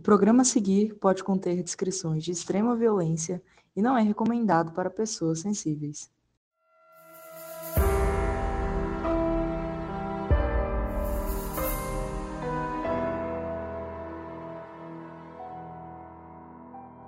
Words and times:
O 0.00 0.02
programa 0.02 0.40
a 0.40 0.46
seguir 0.46 0.94
pode 0.94 1.22
conter 1.22 1.62
descrições 1.62 2.24
de 2.24 2.30
extrema 2.30 2.74
violência 2.74 3.42
e 3.76 3.82
não 3.82 3.98
é 3.98 4.00
recomendado 4.00 4.72
para 4.72 4.88
pessoas 4.88 5.40
sensíveis. 5.40 6.10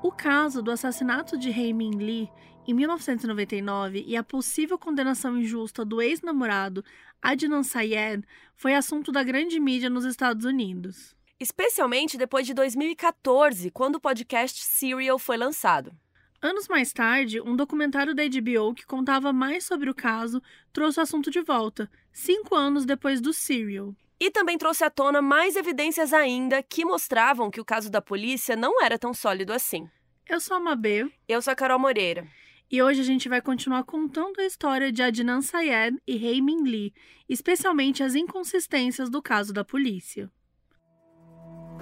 O 0.02 0.12
caso 0.12 0.60
do 0.60 0.70
assassinato 0.70 1.38
de 1.38 1.48
Hae 1.48 1.72
Min 1.72 1.96
Lee 1.96 2.30
em 2.68 2.74
1999 2.74 4.04
e 4.06 4.14
a 4.18 4.22
possível 4.22 4.78
condenação 4.78 5.38
injusta 5.38 5.82
do 5.82 6.02
ex-namorado 6.02 6.84
Adnan 7.22 7.62
Syed 7.62 8.22
foi 8.54 8.74
assunto 8.74 9.10
da 9.10 9.22
grande 9.22 9.58
mídia 9.58 9.88
nos 9.88 10.04
Estados 10.04 10.44
Unidos. 10.44 11.16
Especialmente 11.42 12.16
depois 12.16 12.46
de 12.46 12.54
2014, 12.54 13.68
quando 13.72 13.96
o 13.96 14.00
podcast 14.00 14.64
Serial 14.64 15.18
foi 15.18 15.36
lançado. 15.36 15.92
Anos 16.40 16.68
mais 16.68 16.92
tarde, 16.92 17.40
um 17.40 17.56
documentário 17.56 18.14
da 18.14 18.22
HBO 18.22 18.72
que 18.72 18.86
contava 18.86 19.32
mais 19.32 19.64
sobre 19.64 19.90
o 19.90 19.94
caso 19.94 20.40
trouxe 20.72 21.00
o 21.00 21.02
assunto 21.02 21.32
de 21.32 21.40
volta, 21.40 21.90
cinco 22.12 22.54
anos 22.54 22.84
depois 22.84 23.20
do 23.20 23.32
Serial. 23.32 23.92
E 24.20 24.30
também 24.30 24.56
trouxe 24.56 24.84
à 24.84 24.90
tona 24.90 25.20
mais 25.20 25.56
evidências 25.56 26.12
ainda 26.12 26.62
que 26.62 26.84
mostravam 26.84 27.50
que 27.50 27.60
o 27.60 27.64
caso 27.64 27.90
da 27.90 28.00
polícia 28.00 28.54
não 28.54 28.80
era 28.80 28.96
tão 28.96 29.12
sólido 29.12 29.52
assim. 29.52 29.90
Eu 30.28 30.38
sou 30.38 30.58
a 30.58 30.60
Mabê. 30.60 31.10
Eu 31.26 31.42
sou 31.42 31.50
a 31.50 31.56
Carol 31.56 31.80
Moreira. 31.80 32.24
E 32.70 32.80
hoje 32.80 33.00
a 33.00 33.04
gente 33.04 33.28
vai 33.28 33.42
continuar 33.42 33.82
contando 33.82 34.38
a 34.38 34.46
história 34.46 34.92
de 34.92 35.02
Adnan 35.02 35.40
Syed 35.40 36.00
e 36.06 36.24
Hae 36.24 36.40
Min 36.40 36.62
Lee, 36.62 36.94
especialmente 37.28 38.00
as 38.00 38.14
inconsistências 38.14 39.10
do 39.10 39.20
caso 39.20 39.52
da 39.52 39.64
polícia. 39.64 40.30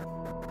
Thank 0.00 0.44
you. 0.44 0.49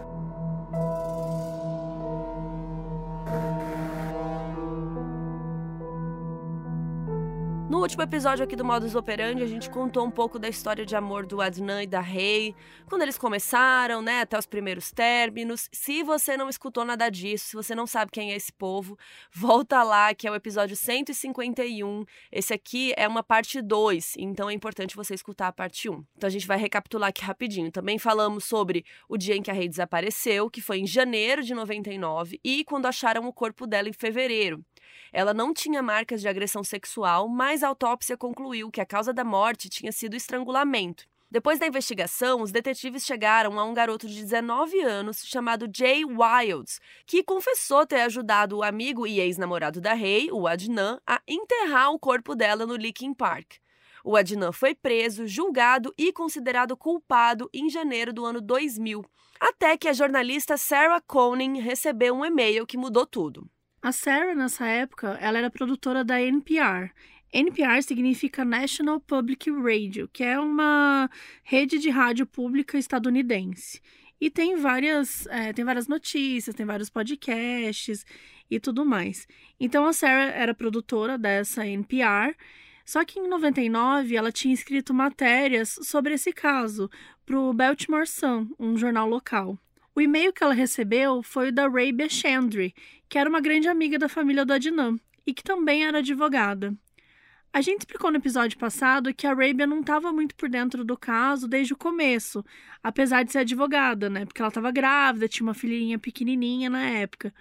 No 7.69 7.81
último 7.81 8.01
episódio 8.01 8.43
aqui 8.43 8.55
do 8.55 8.65
Modus 8.65 8.95
Operandi, 8.95 9.43
a 9.43 9.45
gente 9.45 9.69
contou 9.69 10.03
um 10.03 10.09
pouco 10.09 10.39
da 10.39 10.49
história 10.49 10.83
de 10.83 10.95
amor 10.95 11.27
do 11.27 11.39
Adnan 11.39 11.83
e 11.83 11.87
da 11.87 12.01
Rei, 12.01 12.55
quando 12.87 13.03
eles 13.03 13.15
começaram, 13.15 14.01
né, 14.01 14.21
até 14.21 14.39
os 14.39 14.47
primeiros 14.47 14.91
términos. 14.91 15.69
Se 15.71 16.01
você 16.01 16.35
não 16.35 16.49
escutou 16.49 16.83
nada 16.83 17.11
disso, 17.11 17.49
se 17.49 17.55
você 17.55 17.75
não 17.75 17.85
sabe 17.85 18.09
quem 18.11 18.31
é 18.31 18.35
esse 18.35 18.51
povo, 18.51 18.97
volta 19.31 19.83
lá, 19.83 20.15
que 20.15 20.27
é 20.27 20.31
o 20.31 20.35
episódio 20.35 20.75
151. 20.75 22.05
Esse 22.31 22.55
aqui 22.55 22.91
é 22.97 23.07
uma 23.07 23.21
parte 23.21 23.61
2, 23.61 24.15
então 24.17 24.49
é 24.49 24.53
importante 24.53 24.95
você 24.95 25.13
escutar 25.13 25.49
a 25.49 25.53
parte 25.53 25.87
1. 25.87 26.03
Então 26.17 26.27
a 26.27 26.31
gente 26.31 26.47
vai 26.47 26.57
recapitular 26.57 27.09
aqui 27.09 27.21
rapidinho. 27.21 27.71
Também 27.71 27.99
falamos 27.99 28.45
sobre 28.45 28.83
o 29.07 29.15
dia 29.15 29.35
em 29.35 29.43
que 29.43 29.51
a 29.51 29.53
Rei 29.53 29.69
desapareceu, 29.69 30.49
que 30.49 30.59
foi 30.59 30.79
em 30.79 30.87
janeiro 30.87 31.43
de 31.43 31.53
99, 31.53 32.39
e 32.43 32.63
quando 32.63 32.87
acharam 32.87 33.27
o 33.27 33.31
corpo 33.31 33.67
dela 33.67 33.87
em 33.87 33.93
fevereiro. 33.93 34.65
Ela 35.11 35.33
não 35.33 35.53
tinha 35.53 35.81
marcas 35.81 36.21
de 36.21 36.27
agressão 36.27 36.63
sexual, 36.63 37.27
mas 37.27 37.63
a 37.63 37.67
autópsia 37.67 38.17
concluiu 38.17 38.71
que 38.71 38.81
a 38.81 38.85
causa 38.85 39.13
da 39.13 39.23
morte 39.23 39.69
tinha 39.69 39.91
sido 39.91 40.15
estrangulamento. 40.15 41.05
Depois 41.31 41.59
da 41.59 41.67
investigação, 41.67 42.41
os 42.41 42.51
detetives 42.51 43.05
chegaram 43.05 43.59
a 43.59 43.63
um 43.63 43.71
garoto 43.71 44.07
de 44.07 44.15
19 44.15 44.81
anos 44.81 45.21
chamado 45.23 45.69
Jay 45.71 46.03
Wilds, 46.03 46.79
que 47.05 47.23
confessou 47.23 47.85
ter 47.85 48.01
ajudado 48.01 48.57
o 48.57 48.63
amigo 48.63 49.05
e 49.05 49.19
ex-namorado 49.19 49.79
da 49.79 49.93
Rei, 49.93 50.31
o 50.31 50.47
Adnan, 50.47 50.99
a 51.05 51.21
enterrar 51.27 51.91
o 51.91 51.99
corpo 51.99 52.35
dela 52.35 52.65
no 52.65 52.75
Licking 52.75 53.13
Park. 53.13 53.57
O 54.03 54.17
Adnan 54.17 54.51
foi 54.51 54.73
preso, 54.73 55.27
julgado 55.27 55.93
e 55.95 56.11
considerado 56.11 56.75
culpado 56.75 57.47
em 57.53 57.69
janeiro 57.69 58.11
do 58.11 58.25
ano 58.25 58.41
2000, 58.41 59.05
até 59.39 59.77
que 59.77 59.87
a 59.87 59.93
jornalista 59.93 60.57
Sarah 60.57 61.01
Conin 61.01 61.59
recebeu 61.59 62.15
um 62.15 62.25
e-mail 62.25 62.65
que 62.65 62.77
mudou 62.77 63.05
tudo. 63.05 63.47
A 63.81 63.93
Sarah, 63.93 64.35
nessa 64.35 64.67
época, 64.67 65.17
ela 65.21 65.37
era 65.37 65.49
produtora 65.49 66.03
da 66.03 66.21
NPR. 66.21 66.91
NPR 67.31 67.81
significa 67.81 68.43
National 68.43 68.99
Public 68.99 69.49
Radio, 69.49 70.09
que 70.11 70.21
é 70.21 70.37
uma 70.37 71.09
rede 71.43 71.79
de 71.79 71.89
rádio 71.89 72.25
pública 72.25 72.77
estadunidense. 72.77 73.81
E 74.19 74.29
tem 74.29 74.57
várias, 74.57 75.25
é, 75.27 75.53
tem 75.53 75.63
várias 75.63 75.87
notícias, 75.87 76.53
tem 76.53 76.65
vários 76.65 76.89
podcasts 76.89 78.05
e 78.51 78.59
tudo 78.59 78.85
mais. 78.85 79.25
Então 79.57 79.85
a 79.85 79.93
Sarah 79.93 80.31
era 80.31 80.53
produtora 80.53 81.17
dessa 81.17 81.65
NPR, 81.65 82.35
só 82.83 83.05
que 83.05 83.17
em 83.17 83.29
99 83.29 84.13
ela 84.13 84.31
tinha 84.31 84.53
escrito 84.53 84.93
matérias 84.93 85.79
sobre 85.83 86.15
esse 86.15 86.33
caso 86.33 86.89
para 87.25 87.39
o 87.39 87.53
Baltimore 87.53 88.07
Sun, 88.07 88.49
um 88.59 88.75
jornal 88.75 89.07
local. 89.07 89.57
O 89.99 90.01
e-mail 90.01 90.31
que 90.31 90.41
ela 90.41 90.53
recebeu 90.53 91.21
foi 91.21 91.49
o 91.49 91.51
da 91.51 91.67
Rabia 91.67 92.07
Chandri, 92.07 92.73
que 93.09 93.17
era 93.17 93.29
uma 93.29 93.41
grande 93.41 93.67
amiga 93.67 93.99
da 93.99 94.07
família 94.07 94.45
do 94.45 94.53
Adnan 94.53 94.97
e 95.27 95.33
que 95.33 95.43
também 95.43 95.85
era 95.85 95.97
advogada. 95.97 96.73
A 97.51 97.59
gente 97.59 97.79
explicou 97.79 98.09
no 98.09 98.15
episódio 98.15 98.57
passado 98.57 99.13
que 99.13 99.27
a 99.27 99.33
Rabia 99.33 99.67
não 99.67 99.81
estava 99.81 100.09
muito 100.13 100.35
por 100.35 100.47
dentro 100.47 100.85
do 100.85 100.95
caso 100.95 101.49
desde 101.49 101.73
o 101.73 101.77
começo, 101.77 102.45
apesar 102.81 103.23
de 103.23 103.33
ser 103.33 103.39
advogada, 103.39 104.09
né? 104.09 104.23
Porque 104.23 104.41
ela 104.41 104.47
estava 104.47 104.71
grávida, 104.71 105.27
tinha 105.27 105.45
uma 105.45 105.53
filhinha 105.53 105.99
pequenininha 105.99 106.69
na 106.69 106.85
época. 106.85 107.33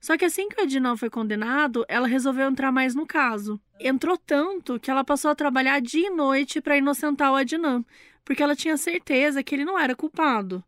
Só 0.00 0.18
que 0.18 0.24
assim 0.24 0.48
que 0.48 0.60
o 0.60 0.64
Adnan 0.64 0.96
foi 0.96 1.10
condenado, 1.10 1.84
ela 1.86 2.08
resolveu 2.08 2.48
entrar 2.48 2.72
mais 2.72 2.92
no 2.92 3.06
caso. 3.06 3.60
Entrou 3.78 4.18
tanto 4.18 4.80
que 4.80 4.90
ela 4.90 5.04
passou 5.04 5.30
a 5.30 5.36
trabalhar 5.36 5.80
dia 5.80 6.08
e 6.08 6.10
noite 6.10 6.60
para 6.60 6.76
inocentar 6.76 7.30
o 7.30 7.36
Adnan, 7.36 7.84
porque 8.24 8.42
ela 8.42 8.56
tinha 8.56 8.76
certeza 8.76 9.44
que 9.44 9.54
ele 9.54 9.64
não 9.64 9.78
era 9.78 9.94
culpado. 9.94 10.64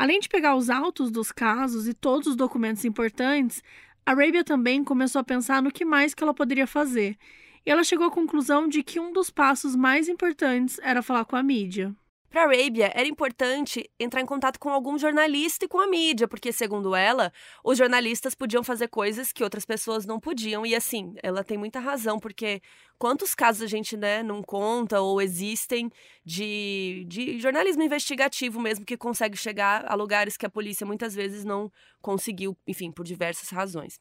Além 0.00 0.18
de 0.18 0.30
pegar 0.30 0.56
os 0.56 0.70
autos 0.70 1.10
dos 1.10 1.30
casos 1.30 1.86
e 1.86 1.92
todos 1.92 2.28
os 2.28 2.34
documentos 2.34 2.86
importantes, 2.86 3.62
Arabia 4.06 4.42
também 4.42 4.82
começou 4.82 5.20
a 5.20 5.22
pensar 5.22 5.60
no 5.60 5.70
que 5.70 5.84
mais 5.84 6.14
que 6.14 6.22
ela 6.22 6.32
poderia 6.32 6.66
fazer. 6.66 7.18
E 7.66 7.70
ela 7.70 7.84
chegou 7.84 8.06
à 8.06 8.10
conclusão 8.10 8.66
de 8.66 8.82
que 8.82 8.98
um 8.98 9.12
dos 9.12 9.28
passos 9.28 9.76
mais 9.76 10.08
importantes 10.08 10.80
era 10.82 11.02
falar 11.02 11.26
com 11.26 11.36
a 11.36 11.42
mídia. 11.42 11.94
Para 12.30 12.44
Arabia, 12.44 12.90
era 12.94 13.06
importante 13.06 13.90
entrar 13.98 14.22
em 14.22 14.24
contato 14.24 14.58
com 14.58 14.70
algum 14.70 14.96
jornalista 14.96 15.66
e 15.66 15.68
com 15.68 15.78
a 15.78 15.86
mídia, 15.86 16.26
porque, 16.26 16.50
segundo 16.50 16.94
ela, 16.94 17.30
os 17.62 17.76
jornalistas 17.76 18.34
podiam 18.34 18.64
fazer 18.64 18.88
coisas 18.88 19.32
que 19.32 19.44
outras 19.44 19.66
pessoas 19.66 20.06
não 20.06 20.18
podiam. 20.18 20.64
E, 20.64 20.74
assim, 20.74 21.12
ela 21.22 21.44
tem 21.44 21.58
muita 21.58 21.78
razão, 21.78 22.18
porque 22.18 22.62
quantos 23.00 23.34
casos 23.34 23.62
a 23.62 23.66
gente 23.66 23.96
né, 23.96 24.22
não 24.22 24.42
conta 24.42 25.00
ou 25.00 25.22
existem 25.22 25.90
de, 26.22 27.06
de 27.08 27.40
jornalismo 27.40 27.82
investigativo 27.82 28.60
mesmo 28.60 28.84
que 28.84 28.94
consegue 28.94 29.38
chegar 29.38 29.90
a 29.90 29.94
lugares 29.94 30.36
que 30.36 30.44
a 30.44 30.50
polícia 30.50 30.86
muitas 30.86 31.14
vezes 31.14 31.42
não 31.42 31.72
conseguiu, 32.02 32.54
enfim, 32.66 32.92
por 32.92 33.06
diversas 33.06 33.48
razões. 33.48 33.98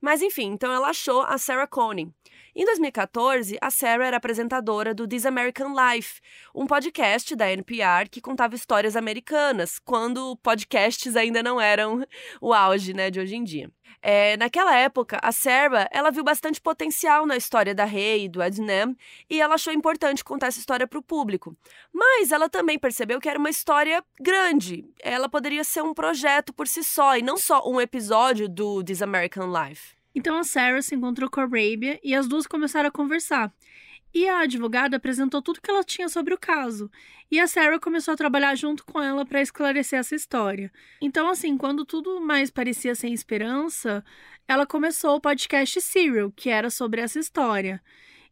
Mas 0.00 0.22
enfim, 0.22 0.52
então 0.52 0.72
ela 0.72 0.90
achou 0.90 1.22
a 1.22 1.36
Sarah 1.38 1.66
Conin. 1.66 2.14
Em 2.54 2.64
2014, 2.64 3.58
a 3.60 3.68
Sarah 3.68 4.06
era 4.06 4.16
apresentadora 4.16 4.94
do 4.94 5.08
This 5.08 5.26
American 5.26 5.74
Life, 5.74 6.20
um 6.54 6.68
podcast 6.68 7.34
da 7.34 7.50
NPR 7.50 8.08
que 8.08 8.20
contava 8.20 8.54
histórias 8.54 8.94
americanas, 8.94 9.80
quando 9.80 10.36
podcasts 10.36 11.16
ainda 11.16 11.42
não 11.42 11.60
eram 11.60 12.06
o 12.40 12.54
auge 12.54 12.94
né, 12.94 13.10
de 13.10 13.18
hoje 13.18 13.34
em 13.34 13.42
dia. 13.42 13.68
É, 14.02 14.36
naquela 14.36 14.76
época, 14.76 15.18
a 15.22 15.32
Sarah, 15.32 15.88
ela 15.90 16.10
viu 16.10 16.22
bastante 16.22 16.60
potencial 16.60 17.26
na 17.26 17.36
história 17.36 17.74
da 17.74 17.84
Rei 17.84 18.24
e 18.24 18.28
do 18.28 18.42
Adnan, 18.42 18.94
e 19.28 19.40
ela 19.40 19.54
achou 19.54 19.72
importante 19.72 20.22
contar 20.22 20.48
essa 20.48 20.58
história 20.58 20.86
para 20.86 20.98
o 20.98 21.02
público. 21.02 21.56
Mas 21.92 22.30
ela 22.30 22.48
também 22.48 22.78
percebeu 22.78 23.20
que 23.20 23.28
era 23.28 23.38
uma 23.38 23.50
história 23.50 24.04
grande. 24.20 24.84
Ela 25.02 25.28
poderia 25.28 25.64
ser 25.64 25.82
um 25.82 25.94
projeto 25.94 26.52
por 26.52 26.68
si 26.68 26.84
só, 26.84 27.16
e 27.16 27.22
não 27.22 27.36
só 27.36 27.68
um 27.68 27.80
episódio 27.80 28.48
do 28.48 28.82
This 28.84 29.02
American 29.02 29.50
Life. 29.50 29.96
Então 30.14 30.38
a 30.38 30.44
Sarah 30.44 30.80
se 30.80 30.94
encontrou 30.94 31.28
com 31.28 31.40
a 31.40 31.42
Arabia 31.42 32.00
e 32.02 32.14
as 32.14 32.26
duas 32.26 32.46
começaram 32.46 32.88
a 32.88 32.92
conversar. 32.92 33.52
E 34.16 34.26
a 34.26 34.38
advogada 34.38 34.96
apresentou 34.96 35.42
tudo 35.42 35.60
que 35.60 35.70
ela 35.70 35.84
tinha 35.84 36.08
sobre 36.08 36.32
o 36.32 36.38
caso. 36.38 36.90
E 37.30 37.38
a 37.38 37.46
Sarah 37.46 37.78
começou 37.78 38.14
a 38.14 38.16
trabalhar 38.16 38.54
junto 38.54 38.82
com 38.82 38.98
ela 38.98 39.26
para 39.26 39.42
esclarecer 39.42 39.98
essa 39.98 40.14
história. 40.14 40.72
Então, 41.02 41.28
assim, 41.28 41.54
quando 41.58 41.84
tudo 41.84 42.18
mais 42.18 42.50
parecia 42.50 42.94
sem 42.94 43.12
esperança, 43.12 44.02
ela 44.48 44.64
começou 44.64 45.16
o 45.16 45.20
podcast 45.20 45.82
Serial, 45.82 46.32
que 46.34 46.48
era 46.48 46.70
sobre 46.70 47.02
essa 47.02 47.18
história. 47.18 47.78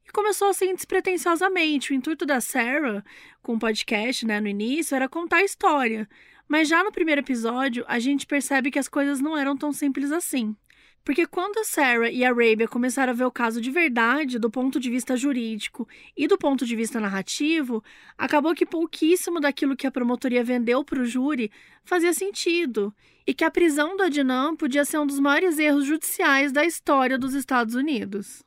E 0.08 0.10
começou 0.10 0.48
assim 0.48 0.74
despretensiosamente. 0.74 1.92
O 1.92 1.94
intuito 1.94 2.24
da 2.24 2.40
Sarah 2.40 3.04
com 3.42 3.56
o 3.56 3.58
podcast, 3.58 4.24
né, 4.24 4.40
no 4.40 4.48
início, 4.48 4.94
era 4.94 5.06
contar 5.06 5.36
a 5.36 5.44
história. 5.44 6.08
Mas 6.48 6.66
já 6.66 6.82
no 6.82 6.92
primeiro 6.92 7.20
episódio, 7.20 7.84
a 7.86 7.98
gente 7.98 8.26
percebe 8.26 8.70
que 8.70 8.78
as 8.78 8.88
coisas 8.88 9.20
não 9.20 9.36
eram 9.36 9.54
tão 9.54 9.70
simples 9.70 10.10
assim. 10.10 10.56
Porque 11.04 11.26
quando 11.26 11.58
a 11.58 11.64
Sarah 11.64 12.10
e 12.10 12.24
a 12.24 12.30
Arabia 12.30 12.66
começaram 12.66 13.12
a 13.12 13.14
ver 13.14 13.24
o 13.24 13.30
caso 13.30 13.60
de 13.60 13.70
verdade, 13.70 14.38
do 14.38 14.50
ponto 14.50 14.80
de 14.80 14.88
vista 14.88 15.14
jurídico 15.16 15.86
e 16.16 16.26
do 16.26 16.38
ponto 16.38 16.64
de 16.64 16.74
vista 16.74 16.98
narrativo, 16.98 17.84
acabou 18.16 18.54
que 18.54 18.64
pouquíssimo 18.64 19.38
daquilo 19.38 19.76
que 19.76 19.86
a 19.86 19.90
promotoria 19.90 20.42
vendeu 20.42 20.82
para 20.82 21.00
o 21.00 21.04
júri 21.04 21.50
fazia 21.84 22.14
sentido. 22.14 22.94
E 23.26 23.34
que 23.34 23.44
a 23.44 23.50
prisão 23.50 23.96
do 23.96 24.02
Adnan 24.02 24.56
podia 24.56 24.84
ser 24.84 24.98
um 24.98 25.06
dos 25.06 25.20
maiores 25.20 25.58
erros 25.58 25.84
judiciais 25.84 26.52
da 26.52 26.64
história 26.64 27.18
dos 27.18 27.34
Estados 27.34 27.74
Unidos. 27.74 28.42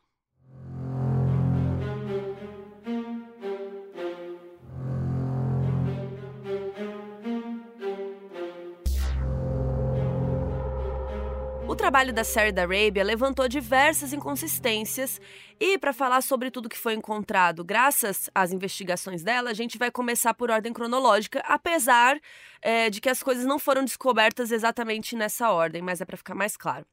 Trabalho 11.87 12.11
da 12.11 12.25
Sarah 12.25 12.51
da 12.51 12.63
Arabia 12.63 13.01
levantou 13.01 13.47
diversas 13.47 14.11
inconsistências 14.11 15.21
e 15.57 15.77
para 15.77 15.93
falar 15.93 16.19
sobre 16.19 16.51
tudo 16.51 16.67
que 16.67 16.77
foi 16.77 16.93
encontrado, 16.93 17.63
graças 17.63 18.29
às 18.35 18.51
investigações 18.51 19.23
dela, 19.23 19.51
a 19.51 19.53
gente 19.53 19.77
vai 19.77 19.89
começar 19.89 20.33
por 20.33 20.51
ordem 20.51 20.73
cronológica, 20.73 21.41
apesar 21.45 22.19
é, 22.61 22.89
de 22.89 22.99
que 22.99 23.07
as 23.07 23.23
coisas 23.23 23.45
não 23.45 23.57
foram 23.57 23.85
descobertas 23.85 24.51
exatamente 24.51 25.15
nessa 25.15 25.49
ordem, 25.49 25.81
mas 25.81 26.01
é 26.01 26.05
para 26.05 26.17
ficar 26.17 26.35
mais 26.35 26.57
claro. 26.57 26.85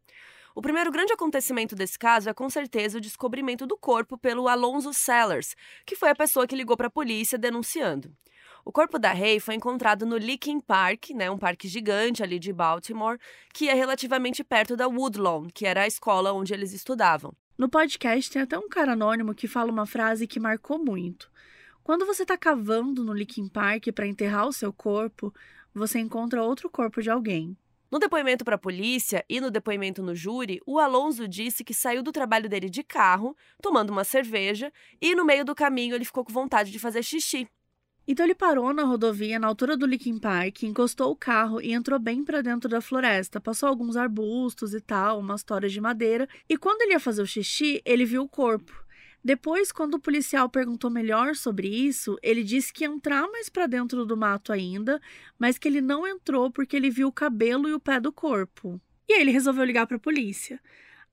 O 0.55 0.63
primeiro 0.63 0.93
grande 0.93 1.13
acontecimento 1.13 1.75
desse 1.75 1.99
caso 1.99 2.31
é 2.31 2.33
com 2.33 2.49
certeza 2.49 2.99
o 2.99 3.01
descobrimento 3.01 3.67
do 3.67 3.77
corpo 3.77 4.17
pelo 4.17 4.47
Alonso 4.47 4.95
Sellers, 4.95 5.57
que 5.85 5.97
foi 5.97 6.11
a 6.11 6.15
pessoa 6.15 6.47
que 6.47 6.55
ligou 6.55 6.77
para 6.77 6.87
a 6.87 6.91
polícia 6.91 7.37
denunciando. 7.37 8.15
O 8.67 8.73
corpo 8.73 8.99
da 8.99 9.13
Ray 9.13 9.41
foi 9.41 9.55
encontrado 9.55 10.07
no 10.07 10.17
Licking 10.17 10.59
Park, 10.59 11.11
né, 11.11 11.31
um 11.31 11.37
parque 11.37 11.69
gigante 11.69 12.23
ali 12.23 12.39
de 12.39 12.51
Baltimore, 12.51 13.19
que 13.53 13.69
é 13.69 13.75
relativamente 13.75 14.43
perto 14.43 14.75
da 14.75 14.89
Woodlawn, 14.89 15.49
que 15.53 15.67
era 15.67 15.83
a 15.83 15.87
escola 15.87 16.33
onde 16.33 16.55
eles 16.55 16.73
estudavam. 16.73 17.35
No 17.59 17.69
podcast 17.69 18.31
tem 18.31 18.41
até 18.41 18.59
um 18.59 18.69
cara 18.69 18.93
anônimo 18.93 19.35
que 19.35 19.47
fala 19.47 19.71
uma 19.71 19.85
frase 19.85 20.27
que 20.27 20.41
marcou 20.41 20.79
muito. 20.79 21.31
Quando 21.83 22.07
você 22.07 22.23
está 22.23 22.39
cavando 22.39 23.05
no 23.05 23.13
Licking 23.13 23.49
Park 23.49 23.89
para 23.95 24.07
enterrar 24.07 24.49
o 24.49 24.53
seu 24.53 24.73
corpo, 24.73 25.33
você 25.75 25.99
encontra 25.99 26.43
outro 26.43 26.71
corpo 26.71 27.03
de 27.03 27.11
alguém. 27.11 27.55
No 27.91 27.99
depoimento 27.99 28.47
para 28.47 28.55
a 28.55 28.59
polícia 28.59 29.23
e 29.29 29.43
no 29.43 29.51
depoimento 29.51 30.03
no 30.03 30.15
júri, 30.15 30.61
o 30.67 30.79
Alonso 30.79 31.29
disse 31.29 31.63
que 31.63 31.75
saiu 31.75 32.03
do 32.03 32.11
trabalho 32.11 32.49
dele 32.49 32.71
de 32.71 32.83
carro, 32.83 33.37
tomando 33.61 33.91
uma 33.91 34.05
cerveja, 34.05 34.73
e 35.01 35.15
no 35.15 35.25
meio 35.25 35.45
do 35.45 35.55
caminho 35.55 35.95
ele 35.95 36.05
ficou 36.07 36.25
com 36.25 36.33
vontade 36.33 36.73
de 36.73 36.79
fazer 36.79 37.03
xixi. 37.03 37.47
Então 38.07 38.27
ele 38.27 38.35
parou 38.35 38.73
na 38.75 38.85
rodovia 38.85 39.39
na 39.39 39.47
altura 39.47 39.77
do 39.77 39.87
Licking 39.87 40.19
Park, 40.19 40.63
encostou 40.63 41.11
o 41.11 41.17
carro 41.17 41.61
e 41.61 41.73
entrou 41.73 41.99
bem 41.99 42.23
para 42.23 42.43
dentro 42.43 42.69
da 42.69 42.81
floresta. 42.81 43.41
Passou 43.41 43.69
alguns 43.69 43.97
arbustos 43.97 44.75
e 44.75 44.81
tal, 44.81 45.19
umas 45.19 45.43
toras 45.43 45.73
de 45.73 45.81
madeira, 45.81 46.29
e 46.49 46.59
quando 46.59 46.83
ele 46.83 46.93
ia 46.93 47.01
fazer 47.01 47.23
o 47.23 47.27
xixi, 47.27 47.81
ele 47.85 48.05
viu 48.05 48.23
o 48.23 48.29
corpo. 48.29 48.85
Depois, 49.25 49.73
quando 49.73 49.95
o 49.95 49.99
policial 49.99 50.51
perguntou 50.51 50.91
melhor 50.91 51.35
sobre 51.35 51.67
isso, 51.67 52.19
ele 52.23 52.45
disse 52.45 52.71
que 52.71 52.85
ia 52.85 52.91
entrar 52.91 53.27
mais 53.29 53.49
para 53.49 53.67
dentro 53.67 54.05
do 54.05 54.19
mato 54.19 54.53
ainda, 54.53 55.01
mas 55.39 55.57
que 55.57 55.67
ele 55.67 55.81
não 55.81 56.07
entrou 56.07 56.51
porque 56.51 56.77
ele 56.77 56.91
viu 56.91 57.09
o 57.09 57.13
cabelo 57.13 57.67
e 57.67 57.73
o 57.73 57.81
pé 57.81 57.99
do 57.99 58.13
corpo. 58.13 58.79
E 59.09 59.15
aí 59.15 59.23
ele 59.23 59.31
resolveu 59.31 59.65
ligar 59.65 59.87
para 59.87 59.97
a 59.97 60.01
polícia. 60.01 60.61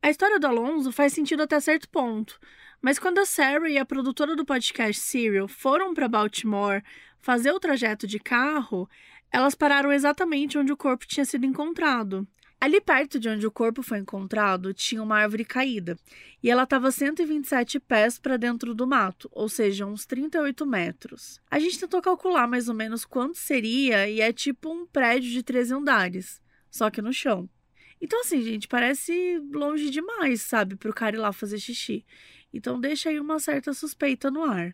A 0.01 0.09
história 0.09 0.38
do 0.38 0.47
Alonso 0.47 0.91
faz 0.91 1.13
sentido 1.13 1.43
até 1.43 1.57
certo 1.61 1.88
ponto. 1.88 2.38
Mas 2.81 2.97
quando 2.97 3.19
a 3.19 3.25
Sarah 3.25 3.69
e 3.69 3.77
a 3.77 3.85
produtora 3.85 4.35
do 4.35 4.43
podcast 4.43 4.99
Serial 4.99 5.47
foram 5.47 5.93
para 5.93 6.07
Baltimore 6.07 6.81
fazer 7.19 7.51
o 7.51 7.59
trajeto 7.59 8.07
de 8.07 8.19
carro, 8.19 8.89
elas 9.31 9.53
pararam 9.53 9.91
exatamente 9.91 10.57
onde 10.57 10.73
o 10.73 10.77
corpo 10.77 11.05
tinha 11.05 11.23
sido 11.23 11.45
encontrado. 11.45 12.27
Ali 12.59 12.81
perto 12.81 13.19
de 13.19 13.29
onde 13.29 13.45
o 13.45 13.51
corpo 13.51 13.81
foi 13.81 13.99
encontrado, 13.99 14.73
tinha 14.73 15.01
uma 15.01 15.17
árvore 15.17 15.45
caída, 15.45 15.97
e 16.43 16.49
ela 16.49 16.63
estava 16.63 16.91
127 16.91 17.79
pés 17.79 18.19
para 18.19 18.37
dentro 18.37 18.75
do 18.75 18.85
mato, 18.85 19.27
ou 19.31 19.49
seja, 19.49 19.85
uns 19.85 20.05
38 20.05 20.63
metros. 20.65 21.39
A 21.49 21.57
gente 21.57 21.79
tentou 21.79 22.01
calcular 22.01 22.47
mais 22.47 22.69
ou 22.69 22.75
menos 22.75 23.03
quanto 23.03 23.37
seria, 23.37 24.07
e 24.07 24.21
é 24.21 24.31
tipo 24.31 24.71
um 24.71 24.85
prédio 24.85 25.31
de 25.31 25.41
três 25.41 25.71
andares, 25.71 26.39
só 26.69 26.91
que 26.91 27.01
no 27.01 27.11
chão. 27.11 27.49
Então, 28.01 28.21
assim, 28.21 28.42
gente, 28.42 28.68
parece 28.68 29.39
longe 29.53 29.89
demais, 29.89 30.42
sabe, 30.42 30.75
para 30.75 30.89
o 30.89 30.94
cara 30.94 31.15
ir 31.15 31.19
lá 31.19 31.31
fazer 31.31 31.59
xixi. 31.59 32.03
Então 32.53 32.80
deixa 32.80 33.09
aí 33.09 33.19
uma 33.19 33.39
certa 33.39 33.74
suspeita 33.74 34.30
no 34.30 34.44
ar. 34.44 34.74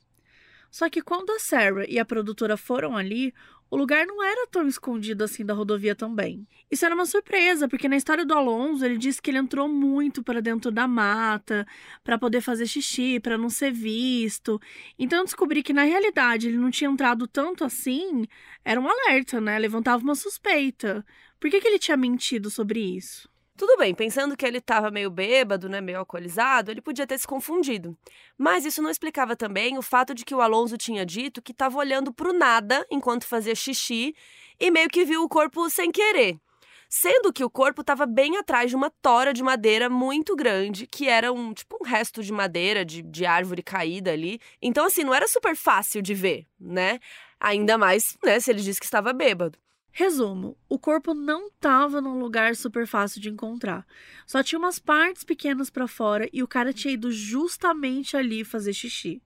Só 0.70 0.90
que 0.90 1.02
quando 1.02 1.32
a 1.32 1.40
Sarah 1.40 1.86
e 1.88 2.00
a 2.00 2.06
produtora 2.06 2.58
foram 2.58 2.98
ali, 2.98 3.34
o 3.70 3.78
lugar 3.78 4.06
não 4.06 4.24
era 4.24 4.48
tão 4.48 4.68
escondido 4.68 5.24
assim 5.24 5.46
da 5.46 5.54
rodovia 5.54 5.96
também. 5.96 6.48
Isso 6.70 6.86
era 6.86 6.96
uma 6.96 7.06
surpresa, 7.06 7.68
porque 7.68 7.88
na 7.88 7.96
história 7.96 8.26
do 8.26 8.34
Alonso 8.34 8.84
ele 8.84 8.98
disse 8.98 9.22
que 9.22 9.30
ele 9.30 9.38
entrou 9.38 9.68
muito 9.68 10.24
para 10.24 10.42
dentro 10.42 10.72
da 10.72 10.88
mata 10.88 11.66
para 12.04 12.18
poder 12.18 12.42
fazer 12.42 12.66
xixi, 12.66 13.20
para 13.20 13.38
não 13.38 13.50
ser 13.50 13.72
visto. 13.72 14.60
Então 14.98 15.24
descobri 15.24 15.64
que 15.64 15.74
na 15.74 15.84
realidade 15.84 16.48
ele 16.48 16.58
não 16.58 16.72
tinha 16.72 16.90
entrado 16.90 17.28
tanto 17.28 17.64
assim, 17.64 18.26
era 18.64 18.80
um 18.80 18.88
alerta, 18.88 19.40
né? 19.40 19.58
Levantava 19.60 20.04
uma 20.04 20.16
suspeita. 20.16 21.06
Por 21.40 21.50
que, 21.50 21.62
que 21.62 21.68
ele 21.68 21.80
tinha 21.80 21.98
mentido 21.98 22.50
sobre 22.50 22.80
isso? 22.80 23.30
Tudo 23.58 23.76
bem, 23.78 23.94
pensando 23.96 24.38
que 24.38 24.46
ele 24.46 24.60
estava 24.60 24.92
meio 24.92 25.10
bêbado, 25.10 25.68
né, 25.68 25.82
meio 25.82 25.98
alcoolizado, 25.98 26.70
ele 26.70 26.80
podia 26.80 27.08
ter 27.08 27.18
se 27.18 27.26
confundido. 27.26 27.98
Mas 28.38 28.66
isso 28.66 28.84
não 28.84 28.90
explicava 28.90 29.36
também 29.36 29.80
o 29.80 29.82
fato 29.82 30.14
de 30.14 30.24
que 30.24 30.36
o 30.36 30.42
Alonso 30.42 30.78
tinha 30.78 31.04
dito 31.04 31.42
que 31.42 31.52
estava 31.52 31.76
olhando 31.80 32.14
para 32.14 32.30
o 32.30 32.34
nada 32.34 32.86
enquanto 32.92 33.26
fazia 33.26 33.56
xixi 33.56 34.16
e 34.60 34.70
meio 34.70 34.88
que 34.90 35.04
viu 35.04 35.24
o 35.24 35.30
corpo 35.30 35.68
sem 35.72 35.92
querer. 35.92 36.40
Sendo 36.88 37.34
que 37.34 37.44
o 37.44 37.50
corpo 37.50 37.82
estava 37.82 38.06
bem 38.06 38.38
atrás 38.38 38.70
de 38.70 38.76
uma 38.76 38.90
tora 38.90 39.34
de 39.34 39.42
madeira 39.42 39.90
muito 39.90 40.36
grande, 40.36 40.86
que 40.86 41.10
era 41.10 41.34
um 41.34 41.52
tipo 41.52 41.78
um 41.82 41.86
resto 41.86 42.24
de 42.24 42.32
madeira, 42.32 42.86
de, 42.86 43.02
de 43.02 43.26
árvore 43.26 43.64
caída 43.64 44.12
ali. 44.12 44.40
Então, 44.62 44.86
assim, 44.86 45.04
não 45.04 45.16
era 45.16 45.28
super 45.28 45.56
fácil 45.56 46.02
de 46.02 46.14
ver, 46.14 46.46
né? 46.60 47.00
Ainda 47.40 47.76
mais, 47.78 48.16
né, 48.24 48.40
se 48.40 48.52
ele 48.52 48.62
disse 48.62 48.80
que 48.80 48.86
estava 48.86 49.12
bêbado. 49.14 49.58
Resumo: 49.92 50.58
o 50.70 50.78
corpo 50.78 51.14
não 51.14 51.48
estava 51.48 52.00
num 52.00 52.20
lugar 52.20 52.56
super 52.56 52.86
fácil 52.86 53.20
de 53.20 53.30
encontrar. 53.30 53.86
Só 54.26 54.44
tinha 54.44 54.60
umas 54.60 54.80
partes 54.80 55.24
pequenas 55.24 55.70
para 55.70 55.88
fora 55.88 56.30
e 56.32 56.44
o 56.44 56.48
cara 56.48 56.72
tinha 56.74 56.94
ido 56.94 57.12
justamente 57.12 58.16
ali 58.16 58.44
fazer 58.44 58.74
xixi. 58.74 59.22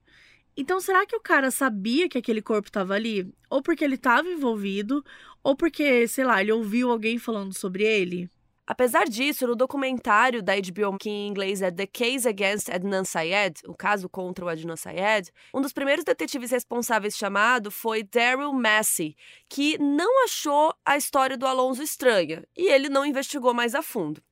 Então, 0.56 0.80
será 0.82 1.06
que 1.06 1.16
o 1.16 1.22
cara 1.22 1.50
sabia 1.50 2.10
que 2.10 2.18
aquele 2.18 2.42
corpo 2.42 2.68
estava 2.68 2.94
ali? 2.94 3.34
Ou 3.50 3.62
porque 3.62 3.84
ele 3.84 3.96
estava 3.96 4.28
envolvido, 4.28 5.04
ou 5.44 5.56
porque, 5.56 6.08
sei 6.08 6.26
lá, 6.26 6.42
ele 6.42 6.52
ouviu 6.52 6.92
alguém 6.92 7.18
falando 7.18 7.54
sobre 7.54 7.84
ele? 7.84 8.30
Apesar 8.72 9.04
disso, 9.04 9.46
no 9.46 9.54
documentário 9.54 10.42
da 10.42 10.54
HBO, 10.56 10.98
que 10.98 11.10
em 11.10 11.28
inglês 11.28 11.62
é 11.62 11.70
The 11.70 11.86
Case 11.86 12.26
Against 12.26 12.70
Adnan 12.70 13.04
Syed, 13.04 13.60
o 13.68 13.76
caso 13.76 14.08
contra 14.08 14.46
o 14.46 14.48
Adnan 14.48 14.78
Syed, 14.78 15.30
um 15.54 15.60
dos 15.60 15.74
primeiros 15.74 16.06
detetives 16.06 16.52
responsáveis 16.52 17.18
chamado 17.18 17.70
foi 17.70 18.02
Daryl 18.02 18.54
Massey, 18.54 19.18
que 19.50 19.78
não 19.78 20.24
achou 20.24 20.74
a 20.86 20.96
história 20.96 21.38
do 21.38 21.46
Alonso 21.46 21.84
estranha 21.84 22.48
e 22.56 22.72
ele 22.72 22.88
não 22.88 23.06
investigou 23.06 23.54
mais 23.54 23.76
a 23.76 23.82
fundo. 23.82 24.24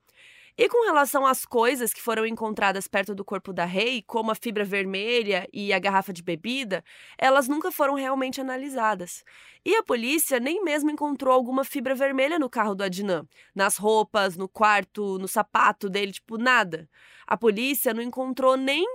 E 0.62 0.68
com 0.68 0.84
relação 0.84 1.26
às 1.26 1.46
coisas 1.46 1.94
que 1.94 2.02
foram 2.02 2.26
encontradas 2.26 2.86
perto 2.86 3.16
do 3.16 3.24
corpo 3.24 3.54
da 3.54 3.64
Rei, 3.64 4.04
como 4.06 4.30
a 4.30 4.36
fibra 4.36 4.66
vermelha 4.66 5.48
e 5.54 5.72
a 5.72 5.80
garrafa 5.80 6.12
de 6.12 6.22
bebida, 6.22 6.84
elas 7.18 7.48
nunca 7.48 7.72
foram 7.72 7.94
realmente 7.94 8.42
analisadas. 8.42 9.24
E 9.64 9.74
a 9.78 9.84
polícia 9.84 10.38
nem 10.38 10.62
mesmo 10.62 10.92
encontrou 10.92 11.34
alguma 11.34 11.64
fibra 11.64 11.96
vermelha 11.96 12.38
no 12.38 12.50
carro 12.50 12.76
do 12.76 12.84
Adnan, 12.84 13.26
nas 13.56 13.78
roupas, 13.78 14.36
no 14.36 14.50
quarto, 14.50 15.18
no 15.18 15.30
sapato 15.30 15.90
dele, 15.90 16.12
tipo 16.12 16.38
nada. 16.38 16.90
A 17.26 17.38
polícia 17.38 17.94
não 17.94 18.02
encontrou 18.02 18.58
nem 18.58 18.86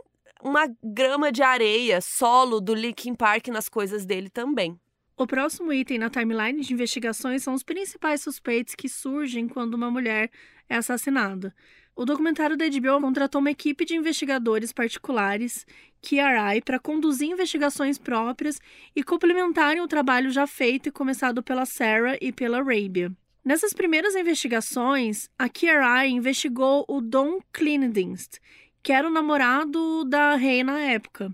uma 0.42 0.68
grama 0.83 1.33
de 1.33 1.42
areia, 1.42 2.02
solo 2.02 2.61
do 2.61 2.75
Linkin 2.75 3.14
Park 3.14 3.49
nas 3.49 3.71
coisas 3.71 4.04
dele 4.04 4.28
também. 4.28 4.78
O 5.16 5.28
próximo 5.28 5.73
item 5.73 5.99
na 5.99 6.11
timeline 6.11 6.61
de 6.61 6.73
investigações 6.73 7.44
são 7.44 7.54
os 7.54 7.62
principais 7.62 8.21
suspeitos 8.21 8.75
que 8.75 8.88
surgem 8.88 9.47
quando 9.47 9.75
uma 9.75 9.88
mulher 9.88 10.28
é 10.68 10.75
assassinada. 10.75 11.54
O 11.94 12.04
documentário 12.04 12.56
da 12.56 12.64
HBO 12.68 13.00
contratou 13.00 13.40
uma 13.40 13.52
equipe 13.52 13.85
de 13.85 13.94
investigadores 13.94 14.73
particulares, 14.73 15.64
KRI, 16.02 16.61
para 16.64 16.80
conduzir 16.80 17.30
investigações 17.30 17.97
próprias 17.97 18.61
e 18.97 19.04
complementarem 19.04 19.80
o 19.80 19.87
trabalho 19.87 20.33
já 20.33 20.49
feito 20.49 20.88
e 20.88 20.92
começado 20.92 21.44
pela 21.44 21.64
Sarah 21.64 22.18
e 22.21 22.33
pela 22.33 22.59
Arabia. 22.59 23.12
Nessas 23.44 23.73
primeiras 23.73 24.16
investigações, 24.16 25.30
a 25.38 25.49
KRI 25.49 26.09
investigou 26.09 26.85
o 26.88 27.00
Don 27.00 27.38
Cleandienst, 27.52 28.38
que 28.83 28.92
era 28.92 29.06
o 29.06 29.12
namorado 29.12 30.04
da 30.06 30.35
Rei 30.35 30.64
na 30.64 30.80
época. 30.80 31.33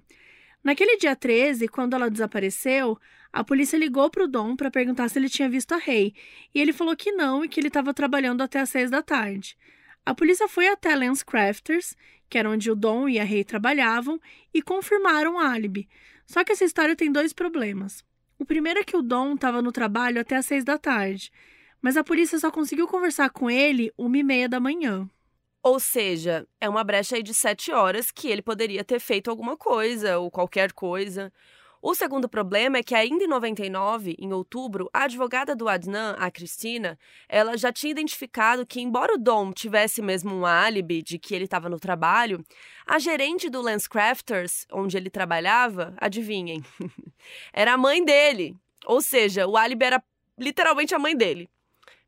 Naquele 0.62 0.98
dia 0.98 1.16
13, 1.16 1.68
quando 1.68 1.94
ela 1.94 2.10
desapareceu, 2.10 2.98
a 3.32 3.44
polícia 3.44 3.76
ligou 3.76 4.10
para 4.10 4.24
o 4.24 4.28
Dom 4.28 4.56
para 4.56 4.70
perguntar 4.70 5.08
se 5.08 5.18
ele 5.18 5.28
tinha 5.28 5.48
visto 5.48 5.72
a 5.72 5.76
Rei, 5.76 6.14
e 6.54 6.60
ele 6.60 6.72
falou 6.72 6.96
que 6.96 7.12
não 7.12 7.44
e 7.44 7.48
que 7.48 7.60
ele 7.60 7.68
estava 7.68 7.94
trabalhando 7.94 8.42
até 8.42 8.58
às 8.58 8.70
seis 8.70 8.90
da 8.90 9.02
tarde. 9.02 9.56
A 10.04 10.14
polícia 10.14 10.48
foi 10.48 10.68
até 10.68 10.94
Lance 10.94 11.24
Crafters, 11.24 11.94
que 12.28 12.38
era 12.38 12.50
onde 12.50 12.70
o 12.70 12.74
Dom 12.74 13.08
e 13.08 13.18
a 13.18 13.24
Rei 13.24 13.44
trabalhavam, 13.44 14.20
e 14.52 14.60
confirmaram 14.60 15.34
o 15.34 15.38
álibi. 15.38 15.88
Só 16.26 16.42
que 16.42 16.52
essa 16.52 16.64
história 16.64 16.96
tem 16.96 17.10
dois 17.10 17.32
problemas. 17.32 18.04
O 18.38 18.44
primeiro 18.44 18.80
é 18.80 18.84
que 18.84 18.96
o 18.96 19.02
Dom 19.02 19.34
estava 19.34 19.60
no 19.60 19.70
trabalho 19.70 20.20
até 20.20 20.36
às 20.36 20.46
seis 20.46 20.64
da 20.64 20.78
tarde, 20.78 21.30
mas 21.82 21.96
a 21.96 22.04
polícia 22.04 22.38
só 22.38 22.50
conseguiu 22.50 22.86
conversar 22.86 23.30
com 23.30 23.50
ele 23.50 23.92
uma 23.96 24.16
e 24.16 24.22
meia 24.22 24.48
da 24.48 24.58
manhã. 24.58 25.08
Ou 25.62 25.78
seja, 25.78 26.46
é 26.60 26.68
uma 26.68 26.82
brecha 26.82 27.16
aí 27.16 27.22
de 27.22 27.34
sete 27.34 27.70
horas 27.70 28.10
que 28.10 28.28
ele 28.28 28.40
poderia 28.40 28.82
ter 28.82 28.98
feito 28.98 29.30
alguma 29.30 29.56
coisa 29.56 30.18
ou 30.18 30.30
qualquer 30.30 30.72
coisa. 30.72 31.32
O 31.82 31.94
segundo 31.94 32.28
problema 32.28 32.76
é 32.76 32.82
que 32.82 32.94
ainda 32.94 33.24
em 33.24 33.26
99, 33.26 34.14
em 34.18 34.32
outubro, 34.34 34.90
a 34.92 35.04
advogada 35.04 35.56
do 35.56 35.66
Adnan, 35.66 36.14
a 36.18 36.30
Cristina, 36.30 36.98
ela 37.26 37.56
já 37.56 37.72
tinha 37.72 37.90
identificado 37.90 38.66
que, 38.66 38.82
embora 38.82 39.14
o 39.14 39.18
Dom 39.18 39.50
tivesse 39.50 40.02
mesmo 40.02 40.34
um 40.34 40.44
álibi 40.44 41.02
de 41.02 41.18
que 41.18 41.34
ele 41.34 41.44
estava 41.44 41.70
no 41.70 41.80
trabalho, 41.80 42.44
a 42.86 42.98
gerente 42.98 43.48
do 43.48 43.62
Lance 43.62 43.88
Crafters, 43.88 44.66
onde 44.70 44.98
ele 44.98 45.08
trabalhava, 45.08 45.94
adivinhem, 45.96 46.62
era 47.50 47.72
a 47.72 47.78
mãe 47.78 48.04
dele. 48.04 48.54
Ou 48.84 49.00
seja, 49.00 49.46
o 49.46 49.56
álibi 49.56 49.86
era 49.86 50.02
literalmente 50.38 50.94
a 50.94 50.98
mãe 50.98 51.16
dele. 51.16 51.48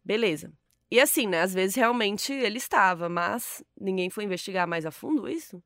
Beleza. 0.05 0.53
E 0.91 1.01
assim, 1.01 1.27
né? 1.27 1.41
Às 1.41 1.55
vezes 1.55 1.75
realmente 1.75 2.31
ele 2.31 2.59
estava, 2.59 3.09
mas 3.09 3.65
ninguém 3.81 4.11
foi 4.11 4.25
investigar 4.25 4.69
mais 4.69 4.85
a 4.85 4.91
fundo 4.91 5.27
isso? 5.27 5.63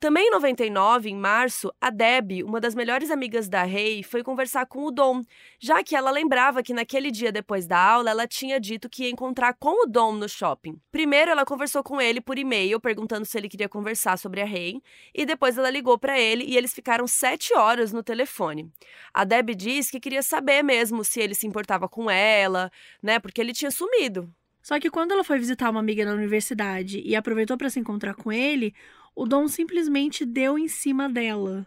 Também 0.00 0.28
em 0.28 0.30
99, 0.30 1.10
em 1.10 1.16
março, 1.16 1.72
a 1.80 1.90
Deb, 1.90 2.44
uma 2.44 2.60
das 2.60 2.72
melhores 2.72 3.10
amigas 3.10 3.48
da 3.48 3.64
Rei, 3.64 4.04
foi 4.04 4.22
conversar 4.22 4.64
com 4.66 4.84
o 4.84 4.92
Dom, 4.92 5.24
já 5.58 5.82
que 5.82 5.96
ela 5.96 6.12
lembrava 6.12 6.62
que 6.62 6.72
naquele 6.72 7.10
dia 7.10 7.32
depois 7.32 7.66
da 7.66 7.76
aula 7.76 8.08
ela 8.08 8.24
tinha 8.24 8.60
dito 8.60 8.88
que 8.88 9.02
ia 9.02 9.10
encontrar 9.10 9.54
com 9.54 9.82
o 9.82 9.86
Dom 9.86 10.12
no 10.12 10.28
shopping. 10.28 10.80
Primeiro, 10.92 11.32
ela 11.32 11.44
conversou 11.44 11.82
com 11.82 12.00
ele 12.00 12.20
por 12.20 12.38
e-mail, 12.38 12.78
perguntando 12.78 13.26
se 13.26 13.36
ele 13.36 13.48
queria 13.48 13.68
conversar 13.68 14.16
sobre 14.18 14.40
a 14.40 14.44
Rei, 14.44 14.80
e 15.12 15.26
depois 15.26 15.58
ela 15.58 15.68
ligou 15.68 15.98
para 15.98 16.16
ele 16.16 16.44
e 16.44 16.56
eles 16.56 16.72
ficaram 16.72 17.08
sete 17.08 17.52
horas 17.52 17.92
no 17.92 18.00
telefone. 18.00 18.70
A 19.12 19.24
Deb 19.24 19.50
disse 19.56 19.90
que 19.90 19.98
queria 19.98 20.22
saber 20.22 20.62
mesmo 20.62 21.02
se 21.02 21.18
ele 21.18 21.34
se 21.34 21.44
importava 21.44 21.88
com 21.88 22.08
ela, 22.08 22.70
né, 23.02 23.18
porque 23.18 23.40
ele 23.40 23.52
tinha 23.52 23.72
sumido. 23.72 24.32
Só 24.62 24.78
que 24.78 24.90
quando 24.90 25.12
ela 25.12 25.24
foi 25.24 25.38
visitar 25.38 25.70
uma 25.70 25.80
amiga 25.80 26.04
na 26.04 26.12
universidade 26.12 27.00
e 27.04 27.16
aproveitou 27.16 27.56
para 27.56 27.70
se 27.70 27.80
encontrar 27.80 28.14
com 28.14 28.30
ele, 28.30 28.74
o 29.18 29.26
Dom 29.26 29.48
simplesmente 29.48 30.24
deu 30.24 30.56
em 30.56 30.68
cima 30.68 31.08
dela 31.08 31.66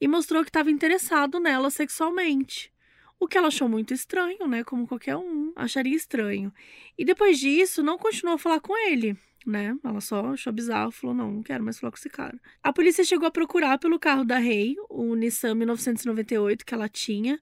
e 0.00 0.08
mostrou 0.08 0.42
que 0.42 0.48
estava 0.48 0.70
interessado 0.70 1.38
nela 1.38 1.68
sexualmente. 1.68 2.72
O 3.20 3.28
que 3.28 3.36
ela 3.36 3.48
achou 3.48 3.68
muito 3.68 3.92
estranho, 3.92 4.46
né? 4.46 4.64
Como 4.64 4.86
qualquer 4.86 5.14
um 5.14 5.52
acharia 5.54 5.94
estranho. 5.94 6.50
E 6.96 7.04
depois 7.04 7.38
disso, 7.38 7.82
não 7.82 7.98
continuou 7.98 8.36
a 8.36 8.38
falar 8.38 8.60
com 8.60 8.74
ele, 8.88 9.14
né? 9.44 9.76
Ela 9.84 10.00
só 10.00 10.28
achou 10.28 10.50
bizarro, 10.50 10.90
falou: 10.90 11.14
não, 11.14 11.30
não 11.30 11.42
quero 11.42 11.62
mais 11.62 11.78
falar 11.78 11.90
com 11.90 11.98
esse 11.98 12.08
cara. 12.08 12.40
A 12.62 12.72
polícia 12.72 13.04
chegou 13.04 13.28
a 13.28 13.30
procurar 13.30 13.76
pelo 13.76 13.98
carro 13.98 14.24
da 14.24 14.38
Rei, 14.38 14.74
o 14.88 15.14
Nissan 15.14 15.56
1998 15.56 16.64
que 16.64 16.72
ela 16.72 16.88
tinha, 16.88 17.38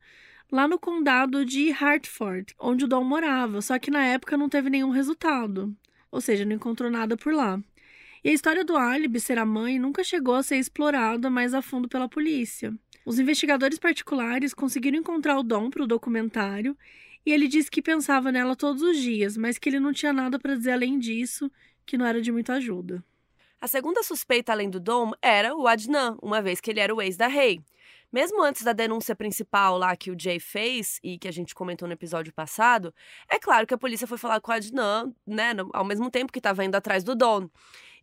lá 0.51 0.67
no 0.67 0.77
condado 0.77 1.45
de 1.45 1.71
Hartford, 1.71 2.53
onde 2.59 2.85
o 2.85 2.89
Dom 2.89 3.05
morava, 3.05 3.63
só 3.63 3.79
que 3.79 3.93
na 3.93 4.05
época 4.07 4.37
não 4.37 4.49
teve 4.49 4.71
nenhum 4.71 4.91
resultado. 4.91 5.73
Ou 6.11 6.21
seja, 6.21 6.45
não 6.45 6.57
encontrou 6.57 6.91
nada 6.91 7.17
por 7.17 7.33
lá. 7.33 7.63
E 8.27 8.29
a 8.29 8.33
história 8.33 8.65
do 8.65 8.77
álibi 8.77 9.21
ser 9.21 9.39
a 9.39 9.47
mãe 9.47 9.79
nunca 9.79 10.03
chegou 10.03 10.35
a 10.35 10.43
ser 10.43 10.57
explorada 10.57 11.31
mais 11.31 11.55
a 11.55 11.63
fundo 11.63 11.89
pela 11.89 12.09
polícia. 12.09 12.75
Os 13.05 13.21
investigadores 13.21 13.79
particulares 13.79 14.53
conseguiram 14.53 14.99
encontrar 14.99 15.39
o 15.39 15.45
Dom 15.45 15.71
para 15.71 15.85
o 15.85 15.87
documentário 15.87 16.77
e 17.25 17.31
ele 17.31 17.47
disse 17.47 17.71
que 17.71 17.81
pensava 17.81 18.33
nela 18.33 18.57
todos 18.57 18.83
os 18.83 18.99
dias, 18.99 19.37
mas 19.37 19.59
que 19.59 19.69
ele 19.69 19.79
não 19.79 19.93
tinha 19.93 20.13
nada 20.13 20.41
para 20.41 20.57
dizer 20.57 20.73
além 20.73 20.99
disso, 20.99 21.49
que 21.87 21.97
não 21.97 22.05
era 22.05 22.21
de 22.21 22.33
muita 22.33 22.55
ajuda. 22.55 23.01
A 23.61 23.69
segunda 23.69 24.03
suspeita 24.03 24.51
além 24.51 24.71
do 24.71 24.81
Dom 24.81 25.13
era 25.23 25.55
o 25.55 25.69
Adnan, 25.69 26.19
uma 26.21 26.43
vez 26.43 26.61
que 26.61 26.73
ele 26.73 26.81
era 26.81 26.93
o 26.93 27.01
ex 27.01 27.17
da 27.17 27.29
Rei. 27.29 27.61
Mesmo 28.13 28.43
antes 28.43 28.63
da 28.63 28.73
denúncia 28.73 29.15
principal 29.15 29.79
lá 29.79 29.97
que 29.97 30.11
o 30.11 30.19
Jay 30.19 30.41
fez 30.41 30.99
e 31.01 31.17
que 31.17 31.29
a 31.29 31.33
gente 31.33 31.55
comentou 31.55 31.87
no 31.87 31.95
episódio 31.95 32.33
passado, 32.33 32.93
é 33.31 33.39
claro 33.39 33.69
que 33.69 33.75
a 33.75 33.79
polícia 33.79 34.07
foi 34.07 34.19
falar 34.19 34.41
com 34.41 34.51
o 34.51 34.55
Adnan, 34.55 35.13
né, 35.25 35.53
ao 35.73 35.85
mesmo 35.85 36.11
tempo 36.11 36.33
que 36.33 36.41
estava 36.41 36.65
indo 36.65 36.75
atrás 36.75 37.05
do 37.05 37.15
Dom. 37.15 37.49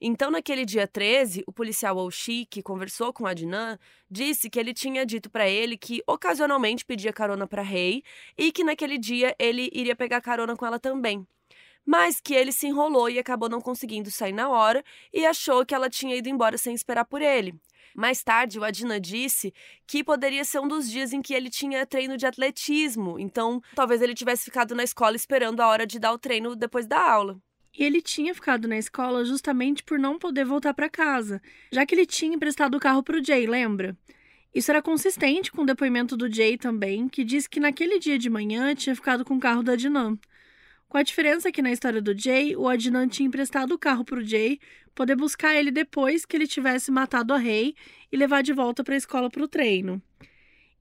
Então, 0.06 0.30
naquele 0.30 0.66
dia 0.66 0.86
13, 0.86 1.46
o 1.48 1.52
policial 1.54 1.96
Oshie, 1.96 2.46
que 2.46 2.62
conversou 2.62 3.14
com 3.14 3.26
Adnan, 3.26 3.80
disse 4.12 4.50
que 4.50 4.60
ele 4.60 4.74
tinha 4.74 5.06
dito 5.06 5.30
para 5.30 5.48
ele 5.48 5.78
que 5.78 6.04
ocasionalmente 6.06 6.84
pedia 6.84 7.14
carona 7.14 7.48
para 7.48 7.62
Rei 7.62 8.04
e 8.38 8.52
que 8.52 8.66
naquele 8.66 8.98
dia 8.98 9.34
ele 9.40 9.70
iria 9.72 9.96
pegar 9.96 10.20
carona 10.20 10.58
com 10.58 10.66
ela 10.66 10.78
também. 10.78 11.26
Mas 11.86 12.20
que 12.20 12.34
ele 12.34 12.52
se 12.52 12.68
enrolou 12.68 13.10
e 13.10 13.18
acabou 13.18 13.48
não 13.48 13.62
conseguindo 13.62 14.12
sair 14.12 14.34
na 14.34 14.50
hora 14.50 14.84
e 15.14 15.26
achou 15.26 15.66
que 15.66 15.74
ela 15.74 15.90
tinha 15.90 16.18
ido 16.18 16.28
embora 16.28 16.58
sem 16.58 16.76
esperar 16.76 17.06
por 17.06 17.22
ele. 17.22 17.56
Mais 17.96 18.22
tarde, 18.22 18.60
o 18.60 18.66
Adnan 18.66 19.00
disse 19.00 19.54
que 19.88 20.04
poderia 20.04 20.44
ser 20.44 20.60
um 20.60 20.68
dos 20.68 20.92
dias 20.92 21.14
em 21.14 21.22
que 21.22 21.34
ele 21.34 21.50
tinha 21.50 21.86
treino 21.86 22.18
de 22.18 22.26
atletismo, 22.26 23.18
então 23.18 23.62
talvez 23.74 24.02
ele 24.02 24.14
tivesse 24.14 24.44
ficado 24.44 24.76
na 24.76 24.84
escola 24.84 25.16
esperando 25.16 25.62
a 25.62 25.68
hora 25.70 25.88
de 25.88 25.98
dar 25.98 26.12
o 26.12 26.20
treino 26.20 26.58
depois 26.58 26.86
da 26.86 27.00
aula. 27.00 27.40
E 27.76 27.84
ele 27.84 28.02
tinha 28.02 28.36
ficado 28.36 28.68
na 28.68 28.78
escola 28.78 29.26
justamente 29.26 29.84
por 29.84 29.98
não 29.98 30.20
poder 30.20 30.46
voltar 30.46 30.76
para 30.76 30.88
casa, 30.88 31.42
já 31.72 31.84
que 31.86 31.96
ele 31.96 32.06
tinha 32.06 32.36
emprestado 32.36 32.76
o 32.76 32.80
carro 32.80 33.02
para 33.02 33.18
o 33.18 33.24
Jay, 33.24 33.48
lembra? 33.48 33.98
Isso 34.54 34.70
era 34.70 34.84
consistente 34.84 35.52
com 35.52 35.64
o 35.64 35.66
depoimento 35.66 36.16
do 36.16 36.32
Jay 36.32 36.56
também, 36.56 37.10
que 37.10 37.24
disse 37.24 37.50
que 37.50 37.60
naquele 37.60 37.98
dia 37.98 38.20
de 38.20 38.30
manhã 38.30 38.76
tinha 38.76 38.96
ficado 38.96 39.26
com 39.26 39.36
o 39.36 39.40
carro 39.40 39.64
da 39.64 39.74
Adnan. 39.74 40.20
Com 40.88 41.00
a 41.00 41.02
diferença 41.02 41.52
que 41.52 41.64
na 41.64 41.72
história 41.72 42.00
do 42.00 42.16
Jay, 42.16 42.56
o 42.56 42.70
Adnan 42.70 43.08
tinha 43.08 43.26
emprestado 43.26 43.72
o 43.72 43.80
carro 43.80 44.06
para 44.06 44.20
o 44.20 44.24
Jay 44.24 44.60
poder 44.94 45.16
buscar 45.16 45.56
ele 45.56 45.72
depois 45.72 46.24
que 46.24 46.38
ele 46.38 46.46
tivesse 46.46 46.92
matado 46.92 47.34
a 47.34 47.38
Rei 47.38 47.74
e 48.12 48.16
levar 48.16 48.44
de 48.44 48.54
volta 48.54 48.84
para 48.84 48.94
a 48.94 48.98
escola 48.98 49.32
para 49.32 49.42
o 49.42 49.48
treino. 49.48 50.00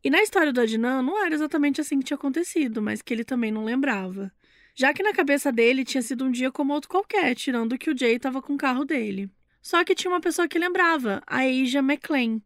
E 0.05 0.11
na 0.11 0.21
história 0.21 0.53
do 0.53 0.61
Adnan, 0.61 1.01
não 1.01 1.25
era 1.25 1.35
exatamente 1.35 1.81
assim 1.81 1.99
que 1.99 2.05
tinha 2.05 2.17
acontecido, 2.17 2.83
mas 2.83 3.01
que 3.01 3.15
ele 3.15 3.25
também 3.25 3.51
não 3.51 3.65
lembrava 3.65 4.31
já 4.75 4.93
que 4.93 5.03
na 5.03 5.13
cabeça 5.13 5.53
dele 5.53 5.85
tinha 5.85 6.03
sido 6.03 6.25
um 6.25 6.31
dia 6.31 6.51
como 6.51 6.73
outro 6.73 6.89
qualquer, 6.89 7.35
tirando 7.35 7.79
que 7.79 7.91
o 7.91 7.97
Jay 7.97 8.17
estava 8.17 8.41
com 8.41 8.55
o 8.55 8.59
carro 8.59 8.85
dele. 8.85 9.31
Só 9.61 9.85
que 9.85 9.95
tinha 9.95 10.11
uma 10.11 10.21
pessoa 10.21 10.49
que 10.49 10.59
lembrava, 10.59 11.23
a 11.27 11.41
Asia 11.43 11.81
McLean. 11.81 12.41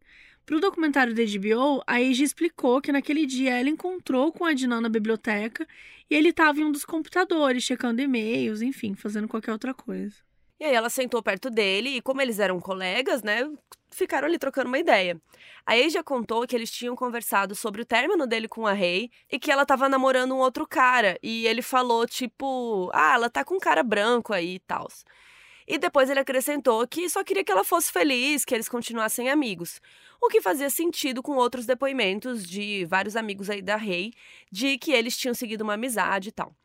Para 0.45 0.55
o 0.55 0.61
documentário 0.61 1.13
da 1.13 1.23
HBO, 1.23 1.83
a 1.85 1.95
Asia 1.95 2.23
explicou 2.23 2.79
que 2.81 2.91
naquele 2.91 3.25
dia 3.25 3.59
ela 3.59 3.69
encontrou 3.69 4.31
com 4.31 4.45
a 4.45 4.51
Adnan 4.51 4.81
na 4.81 4.89
biblioteca 4.89 5.67
e 6.09 6.15
ele 6.15 6.29
estava 6.29 6.59
em 6.59 6.63
um 6.63 6.71
dos 6.71 6.85
computadores, 6.85 7.63
checando 7.63 8.01
e-mails, 8.01 8.61
enfim, 8.61 8.95
fazendo 8.95 9.27
qualquer 9.27 9.51
outra 9.51 9.73
coisa. 9.73 10.15
E 10.59 10.63
aí 10.63 10.73
ela 10.73 10.89
sentou 10.89 11.21
perto 11.21 11.49
dele 11.49 11.97
e 11.97 12.01
como 12.01 12.21
eles 12.21 12.39
eram 12.39 12.59
colegas, 12.59 13.21
né, 13.21 13.49
ficaram 13.97 14.27
ali 14.27 14.37
trocando 14.37 14.67
uma 14.67 14.77
ideia. 14.79 15.19
A 15.65 15.73
Asia 15.73 16.03
contou 16.03 16.47
que 16.47 16.55
eles 16.55 16.71
tinham 16.71 16.95
conversado 16.95 17.55
sobre 17.55 17.81
o 17.81 17.85
término 17.85 18.25
dele 18.25 18.47
com 18.47 18.65
a 18.65 18.73
Rei 18.73 19.11
e 19.31 19.37
que 19.37 19.51
ela 19.51 19.65
tava 19.65 19.89
namorando 19.89 20.33
um 20.33 20.37
outro 20.37 20.65
cara. 20.65 21.17
E 21.21 21.45
ele 21.47 21.61
falou, 21.61 22.07
tipo, 22.07 22.89
ah, 22.93 23.15
ela 23.15 23.29
tá 23.29 23.43
com 23.43 23.55
um 23.55 23.59
cara 23.59 23.83
branco 23.83 24.33
aí 24.33 24.55
e 24.55 24.59
tal. 24.59 24.87
E 25.67 25.77
depois 25.77 26.09
ele 26.09 26.21
acrescentou 26.21 26.87
que 26.87 27.09
só 27.09 27.23
queria 27.23 27.43
que 27.43 27.51
ela 27.51 27.63
fosse 27.63 27.91
feliz, 27.91 28.45
que 28.45 28.55
eles 28.55 28.69
continuassem 28.69 29.29
amigos. 29.29 29.81
O 30.21 30.29
que 30.29 30.41
fazia 30.41 30.69
sentido 30.69 31.21
com 31.21 31.33
outros 31.33 31.65
depoimentos 31.65 32.47
de 32.47 32.85
vários 32.85 33.17
amigos 33.17 33.49
aí 33.49 33.61
da 33.61 33.75
Rei, 33.75 34.13
de 34.49 34.77
que 34.77 34.93
eles 34.93 35.17
tinham 35.17 35.33
seguido 35.33 35.63
uma 35.63 35.73
amizade 35.73 36.29
e 36.29 36.31
tal. 36.31 36.55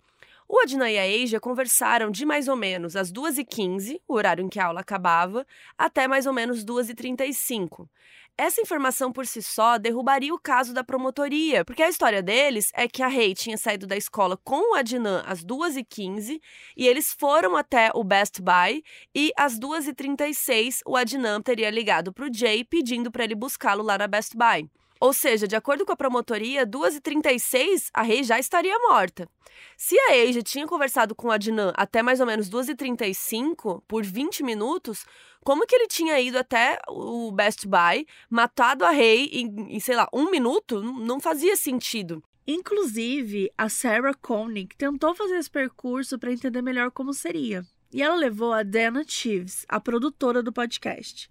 O 0.54 0.60
Adnan 0.60 0.90
e 0.90 0.98
a 0.98 1.24
Asia 1.24 1.40
conversaram 1.40 2.10
de 2.10 2.26
mais 2.26 2.46
ou 2.46 2.54
menos 2.54 2.94
às 2.94 3.10
2h15, 3.10 3.98
o 4.06 4.12
horário 4.12 4.44
em 4.44 4.50
que 4.50 4.60
a 4.60 4.66
aula 4.66 4.80
acabava, 4.80 5.46
até 5.78 6.06
mais 6.06 6.26
ou 6.26 6.32
menos 6.34 6.62
2h35. 6.62 7.88
Essa 8.36 8.60
informação 8.60 9.10
por 9.10 9.26
si 9.26 9.42
só 9.42 9.78
derrubaria 9.78 10.34
o 10.34 10.38
caso 10.38 10.74
da 10.74 10.84
promotoria, 10.84 11.64
porque 11.64 11.82
a 11.82 11.88
história 11.88 12.22
deles 12.22 12.70
é 12.74 12.86
que 12.86 13.02
a 13.02 13.08
Rei 13.08 13.32
tinha 13.32 13.56
saído 13.56 13.86
da 13.86 13.96
escola 13.96 14.36
com 14.44 14.72
o 14.72 14.74
Adnan 14.74 15.22
às 15.26 15.42
2h15 15.42 16.38
e 16.76 16.86
eles 16.86 17.16
foram 17.18 17.56
até 17.56 17.90
o 17.94 18.04
Best 18.04 18.42
Buy 18.42 18.84
e 19.14 19.32
às 19.38 19.58
2h36 19.58 20.80
o 20.84 20.98
Adnan 20.98 21.40
teria 21.40 21.70
ligado 21.70 22.12
para 22.12 22.26
o 22.26 22.30
Jay 22.30 22.62
pedindo 22.62 23.10
para 23.10 23.24
ele 23.24 23.34
buscá-lo 23.34 23.82
lá 23.82 23.96
na 23.96 24.06
Best 24.06 24.36
Buy. 24.36 24.68
Ou 25.02 25.12
seja, 25.12 25.48
de 25.48 25.56
acordo 25.56 25.84
com 25.84 25.90
a 25.90 25.96
promotoria, 25.96 26.64
2h36 26.64 27.88
a 27.92 28.02
Rei 28.02 28.22
já 28.22 28.38
estaria 28.38 28.78
morta. 28.88 29.28
Se 29.76 29.98
a 29.98 30.16
Eija 30.16 30.44
tinha 30.44 30.64
conversado 30.64 31.12
com 31.12 31.28
a 31.28 31.34
Adnan 31.34 31.72
até 31.74 32.04
mais 32.04 32.20
ou 32.20 32.26
menos 32.26 32.48
2h35, 32.48 33.82
por 33.88 34.04
20 34.04 34.44
minutos, 34.44 35.04
como 35.42 35.66
que 35.66 35.74
ele 35.74 35.88
tinha 35.88 36.20
ido 36.20 36.38
até 36.38 36.78
o 36.86 37.32
Best 37.32 37.66
Buy, 37.66 38.06
matado 38.30 38.84
a 38.84 38.90
Rei 38.90 39.28
em, 39.32 39.74
em 39.74 39.80
sei 39.80 39.96
lá, 39.96 40.08
um 40.14 40.30
minuto? 40.30 40.80
Não 40.80 41.18
fazia 41.18 41.56
sentido. 41.56 42.22
Inclusive, 42.46 43.50
a 43.58 43.68
Sarah 43.68 44.14
Koenig 44.14 44.76
tentou 44.76 45.16
fazer 45.16 45.34
esse 45.34 45.50
percurso 45.50 46.16
para 46.16 46.32
entender 46.32 46.62
melhor 46.62 46.92
como 46.92 47.12
seria. 47.12 47.66
E 47.92 48.00
ela 48.00 48.14
levou 48.14 48.52
a 48.52 48.62
Dana 48.62 49.02
Chives, 49.04 49.66
a 49.68 49.80
produtora 49.80 50.44
do 50.44 50.52
podcast. 50.52 51.28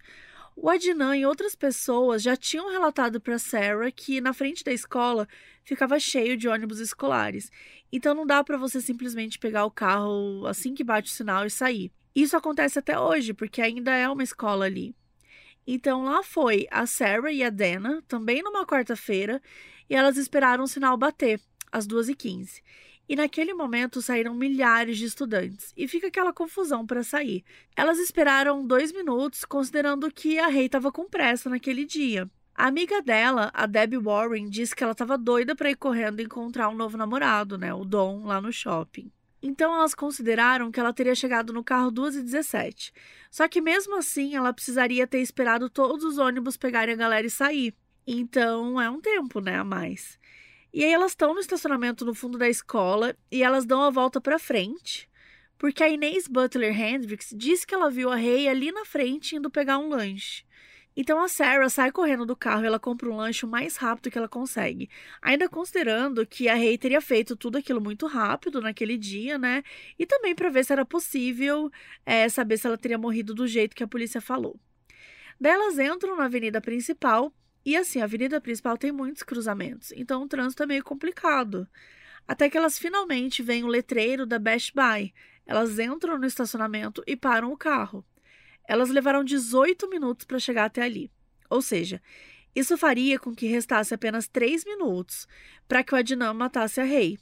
O 0.56 0.70
Adnan 0.70 1.16
e 1.16 1.26
outras 1.26 1.56
pessoas 1.56 2.22
já 2.22 2.36
tinham 2.36 2.70
relatado 2.70 3.20
para 3.20 3.40
Sarah 3.40 3.92
que 3.92 4.20
na 4.20 4.34
frente 4.34 4.64
da 4.64 4.72
escola 4.72 5.28
ficava 5.64 6.00
cheio 6.00 6.36
de 6.38 6.48
ônibus 6.48 6.80
escolares. 6.80 7.50
Então 7.92 8.14
não 8.14 8.26
dá 8.26 8.44
para 8.44 8.58
você 8.58 8.82
simplesmente 8.82 9.40
pegar 9.40 9.66
o 9.66 9.72
carro 9.72 10.46
assim 10.46 10.74
que 10.74 10.84
bate 10.84 11.10
o 11.10 11.14
sinal 11.14 11.46
e 11.46 11.50
sair. 11.50 11.92
Isso 12.14 12.36
acontece 12.36 12.78
até 12.78 13.00
hoje, 13.00 13.34
porque 13.34 13.62
ainda 13.62 13.96
é 13.96 14.08
uma 14.10 14.24
escola 14.24 14.66
ali. 14.66 14.94
Então 15.66 16.04
lá 16.04 16.22
foi 16.22 16.68
a 16.70 16.86
Sarah 16.86 17.32
e 17.32 17.44
a 17.44 17.50
Dana, 17.50 18.04
também 18.08 18.44
numa 18.44 18.66
quarta-feira, 18.66 19.42
e 19.90 19.96
elas 19.96 20.18
esperaram 20.18 20.64
o 20.64 20.68
sinal 20.68 20.98
bater, 20.98 21.40
às 21.72 21.88
2h15 21.88 22.62
e 23.12 23.16
naquele 23.18 23.54
momento 23.54 24.02
saíram 24.02 24.34
milhares 24.34 24.98
de 24.98 25.04
estudantes, 25.04 25.74
e 25.76 25.86
fica 25.86 26.08
aquela 26.08 26.32
confusão 26.32 26.88
para 26.88 27.04
sair. 27.04 27.44
Elas 27.76 28.00
esperaram 28.00 28.66
dois 28.66 28.94
minutos, 28.94 29.44
considerando 29.44 30.10
que 30.10 30.40
a 30.40 30.48
Rei 30.48 30.68
estava 30.68 30.94
com 30.94 31.10
pressa 31.10 31.50
naquele 31.50 31.84
dia. 31.84 32.32
A 32.56 32.68
amiga 32.68 33.02
dela, 33.02 33.52
a 33.54 33.66
Debbie 33.66 33.98
Warren, 33.98 34.48
disse 34.50 34.74
que 34.74 34.82
ela 34.82 34.94
estava 34.94 35.18
doida 35.18 35.54
para 35.54 35.70
ir 35.70 35.76
correndo 35.76 36.22
encontrar 36.22 36.70
um 36.70 36.74
novo 36.74 36.96
namorado, 36.96 37.58
né, 37.58 37.74
o 37.74 37.84
Dom, 37.84 38.24
lá 38.24 38.40
no 38.40 38.54
shopping. 38.54 39.12
Então 39.44 39.76
elas 39.76 39.94
consideraram 39.94 40.72
que 40.72 40.80
ela 40.80 40.94
teria 40.94 41.14
chegado 41.14 41.52
no 41.52 41.66
carro 41.66 41.92
2h17. 41.92 42.94
Só 43.30 43.46
que 43.46 43.60
mesmo 43.60 43.98
assim 43.98 44.38
ela 44.38 44.54
precisaria 44.54 45.06
ter 45.06 45.20
esperado 45.20 45.70
todos 45.70 46.06
os 46.06 46.18
ônibus 46.18 46.56
pegarem 46.56 46.94
a 46.94 46.98
galera 46.98 47.28
e 47.28 47.30
sair. 47.30 47.76
Então 48.08 48.80
é 48.80 48.90
um 48.90 49.02
tempo, 49.02 49.42
né, 49.42 49.58
a 49.58 49.66
mais. 49.66 50.18
E 50.74 50.86
aí 50.86 50.92
elas 50.92 51.12
estão 51.12 51.34
no 51.34 51.40
estacionamento 51.40 52.06
no 52.06 52.14
fundo 52.14 52.38
da 52.38 52.48
escola 52.48 53.16
e 53.30 53.44
elas 53.44 53.66
dão 53.66 53.82
a 53.82 53.90
volta 53.90 54.22
para 54.22 54.40
frente, 54.40 55.10
porque 55.58 55.84
a 55.84 55.90
Inês 55.90 56.28
Butler 56.28 56.80
Hendricks 56.80 57.34
disse 57.36 57.68
que 57.68 57.76
ela 57.76 57.92
viu 57.92 58.10
a 58.10 58.16
Ray 58.16 58.48
ali 58.48 58.72
na 58.72 58.86
frente 58.86 59.36
indo 59.36 59.50
pegar 59.50 59.78
um 59.78 59.90
lanche. 59.90 60.46
Então 60.96 61.22
a 61.22 61.28
Sarah 61.28 61.70
sai 61.70 61.92
correndo 61.92 62.26
do 62.26 62.36
carro 62.36 62.64
e 62.64 62.68
ela 62.68 62.80
compra 62.80 63.10
um 63.10 63.16
lanche 63.16 63.46
o 63.46 63.50
mais 63.50 63.78
rápido 63.78 64.12
que 64.12 64.18
ela 64.18 64.28
consegue. 64.28 64.90
Ainda 65.22 65.48
considerando 65.48 66.26
que 66.26 66.50
a 66.50 66.54
Ray 66.54 66.78
teria 66.78 67.02
feito 67.02 67.36
tudo 67.36 67.58
aquilo 67.58 67.82
muito 67.82 68.08
rápido 68.08 68.62
naquele 68.62 68.98
dia, 68.98 69.38
né? 69.38 69.64
E 69.98 70.06
também 70.06 70.36
para 70.36 70.50
ver 70.50 70.66
se 70.66 70.74
era 70.74 70.86
possível 70.86 71.72
é, 72.06 72.28
saber 72.28 72.58
se 72.58 72.68
ela 72.68 72.78
teria 72.78 72.98
morrido 72.98 73.34
do 73.34 73.48
jeito 73.48 73.76
que 73.76 73.84
a 73.84 73.88
polícia 73.88 74.20
falou. 74.20 74.60
Daí 75.40 75.54
elas 75.54 75.80
entram 75.80 76.16
na 76.18 76.26
avenida 76.26 76.62
principal 76.62 77.34
e 77.66 77.76
assim, 77.76 78.02
a 78.02 78.06
avenida 78.06 78.42
principal 78.42 78.78
tem 78.78 78.92
muitos 78.92 79.24
cruzamentos, 79.24 79.92
então 79.96 80.24
o 80.24 80.28
trânsito 80.28 80.64
é 80.64 80.66
meio 80.66 80.84
complicado. 80.84 81.68
Até 82.28 82.50
que 82.50 82.58
elas 82.58 82.80
finalmente 82.80 83.44
veem 83.44 83.64
o 83.64 83.68
letreiro 83.68 84.26
da 84.26 84.40
Best 84.40 84.74
Buy. 84.74 85.14
Elas 85.46 85.78
entram 85.80 86.18
no 86.18 86.26
estacionamento 86.26 87.04
e 87.06 87.16
param 87.16 87.52
o 87.52 87.58
carro. 87.58 88.06
Elas 88.68 88.90
levaram 88.90 89.24
18 89.24 89.90
minutos 89.90 90.26
para 90.26 90.40
chegar 90.40 90.66
até 90.66 90.82
ali. 90.82 91.12
Ou 91.50 91.62
seja, 91.62 92.02
isso 92.56 92.78
faria 92.78 93.20
com 93.20 93.36
que 93.36 93.48
restasse 93.48 93.94
apenas 93.94 94.28
3 94.28 94.64
minutos 94.66 95.28
para 95.68 95.84
que 95.84 95.94
o 95.94 95.98
Adnan 95.98 96.34
matasse 96.34 96.80
a 96.80 96.84
Rei. 96.84 97.18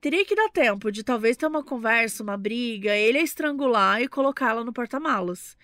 Teria 0.00 0.24
que 0.24 0.34
dar 0.34 0.48
tempo 0.48 0.90
de 0.90 1.04
talvez 1.04 1.36
ter 1.36 1.46
uma 1.46 1.62
conversa, 1.62 2.22
uma 2.22 2.36
briga, 2.36 2.96
ele 2.96 3.18
a 3.18 3.22
estrangular 3.22 4.00
e 4.00 4.08
colocá-la 4.08 4.64
no 4.64 4.72
porta-malas. 4.72 5.56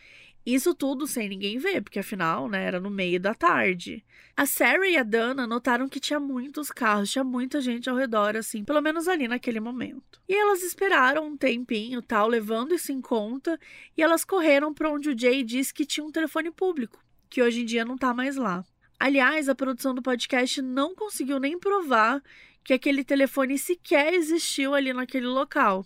Isso 0.47 0.73
tudo 0.73 1.09
sem 1.09 1.29
ninguém 1.29 1.59
ver, 1.59 1.83
porque 1.83 1.99
afinal, 1.99 2.49
né, 2.49 2.63
era 2.65 2.79
no 2.79 2.89
meio 2.89 3.19
da 3.19 3.35
tarde. 3.35 4.05
A 4.37 4.47
Sarah 4.47 4.87
e 4.87 4.97
a 4.97 5.03
Dana 5.03 5.45
notaram 5.45 5.89
que 5.89 5.99
tinha 5.99 6.21
muitos 6.21 6.71
carros, 6.71 7.11
tinha 7.11 7.25
muita 7.25 7.61
gente 7.61 7.91
ao 7.91 7.97
redor, 7.97 8.37
assim, 8.37 8.63
pelo 8.63 8.81
menos 8.81 9.09
ali 9.09 9.27
naquele 9.27 9.59
momento. 9.59 10.23
E 10.29 10.33
elas 10.33 10.63
esperaram 10.63 11.27
um 11.27 11.37
tempinho, 11.37 12.01
tal, 12.01 12.29
levando 12.29 12.73
isso 12.73 12.93
em 12.93 13.01
conta, 13.01 13.59
e 13.97 14.03
elas 14.03 14.25
correram 14.25 14.73
para 14.73 14.89
onde 14.89 15.11
o 15.11 15.19
Jay 15.19 15.43
disse 15.43 15.75
que 15.75 15.85
tinha 15.85 16.07
um 16.07 16.13
telefone 16.13 16.53
público, 16.53 17.03
que 17.29 17.43
hoje 17.43 17.63
em 17.63 17.65
dia 17.65 17.85
não 17.85 17.99
tá 17.99 18.15
mais 18.15 18.37
lá. 18.37 18.65
Aliás, 19.01 19.49
a 19.49 19.55
produção 19.55 19.97
do 19.97 20.01
podcast 20.03 20.63
não 20.63 20.95
conseguiu 20.95 21.41
nem 21.41 21.59
provar 21.59 22.23
que 22.63 22.73
aquele 22.73 23.03
telefone 23.03 23.59
sequer 23.59 24.15
existiu 24.15 24.75
ali 24.75 24.93
naquele 24.93 25.27
local. 25.27 25.85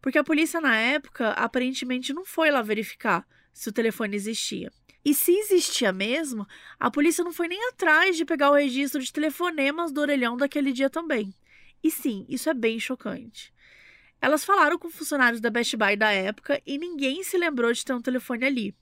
Porque 0.00 0.18
a 0.18 0.24
polícia 0.24 0.58
na 0.58 0.74
época 0.74 1.32
aparentemente 1.32 2.14
não 2.14 2.24
foi 2.24 2.50
lá 2.50 2.62
verificar 2.62 3.26
se 3.52 3.68
o 3.68 3.72
telefone 3.72 4.16
existia. 4.16 4.72
E 5.04 5.14
se 5.14 5.32
existia 5.32 5.92
mesmo, 5.92 6.46
a 6.78 6.90
polícia 6.90 7.24
não 7.24 7.32
foi 7.32 7.48
nem 7.48 7.68
atrás 7.68 8.16
de 8.16 8.24
pegar 8.24 8.50
o 8.50 8.54
registro 8.54 9.02
de 9.02 9.12
telefonemas 9.12 9.90
do 9.90 10.00
orelhão 10.00 10.36
daquele 10.36 10.72
dia 10.72 10.90
também. 10.90 11.34
E 11.82 11.90
sim, 11.90 12.26
isso 12.28 12.50
é 12.50 12.54
bem 12.54 12.78
chocante. 12.78 13.52
Elas 14.20 14.44
falaram 14.44 14.78
com 14.78 14.90
funcionários 14.90 15.40
da 15.40 15.48
Best 15.48 15.74
Buy 15.76 15.96
da 15.96 16.12
época 16.12 16.60
e 16.66 16.76
ninguém 16.76 17.24
se 17.24 17.38
lembrou 17.38 17.72
de 17.72 17.82
ter 17.82 17.94
um 17.94 18.02
telefone 18.02 18.44
ali. 18.44 18.74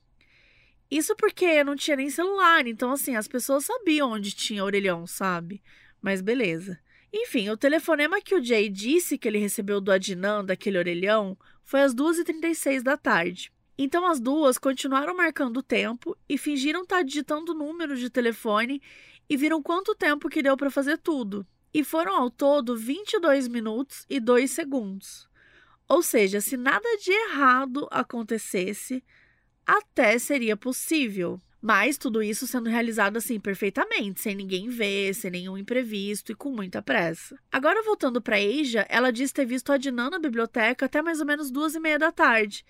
Isso 0.91 1.15
porque 1.15 1.63
não 1.63 1.77
tinha 1.77 1.97
nem 1.97 2.11
celular, 2.11 2.67
então 2.67 2.91
assim, 2.91 3.15
as 3.15 3.29
pessoas 3.29 3.65
sabiam 3.65 4.11
onde 4.11 4.33
tinha 4.33 4.65
orelhão, 4.65 5.07
sabe? 5.07 5.63
Mas 6.03 6.21
beleza. 6.21 6.81
Enfim, 7.13 7.49
o 7.51 7.57
telefonema 7.57 8.21
que 8.21 8.35
o 8.35 8.43
Jay 8.43 8.69
disse 8.69 9.17
que 9.17 9.29
ele 9.29 9.39
recebeu 9.39 9.81
do 9.81 9.93
Adnan, 9.93 10.45
daquele 10.45 10.79
orelhão, 10.79 11.39
foi 11.63 11.83
às 11.83 11.95
2h36 11.95 12.83
da 12.83 12.97
tarde. 12.97 13.53
Então 13.81 14.05
as 14.05 14.19
duas 14.19 14.59
continuaram 14.59 15.17
marcando 15.17 15.59
o 15.59 15.63
tempo 15.63 16.19
e 16.29 16.37
fingiram 16.37 16.83
estar 16.83 16.97
tá 16.97 17.03
digitando 17.03 17.53
o 17.53 17.55
número 17.55 17.97
de 17.97 18.11
telefone 18.11 18.83
e 19.31 19.37
viram 19.37 19.63
quanto 19.63 19.95
tempo 19.95 20.29
que 20.29 20.43
deu 20.43 20.57
para 20.57 20.69
fazer 20.69 20.99
tudo. 20.99 21.47
E 21.73 21.85
foram 21.85 22.17
ao 22.17 22.29
todo 22.29 22.77
22 22.77 23.47
minutos 23.47 24.05
e 24.11 24.19
2 24.19 24.51
segundos. 24.51 25.29
Ou 25.89 26.03
seja, 26.03 26.41
se 26.41 26.57
nada 26.57 26.89
de 26.97 27.13
errado 27.13 27.87
acontecesse, 27.93 29.05
até 29.65 30.19
seria 30.19 30.57
possível. 30.57 31.41
Mas 31.61 31.97
tudo 31.99 32.23
isso 32.23 32.47
sendo 32.47 32.69
realizado 32.69 33.17
assim 33.17 33.39
perfeitamente, 33.39 34.21
sem 34.21 34.35
ninguém 34.35 34.69
ver, 34.69 35.15
sem 35.15 35.31
nenhum 35.31 35.57
imprevisto 35.57 36.33
e 36.33 36.35
com 36.35 36.51
muita 36.51 36.83
pressa. 36.83 37.39
Agora 37.51 37.83
voltando 37.83 38.21
para 38.21 38.37
Asia, 38.37 38.87
ela 38.89 39.13
diz 39.13 39.33
ter 39.33 39.45
visto 39.45 39.73
a 39.73 39.77
Dinan 39.77 40.11
na 40.11 40.19
biblioteca 40.19 40.87
até 40.87 41.01
mais 41.01 41.21
ou 41.21 41.27
menos 41.27 41.51
duas 41.51 41.75
e 41.75 41.81
meia 41.81 41.99
da 41.99 42.11
tarde 42.11 42.65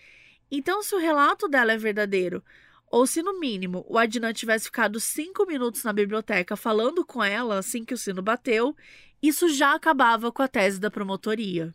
então, 0.51 0.83
se 0.83 0.95
o 0.95 0.99
relato 0.99 1.49
dela 1.49 1.73
é 1.73 1.77
verdadeiro, 1.77 2.43
ou 2.91 3.07
se 3.07 3.23
no 3.23 3.39
mínimo 3.39 3.85
o 3.89 3.99
Adnan 3.99 4.33
tivesse 4.33 4.67
ficado 4.67 4.99
cinco 4.99 5.47
minutos 5.47 5.85
na 5.85 5.93
biblioteca 5.93 6.57
falando 6.57 7.05
com 7.05 7.23
ela 7.23 7.59
assim 7.59 7.85
que 7.85 7.95
o 7.95 7.99
sino 7.99 8.23
bateu, 8.23 8.75
isso 9.23 9.49
já 9.49 9.75
acabava 9.75 10.33
com 10.33 10.43
a 10.43 10.49
tese 10.49 10.81
da 10.81 10.91
promotoria. 10.91 11.73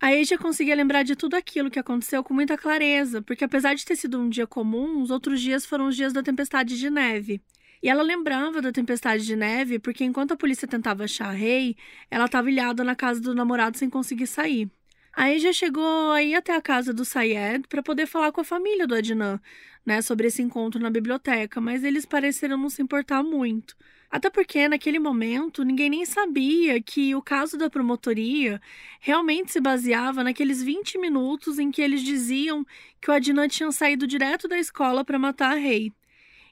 A 0.00 0.08
Asia 0.08 0.36
conseguia 0.36 0.74
lembrar 0.74 1.04
de 1.04 1.16
tudo 1.16 1.34
aquilo 1.34 1.70
que 1.70 1.78
aconteceu 1.78 2.22
com 2.22 2.34
muita 2.34 2.56
clareza, 2.56 3.22
porque 3.22 3.44
apesar 3.44 3.74
de 3.74 3.84
ter 3.84 3.96
sido 3.96 4.20
um 4.20 4.28
dia 4.28 4.46
comum, 4.46 5.00
os 5.00 5.10
outros 5.10 5.40
dias 5.40 5.64
foram 5.64 5.86
os 5.86 5.96
dias 5.96 6.12
da 6.12 6.22
tempestade 6.22 6.78
de 6.78 6.90
neve. 6.90 7.40
E 7.82 7.88
ela 7.88 8.02
lembrava 8.02 8.60
da 8.60 8.72
tempestade 8.72 9.24
de 9.24 9.36
neve 9.36 9.78
porque 9.78 10.04
enquanto 10.04 10.32
a 10.32 10.36
polícia 10.36 10.68
tentava 10.68 11.04
achar 11.04 11.28
a 11.28 11.32
Rei, 11.32 11.76
ela 12.10 12.26
estava 12.26 12.50
ilhada 12.50 12.84
na 12.84 12.94
casa 12.94 13.20
do 13.20 13.34
namorado 13.34 13.78
sem 13.78 13.88
conseguir 13.88 14.26
sair. 14.26 14.70
Aí 15.18 15.38
já 15.38 15.50
chegou 15.50 16.12
aí 16.12 16.34
até 16.34 16.54
a 16.54 16.60
casa 16.60 16.92
do 16.92 17.02
Sayed 17.02 17.66
para 17.68 17.82
poder 17.82 18.06
falar 18.06 18.30
com 18.32 18.42
a 18.42 18.44
família 18.44 18.86
do 18.86 18.94
Adnan, 18.94 19.40
né, 19.84 20.02
sobre 20.02 20.26
esse 20.26 20.42
encontro 20.42 20.78
na 20.78 20.90
biblioteca, 20.90 21.58
mas 21.58 21.82
eles 21.84 22.04
pareceram 22.04 22.58
não 22.58 22.68
se 22.68 22.82
importar 22.82 23.22
muito. 23.22 23.74
Até 24.10 24.28
porque, 24.28 24.68
naquele 24.68 24.98
momento, 24.98 25.64
ninguém 25.64 25.88
nem 25.88 26.04
sabia 26.04 26.82
que 26.82 27.14
o 27.14 27.22
caso 27.22 27.56
da 27.56 27.70
promotoria 27.70 28.60
realmente 29.00 29.52
se 29.52 29.60
baseava 29.60 30.22
naqueles 30.22 30.62
20 30.62 30.98
minutos 30.98 31.58
em 31.58 31.70
que 31.70 31.80
eles 31.80 32.02
diziam 32.02 32.64
que 33.00 33.10
o 33.10 33.14
Adnan 33.14 33.48
tinha 33.48 33.72
saído 33.72 34.06
direto 34.06 34.46
da 34.46 34.58
escola 34.58 35.02
para 35.02 35.18
matar 35.18 35.52
a 35.52 35.58
Rei. 35.58 35.92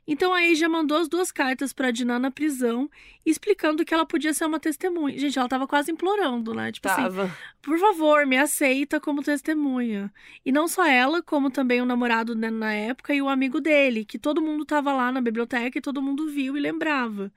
Então 0.06 0.34
a 0.34 0.40
Asia 0.40 0.68
mandou 0.68 0.98
as 0.98 1.08
duas 1.08 1.32
cartas 1.32 1.72
para 1.72 1.90
Dinan 1.90 2.18
na 2.18 2.30
prisão, 2.30 2.90
explicando 3.24 3.84
que 3.84 3.94
ela 3.94 4.04
podia 4.04 4.34
ser 4.34 4.44
uma 4.44 4.60
testemunha. 4.60 5.18
Gente, 5.18 5.38
ela 5.38 5.48
tava 5.48 5.66
quase 5.66 5.90
implorando, 5.90 6.52
né? 6.52 6.70
Tipo 6.70 6.88
assim, 6.88 7.02
tava. 7.02 7.24
assim, 7.24 7.32
por 7.62 7.78
favor, 7.78 8.26
me 8.26 8.36
aceita 8.36 9.00
como 9.00 9.22
testemunha. 9.22 10.12
E 10.44 10.52
não 10.52 10.68
só 10.68 10.84
ela, 10.84 11.22
como 11.22 11.50
também 11.50 11.80
o 11.80 11.86
namorado 11.86 12.34
né, 12.34 12.50
na 12.50 12.72
época 12.72 13.14
e 13.14 13.22
o 13.22 13.28
amigo 13.28 13.60
dele, 13.60 14.04
que 14.04 14.18
todo 14.18 14.42
mundo 14.42 14.64
tava 14.64 14.92
lá 14.92 15.10
na 15.10 15.20
biblioteca 15.22 15.78
e 15.78 15.82
todo 15.82 16.02
mundo 16.02 16.28
viu 16.28 16.56
e 16.56 16.60
lembrava. 16.60 17.32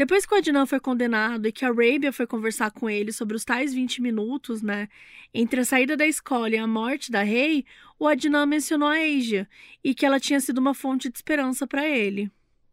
Depois 0.00 0.24
que 0.24 0.34
o 0.34 0.38
Adnan 0.38 0.64
foi 0.64 0.80
condenado 0.80 1.46
e 1.46 1.52
que 1.52 1.62
a 1.62 1.68
Arabia 1.68 2.10
foi 2.10 2.26
conversar 2.26 2.70
com 2.70 2.88
ele 2.88 3.12
sobre 3.12 3.36
os 3.36 3.44
tais 3.44 3.74
20 3.74 4.00
minutos, 4.00 4.62
né, 4.62 4.88
entre 5.34 5.60
a 5.60 5.64
saída 5.66 5.94
da 5.94 6.06
escola 6.06 6.48
e 6.48 6.56
a 6.56 6.66
morte 6.66 7.12
da 7.12 7.22
rei, 7.22 7.66
o 7.98 8.08
Adnan 8.08 8.46
mencionou 8.46 8.88
a 8.88 8.94
Asia 8.94 9.46
e 9.84 9.94
que 9.94 10.06
ela 10.06 10.18
tinha 10.18 10.40
sido 10.40 10.56
uma 10.56 10.72
fonte 10.72 11.10
de 11.10 11.18
esperança 11.18 11.66
para 11.66 11.86
ele. 11.86 12.30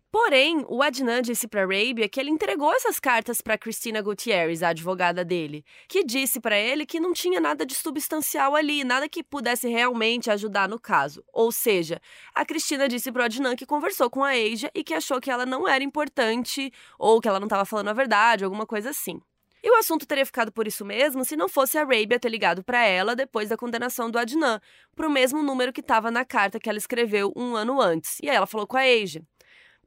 Porém, 0.10 0.63
o 0.70 0.82
Adnan 0.82 1.22
disse 1.22 1.50
para 1.50 1.62
Arabia 1.62 2.08
que 2.08 2.17
ele 2.17 2.30
entregou 2.30 2.74
essas 2.74 2.98
cartas 2.98 3.41
para 3.41 3.58
Cristina 3.58 4.02
Gutierrez, 4.02 4.63
a 4.63 4.70
advogada 4.70 5.24
dele, 5.26 5.65
que 5.88 6.02
disse 6.04 6.39
para 6.39 6.58
ele 6.58 6.86
que 6.86 7.00
não 7.00 7.12
tinha 7.12 7.41
nada 7.41 7.65
de 7.65 7.76
substancial 7.76 8.56
ali, 8.56 8.86
nada 8.86 9.10
que 9.10 9.22
pudesse 9.22 9.67
realmente 9.67 10.32
ajudar 10.32 10.70
no 10.70 10.80
caso. 10.80 11.24
Ou 11.34 11.52
seja, 11.52 12.02
a 12.34 12.46
Cristina 12.46 12.88
disse 12.88 13.12
para 13.12 13.24
o 13.24 13.26
Adnan 13.26 13.56
que 13.56 13.65
conversou 13.65 14.10
com 14.10 14.24
a 14.24 14.32
Asia 14.32 14.72
e 14.74 14.82
que 14.82 14.93
achou 14.93 15.20
que 15.20 15.30
ela 15.30 15.46
não 15.46 15.67
era 15.67 15.84
importante 15.84 16.72
ou 16.98 17.20
que 17.20 17.28
ela 17.28 17.39
não 17.39 17.48
estava 17.48 17.65
falando 17.65 17.89
a 17.89 17.93
verdade, 17.93 18.46
alguma 18.46 18.65
coisa 18.65 18.91
assim. 18.91 19.22
E 19.62 19.70
o 19.70 19.76
assunto 19.76 20.06
teria 20.06 20.26
ficado 20.26 20.52
por 20.52 20.67
isso 20.67 20.86
mesmo 20.86 21.26
se 21.26 21.36
não 21.36 21.50
fosse 21.50 21.78
a 21.78 21.82
Arabia 21.82 22.17
ter 22.17 22.30
ligado 22.30 22.63
para 22.63 22.86
ela 22.86 23.13
depois 23.13 23.50
da 23.50 23.58
condenação 23.58 24.10
do 24.10 24.17
Adnan, 24.17 24.62
para 24.96 25.08
o 25.08 25.12
mesmo 25.12 25.43
número 25.43 25.74
que 25.74 25.82
estava 25.82 26.10
na 26.10 26.24
carta 26.24 26.60
que 26.60 26.70
ela 26.70 26.78
escreveu 26.78 27.34
um 27.36 27.56
ano 27.58 27.82
antes. 27.82 28.20
E 28.24 28.30
aí 28.30 28.36
ela 28.38 28.48
falou 28.48 28.65
com 28.65 28.78
a 28.78 28.84
Asia. 28.84 29.22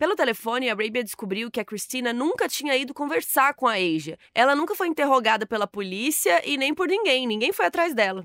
Pelo 0.01 0.17
telefone, 0.17 0.71
a 0.71 0.73
Arabia 0.73 1.05
descobriu 1.05 1.51
que 1.51 1.61
a 1.61 1.65
Christina 1.65 2.11
nunca 2.11 2.49
tinha 2.49 2.75
ido 2.75 2.95
conversar 2.95 3.53
com 3.53 3.69
a 3.69 3.75
Asia. 3.75 4.19
Ela 4.35 4.57
nunca 4.57 4.75
foi 4.75 4.89
interrogada 4.89 5.45
pela 5.45 5.67
polícia 5.67 6.41
e 6.49 6.57
nem 6.57 6.73
por 6.73 6.89
ninguém, 6.89 7.27
ninguém 7.27 7.53
foi 7.53 7.67
atrás 7.67 7.93
dela. 7.93 8.25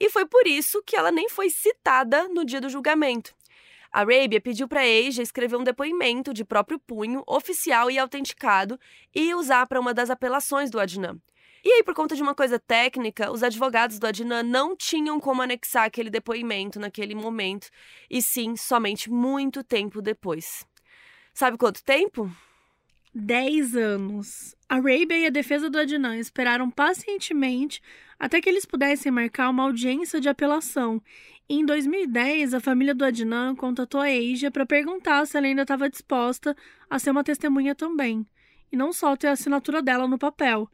E 0.00 0.08
foi 0.08 0.24
por 0.24 0.46
isso 0.46 0.82
que 0.82 0.96
ela 0.96 1.12
nem 1.12 1.28
foi 1.28 1.50
citada 1.50 2.26
no 2.28 2.42
dia 2.42 2.58
do 2.58 2.70
julgamento. 2.70 3.34
A 3.92 4.00
Arabia 4.00 4.40
pediu 4.40 4.66
para 4.66 4.80
Asia 4.80 5.22
escrever 5.22 5.56
um 5.56 5.62
depoimento 5.62 6.32
de 6.32 6.42
próprio 6.42 6.78
punho, 6.78 7.22
oficial 7.26 7.90
e 7.90 7.98
autenticado, 7.98 8.80
e 9.14 9.34
usar 9.34 9.66
para 9.66 9.78
uma 9.78 9.92
das 9.92 10.08
apelações 10.08 10.70
do 10.70 10.80
Adnan. 10.80 11.20
E 11.62 11.70
aí, 11.70 11.82
por 11.82 11.92
conta 11.92 12.16
de 12.16 12.22
uma 12.22 12.34
coisa 12.34 12.58
técnica, 12.58 13.30
os 13.30 13.42
advogados 13.42 13.98
do 13.98 14.06
Adnan 14.06 14.42
não 14.42 14.74
tinham 14.74 15.20
como 15.20 15.42
anexar 15.42 15.84
aquele 15.84 16.08
depoimento 16.08 16.80
naquele 16.80 17.14
momento, 17.14 17.68
e 18.08 18.22
sim 18.22 18.56
somente 18.56 19.10
muito 19.10 19.62
tempo 19.62 20.00
depois. 20.00 20.66
Sabe 21.32 21.56
quanto 21.56 21.82
tempo? 21.82 22.30
Dez 23.14 23.74
anos. 23.74 24.54
A 24.68 24.76
Arabia 24.76 25.18
e 25.18 25.26
a 25.26 25.30
defesa 25.30 25.68
do 25.68 25.78
Adnan 25.78 26.16
esperaram 26.16 26.70
pacientemente 26.70 27.82
até 28.18 28.40
que 28.40 28.48
eles 28.48 28.66
pudessem 28.66 29.10
marcar 29.10 29.48
uma 29.48 29.64
audiência 29.64 30.20
de 30.20 30.28
apelação. 30.28 31.02
E 31.48 31.54
em 31.54 31.64
2010, 31.66 32.54
a 32.54 32.60
família 32.60 32.94
do 32.94 33.04
Adnan 33.04 33.56
contatou 33.56 34.00
a 34.00 34.06
Asia 34.06 34.50
para 34.50 34.64
perguntar 34.64 35.26
se 35.26 35.36
ela 35.36 35.46
ainda 35.46 35.62
estava 35.62 35.90
disposta 35.90 36.54
a 36.88 36.98
ser 36.98 37.10
uma 37.10 37.24
testemunha 37.24 37.74
também, 37.74 38.24
e 38.70 38.76
não 38.76 38.92
só 38.92 39.16
ter 39.16 39.26
a 39.26 39.32
assinatura 39.32 39.82
dela 39.82 40.06
no 40.06 40.18
papel. 40.18 40.70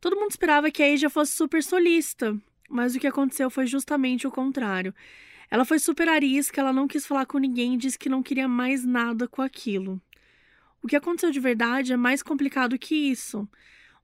Todo 0.00 0.14
mundo 0.14 0.30
esperava 0.30 0.70
que 0.70 0.82
a 0.82 0.92
Asia 0.92 1.10
fosse 1.10 1.32
super 1.32 1.62
solista, 1.62 2.36
mas 2.68 2.94
o 2.94 3.00
que 3.00 3.06
aconteceu 3.06 3.50
foi 3.50 3.66
justamente 3.66 4.26
o 4.26 4.30
contrário. 4.30 4.94
Ela 5.52 5.66
foi 5.66 5.78
super 5.78 6.08
arisca, 6.08 6.62
ela 6.62 6.72
não 6.72 6.88
quis 6.88 7.04
falar 7.04 7.26
com 7.26 7.36
ninguém 7.36 7.74
e 7.74 7.76
disse 7.76 7.98
que 7.98 8.08
não 8.08 8.22
queria 8.22 8.48
mais 8.48 8.86
nada 8.86 9.28
com 9.28 9.42
aquilo. 9.42 10.00
O 10.82 10.86
que 10.86 10.96
aconteceu 10.96 11.30
de 11.30 11.38
verdade 11.38 11.92
é 11.92 11.96
mais 11.96 12.22
complicado 12.22 12.78
que 12.78 12.94
isso. 12.94 13.46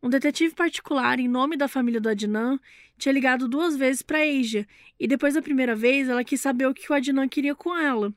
Um 0.03 0.11
detetive 0.11 0.55
particular, 0.55 1.19
em 1.19 1.27
nome 1.27 1.57
da 1.57 1.67
família 1.67 2.03
do 2.03 2.11
Adnan, 2.11 2.61
tinha 2.99 3.15
ligado 3.15 3.49
duas 3.49 3.79
vezes 3.79 4.03
para 4.03 4.19
Asia, 4.19 4.69
e 5.01 5.09
depois 5.09 5.33
da 5.33 5.41
primeira 5.41 5.75
vez 5.75 6.11
ela 6.11 6.23
quis 6.23 6.39
saber 6.39 6.67
o 6.67 6.75
que 6.75 6.93
o 6.93 6.95
Adnan 6.95 7.27
queria 7.27 7.55
com 7.55 7.75
ela. 7.75 8.13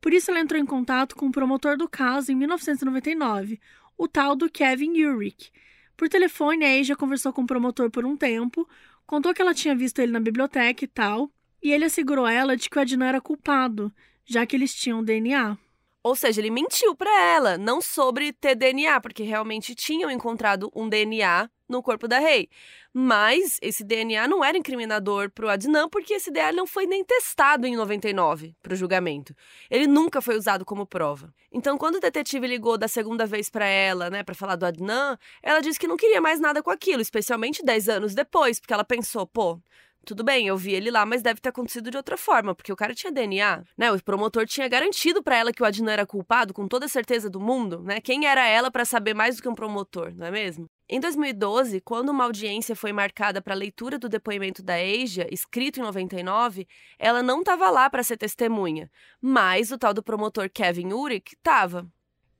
Por 0.00 0.12
isso 0.12 0.28
ela 0.32 0.40
entrou 0.40 0.60
em 0.60 0.66
contato 0.66 1.14
com 1.14 1.26
o 1.26 1.32
promotor 1.32 1.76
do 1.76 1.88
caso 1.88 2.32
em 2.32 2.34
1999, 2.34 3.60
o 3.96 4.08
tal 4.08 4.34
do 4.34 4.50
Kevin 4.50 5.00
Urich. 5.04 5.52
Por 5.96 6.08
telefone, 6.08 6.64
a 6.64 6.80
Asia 6.80 6.96
conversou 6.96 7.32
com 7.32 7.42
o 7.42 7.46
promotor 7.46 7.88
por 7.88 8.04
um 8.04 8.16
tempo, 8.16 8.68
contou 9.06 9.32
que 9.32 9.40
ela 9.40 9.54
tinha 9.54 9.76
visto 9.76 10.00
ele 10.00 10.10
na 10.10 10.18
biblioteca 10.18 10.84
e 10.84 10.88
tal, 10.88 11.30
e 11.62 11.72
ele 11.72 11.84
assegurou 11.84 12.24
a 12.24 12.32
ela 12.32 12.56
de 12.56 12.68
que 12.68 12.78
o 12.78 12.80
Adnan 12.80 13.06
era 13.06 13.20
culpado, 13.20 13.92
já 14.24 14.46
que 14.46 14.56
eles 14.56 14.74
tinham 14.74 15.02
DNA. 15.02 15.56
Ou 16.02 16.14
seja, 16.14 16.40
ele 16.40 16.50
mentiu 16.50 16.94
para 16.94 17.10
ela, 17.22 17.58
não 17.58 17.80
sobre 17.80 18.32
ter 18.32 18.54
DNA, 18.54 19.00
porque 19.00 19.22
realmente 19.22 19.74
tinham 19.74 20.10
encontrado 20.10 20.70
um 20.74 20.88
DNA 20.88 21.50
no 21.68 21.82
corpo 21.82 22.08
da 22.08 22.18
Rei. 22.18 22.48
Mas 22.94 23.58
esse 23.60 23.84
DNA 23.84 24.26
não 24.26 24.42
era 24.42 24.56
incriminador 24.56 25.30
para 25.30 25.46
o 25.46 25.48
Adnan, 25.48 25.88
porque 25.88 26.14
esse 26.14 26.30
DNA 26.30 26.52
não 26.52 26.66
foi 26.66 26.86
nem 26.86 27.04
testado 27.04 27.66
em 27.66 27.76
99 27.76 28.56
para 28.62 28.72
o 28.72 28.76
julgamento. 28.76 29.34
Ele 29.68 29.86
nunca 29.86 30.22
foi 30.22 30.36
usado 30.36 30.64
como 30.64 30.86
prova. 30.86 31.32
Então, 31.52 31.76
quando 31.76 31.96
o 31.96 32.00
detetive 32.00 32.46
ligou 32.46 32.78
da 32.78 32.88
segunda 32.88 33.26
vez 33.26 33.50
para 33.50 33.66
ela, 33.66 34.08
né, 34.08 34.22
para 34.22 34.34
falar 34.34 34.56
do 34.56 34.64
Adnan, 34.64 35.18
ela 35.42 35.60
disse 35.60 35.78
que 35.78 35.86
não 35.86 35.96
queria 35.96 36.20
mais 36.20 36.40
nada 36.40 36.62
com 36.62 36.70
aquilo, 36.70 37.02
especialmente 37.02 37.62
10 37.62 37.88
anos 37.88 38.14
depois, 38.14 38.58
porque 38.58 38.72
ela 38.72 38.84
pensou, 38.84 39.26
pô, 39.26 39.60
tudo 40.08 40.24
bem, 40.24 40.46
eu 40.46 40.56
vi 40.56 40.72
ele 40.72 40.90
lá, 40.90 41.04
mas 41.04 41.20
deve 41.20 41.38
ter 41.38 41.50
acontecido 41.50 41.90
de 41.90 41.96
outra 41.98 42.16
forma, 42.16 42.54
porque 42.54 42.72
o 42.72 42.76
cara 42.76 42.94
tinha 42.94 43.12
DNA, 43.12 43.62
né? 43.76 43.92
O 43.92 44.02
promotor 44.02 44.46
tinha 44.46 44.66
garantido 44.66 45.22
para 45.22 45.36
ela 45.36 45.52
que 45.52 45.62
o 45.62 45.66
Adnan 45.66 45.92
era 45.92 46.06
culpado 46.06 46.54
com 46.54 46.66
toda 46.66 46.86
a 46.86 46.88
certeza 46.88 47.28
do 47.28 47.38
mundo, 47.38 47.82
né? 47.82 48.00
Quem 48.00 48.26
era 48.26 48.46
ela 48.48 48.70
para 48.70 48.86
saber 48.86 49.12
mais 49.12 49.36
do 49.36 49.42
que 49.42 49.48
um 49.50 49.54
promotor, 49.54 50.14
não 50.16 50.26
é 50.26 50.30
mesmo? 50.30 50.66
Em 50.88 50.98
2012, 50.98 51.82
quando 51.82 52.08
uma 52.08 52.24
audiência 52.24 52.74
foi 52.74 52.90
marcada 52.90 53.42
para 53.42 53.52
a 53.52 53.56
leitura 53.56 53.98
do 53.98 54.08
depoimento 54.08 54.62
da 54.62 54.76
Asia, 54.76 55.28
escrito 55.30 55.78
em 55.78 55.82
99, 55.82 56.66
ela 56.98 57.22
não 57.22 57.40
estava 57.40 57.68
lá 57.68 57.90
para 57.90 58.02
ser 58.02 58.16
testemunha, 58.16 58.90
mas 59.20 59.70
o 59.70 59.76
tal 59.76 59.92
do 59.92 60.02
promotor 60.02 60.48
Kevin 60.48 60.94
Urich 60.94 61.34
estava. 61.34 61.86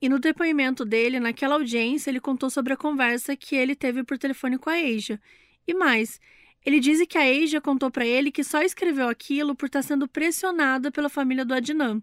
E 0.01 0.09
no 0.09 0.19
depoimento 0.19 0.87
dele, 0.87 1.21
naquela 1.21 1.57
audiência, 1.57 2.09
ele 2.09 2.19
contou 2.19 2.49
sobre 2.49 2.73
a 2.73 2.79
conversa 2.79 3.37
que 3.37 3.55
ele 3.55 3.77
teve 3.77 4.03
por 4.05 4.17
telefone 4.17 4.57
com 4.57 4.71
a 4.71 4.75
Asia. 4.75 5.21
E 5.67 5.75
mais, 5.75 6.19
ele 6.65 6.81
diz 6.81 7.05
que 7.07 7.19
a 7.19 7.23
Asia 7.23 7.61
contou 7.61 7.91
para 7.91 8.07
ele 8.07 8.31
que 8.31 8.45
só 8.45 8.63
escreveu 8.63 9.09
aquilo 9.09 9.55
por 9.55 9.67
estar 9.67 9.81
tá 9.81 9.87
sendo 9.87 10.09
pressionada 10.09 10.91
pela 10.91 11.09
família 11.09 11.45
do 11.45 11.55
Adnan, 11.55 12.01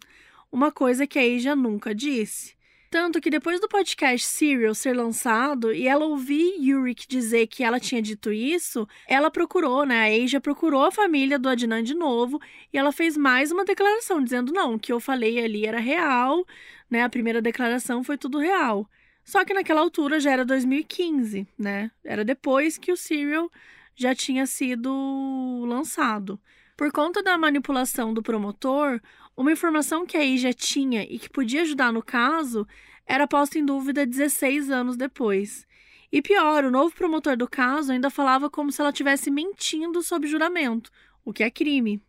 uma 0.51 0.71
coisa 0.71 1.05
que 1.05 1.19
a 1.19 1.21
Asia 1.21 1.55
nunca 1.55 1.93
disse. 1.93 2.55
Tanto 2.89 3.19
que 3.19 3.29
depois 3.29 3.59
do 3.59 3.67
podcast 3.67 4.25
Serial 4.25 4.73
ser 4.73 4.95
lançado 4.95 5.73
e 5.73 5.85
ela 5.85 6.05
ouvir 6.05 6.55
Yurik 6.61 7.05
dizer 7.07 7.47
que 7.47 7.61
ela 7.61 7.77
tinha 7.77 8.01
dito 8.01 8.31
isso, 8.31 8.87
ela 9.05 9.29
procurou, 9.29 9.85
né? 9.85 10.03
A 10.03 10.23
Asia 10.23 10.39
procurou 10.39 10.85
a 10.85 10.91
família 10.91 11.37
do 11.37 11.49
Adnan 11.49 11.83
de 11.83 11.93
novo 11.93 12.39
e 12.71 12.77
ela 12.77 12.93
fez 12.93 13.17
mais 13.17 13.51
uma 13.51 13.65
declaração 13.65 14.23
dizendo 14.23 14.53
não, 14.53 14.75
o 14.75 14.79
que 14.79 14.93
eu 14.93 14.99
falei 15.01 15.43
ali 15.43 15.65
era 15.65 15.79
real, 15.79 16.45
né? 16.89 17.03
A 17.03 17.09
primeira 17.09 17.41
declaração 17.41 18.01
foi 18.01 18.17
tudo 18.17 18.37
real. 18.37 18.89
Só 19.25 19.43
que 19.43 19.53
naquela 19.53 19.81
altura 19.81 20.19
já 20.19 20.31
era 20.31 20.45
2015, 20.45 21.45
né? 21.59 21.91
Era 22.01 22.23
depois 22.23 22.77
que 22.77 22.93
o 22.93 22.95
Serial 22.95 23.51
já 23.95 24.13
tinha 24.13 24.45
sido 24.45 25.65
lançado. 25.67 26.39
Por 26.75 26.91
conta 26.91 27.23
da 27.23 27.37
manipulação 27.37 28.13
do 28.13 28.21
promotor, 28.21 28.99
uma 29.35 29.51
informação 29.51 30.05
que 30.05 30.17
aí 30.17 30.37
já 30.37 30.51
tinha 30.51 31.03
e 31.03 31.17
que 31.17 31.29
podia 31.29 31.61
ajudar 31.61 31.91
no 31.91 32.03
caso 32.03 32.67
era 33.05 33.27
posta 33.27 33.57
em 33.57 33.65
dúvida 33.65 34.05
16 34.05 34.69
anos 34.69 34.97
depois. 34.97 35.65
E 36.11 36.21
pior, 36.21 36.63
o 36.65 36.71
novo 36.71 36.93
promotor 36.93 37.37
do 37.37 37.47
caso 37.47 37.91
ainda 37.91 38.09
falava 38.09 38.49
como 38.49 38.71
se 38.71 38.81
ela 38.81 38.89
estivesse 38.89 39.31
mentindo 39.31 40.01
sob 40.01 40.27
juramento, 40.27 40.91
o 41.23 41.31
que 41.31 41.43
é 41.43 41.49
crime. 41.49 42.01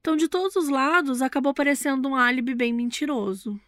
Então, 0.00 0.16
de 0.16 0.28
todos 0.28 0.54
os 0.56 0.68
lados, 0.68 1.22
acabou 1.22 1.54
parecendo 1.54 2.08
um 2.08 2.14
álibi 2.14 2.54
bem 2.54 2.72
mentiroso. 2.72 3.58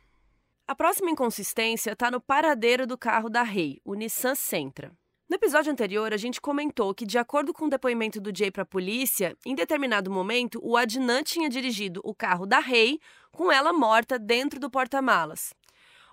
A 0.69 0.75
próxima 0.75 1.11
inconsistência 1.11 1.93
está 1.93 2.11
no 2.11 2.21
paradeiro 2.21 2.87
do 2.87 2.99
carro 2.99 3.31
da 3.31 3.43
Rei, 3.43 3.81
o 3.85 3.95
Nissan 3.95 4.35
Sentra. 4.35 4.93
No 5.29 5.35
episódio 5.35 5.73
anterior, 5.73 6.15
a 6.15 6.17
gente 6.17 6.41
comentou 6.41 6.95
que, 6.95 7.05
de 7.05 7.19
acordo 7.19 7.53
com 7.53 7.65
o 7.65 7.69
depoimento 7.69 8.21
do 8.21 8.31
Jay 8.33 8.49
para 8.49 8.63
a 8.63 8.67
polícia, 8.67 9.37
em 9.45 9.57
determinado 9.57 10.09
momento, 10.09 10.61
o 10.63 10.77
Adnan 10.77 11.25
tinha 11.25 11.49
dirigido 11.49 12.01
o 12.05 12.15
carro 12.15 12.47
da 12.47 12.61
Rei 12.61 13.01
com 13.33 13.51
ela 13.51 13.73
morta 13.73 14.21
dentro 14.21 14.61
do 14.61 14.71
porta-malas. 14.71 15.53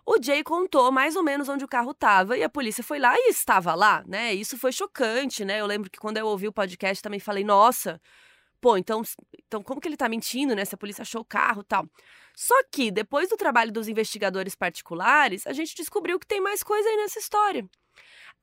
O 0.03 0.17
Jay 0.19 0.43
contou 0.43 0.91
mais 0.91 1.15
ou 1.15 1.21
menos 1.21 1.47
onde 1.47 1.63
o 1.63 1.67
carro 1.67 1.91
estava 1.91 2.35
e 2.35 2.43
a 2.43 2.49
polícia 2.49 2.83
foi 2.83 2.97
lá 2.97 3.13
e 3.15 3.29
estava 3.29 3.75
lá, 3.75 4.03
né? 4.07 4.33
Isso 4.33 4.57
foi 4.57 4.71
chocante, 4.71 5.45
né? 5.45 5.61
Eu 5.61 5.67
lembro 5.67 5.91
que 5.91 5.99
quando 5.99 6.17
eu 6.17 6.25
ouvi 6.25 6.47
o 6.47 6.51
podcast 6.51 7.03
também 7.03 7.19
falei, 7.19 7.43
nossa, 7.43 8.01
pô, 8.59 8.77
então, 8.77 9.03
então 9.45 9.61
como 9.61 9.79
que 9.79 9.87
ele 9.87 9.95
tá 9.95 10.09
mentindo, 10.09 10.55
né? 10.55 10.65
Se 10.65 10.73
a 10.73 10.77
polícia 10.77 11.03
achou 11.03 11.21
o 11.21 11.25
carro 11.25 11.63
tal. 11.63 11.87
Só 12.35 12.55
que, 12.71 12.89
depois 12.89 13.29
do 13.29 13.37
trabalho 13.37 13.71
dos 13.71 13.87
investigadores 13.87 14.55
particulares, 14.55 15.45
a 15.45 15.53
gente 15.53 15.75
descobriu 15.75 16.19
que 16.19 16.25
tem 16.25 16.41
mais 16.41 16.63
coisa 16.63 16.89
aí 16.89 16.97
nessa 16.97 17.19
história. 17.19 17.69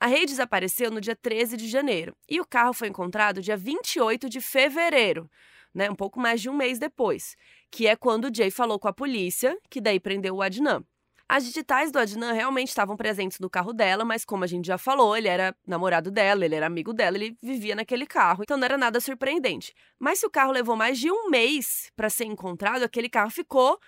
A 0.02 0.06
Rei 0.06 0.24
desapareceu 0.24 0.90
no 0.90 0.98
dia 0.98 1.14
13 1.14 1.58
de 1.58 1.68
janeiro 1.68 2.16
e 2.26 2.40
o 2.40 2.46
carro 2.46 2.72
foi 2.72 2.88
encontrado 2.88 3.42
dia 3.42 3.54
28 3.54 4.30
de 4.30 4.40
fevereiro, 4.40 5.30
né, 5.74 5.90
um 5.90 5.94
pouco 5.94 6.18
mais 6.18 6.40
de 6.40 6.48
um 6.48 6.56
mês 6.56 6.78
depois, 6.78 7.36
que 7.70 7.86
é 7.86 7.94
quando 7.94 8.24
o 8.24 8.34
Jay 8.34 8.50
falou 8.50 8.78
com 8.78 8.88
a 8.88 8.94
polícia, 8.94 9.58
que 9.68 9.78
daí 9.78 10.00
prendeu 10.00 10.36
o 10.36 10.40
Adnan. 10.40 10.82
As 11.28 11.44
digitais 11.44 11.92
do 11.92 11.98
Adnan 11.98 12.32
realmente 12.32 12.68
estavam 12.68 12.96
presentes 12.96 13.38
no 13.38 13.50
carro 13.50 13.74
dela, 13.74 14.02
mas 14.02 14.24
como 14.24 14.42
a 14.42 14.46
gente 14.46 14.66
já 14.66 14.78
falou, 14.78 15.14
ele 15.14 15.28
era 15.28 15.54
namorado 15.66 16.10
dela, 16.10 16.46
ele 16.46 16.54
era 16.54 16.66
amigo 16.66 16.94
dela, 16.94 17.18
ele 17.18 17.36
vivia 17.42 17.76
naquele 17.76 18.06
carro, 18.06 18.42
então 18.42 18.56
não 18.56 18.64
era 18.64 18.78
nada 18.78 19.00
surpreendente. 19.00 19.74
Mas 19.98 20.20
se 20.20 20.26
o 20.26 20.30
carro 20.30 20.50
levou 20.50 20.76
mais 20.76 20.98
de 20.98 21.12
um 21.12 21.28
mês 21.28 21.92
para 21.94 22.08
ser 22.08 22.24
encontrado, 22.24 22.82
aquele 22.82 23.08
carro 23.08 23.30
ficou, 23.30 23.78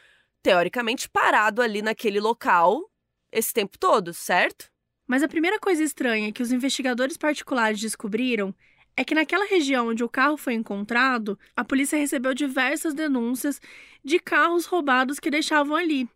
teoricamente, 0.42 1.08
parado 1.08 1.62
ali 1.62 1.80
naquele 1.80 2.20
local 2.20 2.78
esse 3.32 3.52
tempo 3.52 3.78
todo, 3.78 4.12
certo? 4.12 4.70
Mas 5.06 5.22
a 5.22 5.28
primeira 5.28 5.58
coisa 5.58 5.82
estranha 5.82 6.32
que 6.32 6.42
os 6.42 6.52
investigadores 6.52 7.16
particulares 7.16 7.80
descobriram 7.80 8.54
é 8.96 9.04
que 9.04 9.14
naquela 9.14 9.46
região 9.46 9.88
onde 9.88 10.04
o 10.04 10.08
carro 10.08 10.36
foi 10.36 10.54
encontrado, 10.54 11.38
a 11.56 11.64
polícia 11.64 11.98
recebeu 11.98 12.34
diversas 12.34 12.94
denúncias 12.94 13.60
de 14.04 14.18
carros 14.18 14.66
roubados 14.66 15.18
que 15.18 15.30
deixavam 15.30 15.76
ali. 15.76 16.08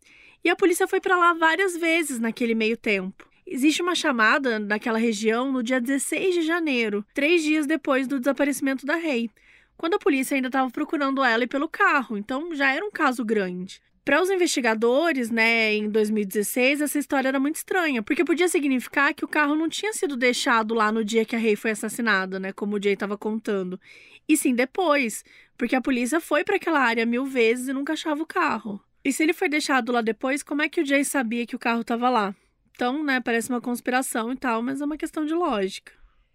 E 0.43 0.49
a 0.49 0.55
polícia 0.55 0.87
foi 0.87 1.01
para 1.01 1.17
lá 1.17 1.33
várias 1.33 1.75
vezes 1.75 2.19
naquele 2.19 2.53
meio 2.53 2.77
tempo. 2.77 3.27
Existe 3.45 3.81
uma 3.81 3.95
chamada 3.95 4.59
naquela 4.59 4.99
região 4.99 5.51
no 5.51 5.63
dia 5.63 5.79
16 5.79 6.35
de 6.35 6.41
janeiro, 6.41 7.05
três 7.13 7.41
dias 7.41 7.65
depois 7.65 8.07
do 8.07 8.19
desaparecimento 8.19 8.85
da 8.85 8.95
Rei, 8.95 9.29
quando 9.77 9.93
a 9.93 9.99
polícia 9.99 10.35
ainda 10.35 10.47
estava 10.47 10.69
procurando 10.71 11.23
ela 11.23 11.43
e 11.43 11.47
pelo 11.47 11.69
carro, 11.69 12.17
então 12.17 12.53
já 12.55 12.73
era 12.73 12.83
um 12.83 12.91
caso 12.91 13.23
grande. 13.23 13.79
Para 14.07 14.21
os 14.21 14.29
investigadores, 14.29 15.29
né, 15.29 15.73
em 15.73 15.89
2016, 15.89 16.79
essa 16.79 16.97
história 16.97 17.27
era 17.27 17.41
muito 17.41 17.57
estranha, 17.57 18.01
porque 18.01 18.23
podia 18.23 18.47
significar 18.47 19.13
que 19.13 19.25
o 19.25 19.27
carro 19.27 19.53
não 19.53 19.67
tinha 19.67 19.91
sido 19.91 20.15
deixado 20.15 20.73
lá 20.73 20.93
no 20.93 21.03
dia 21.03 21.25
que 21.25 21.35
a 21.35 21.39
Rei 21.39 21.57
foi 21.57 21.71
assassinada, 21.71 22.39
né, 22.39 22.53
como 22.53 22.77
o 22.77 22.81
Jay 22.81 22.93
estava 22.93 23.17
contando. 23.17 23.77
E 24.25 24.37
sim 24.37 24.55
depois, 24.55 25.25
porque 25.57 25.75
a 25.75 25.81
polícia 25.81 26.21
foi 26.21 26.45
para 26.45 26.55
aquela 26.55 26.79
área 26.79 27.05
mil 27.05 27.25
vezes 27.25 27.67
e 27.67 27.73
nunca 27.73 27.91
achava 27.91 28.23
o 28.23 28.25
carro. 28.25 28.81
E 29.03 29.11
se 29.11 29.23
ele 29.23 29.33
foi 29.33 29.49
deixado 29.49 29.91
lá 29.91 29.99
depois, 29.99 30.41
como 30.41 30.61
é 30.61 30.69
que 30.69 30.79
o 30.79 30.85
Jay 30.85 31.03
sabia 31.03 31.45
que 31.45 31.57
o 31.57 31.59
carro 31.59 31.81
estava 31.81 32.09
lá? 32.09 32.33
Então, 32.71 33.03
né, 33.03 33.19
parece 33.19 33.49
uma 33.49 33.59
conspiração 33.59 34.31
e 34.31 34.37
tal, 34.37 34.61
mas 34.61 34.79
é 34.79 34.85
uma 34.85 34.95
questão 34.95 35.25
de 35.25 35.33
lógica. 35.33 35.91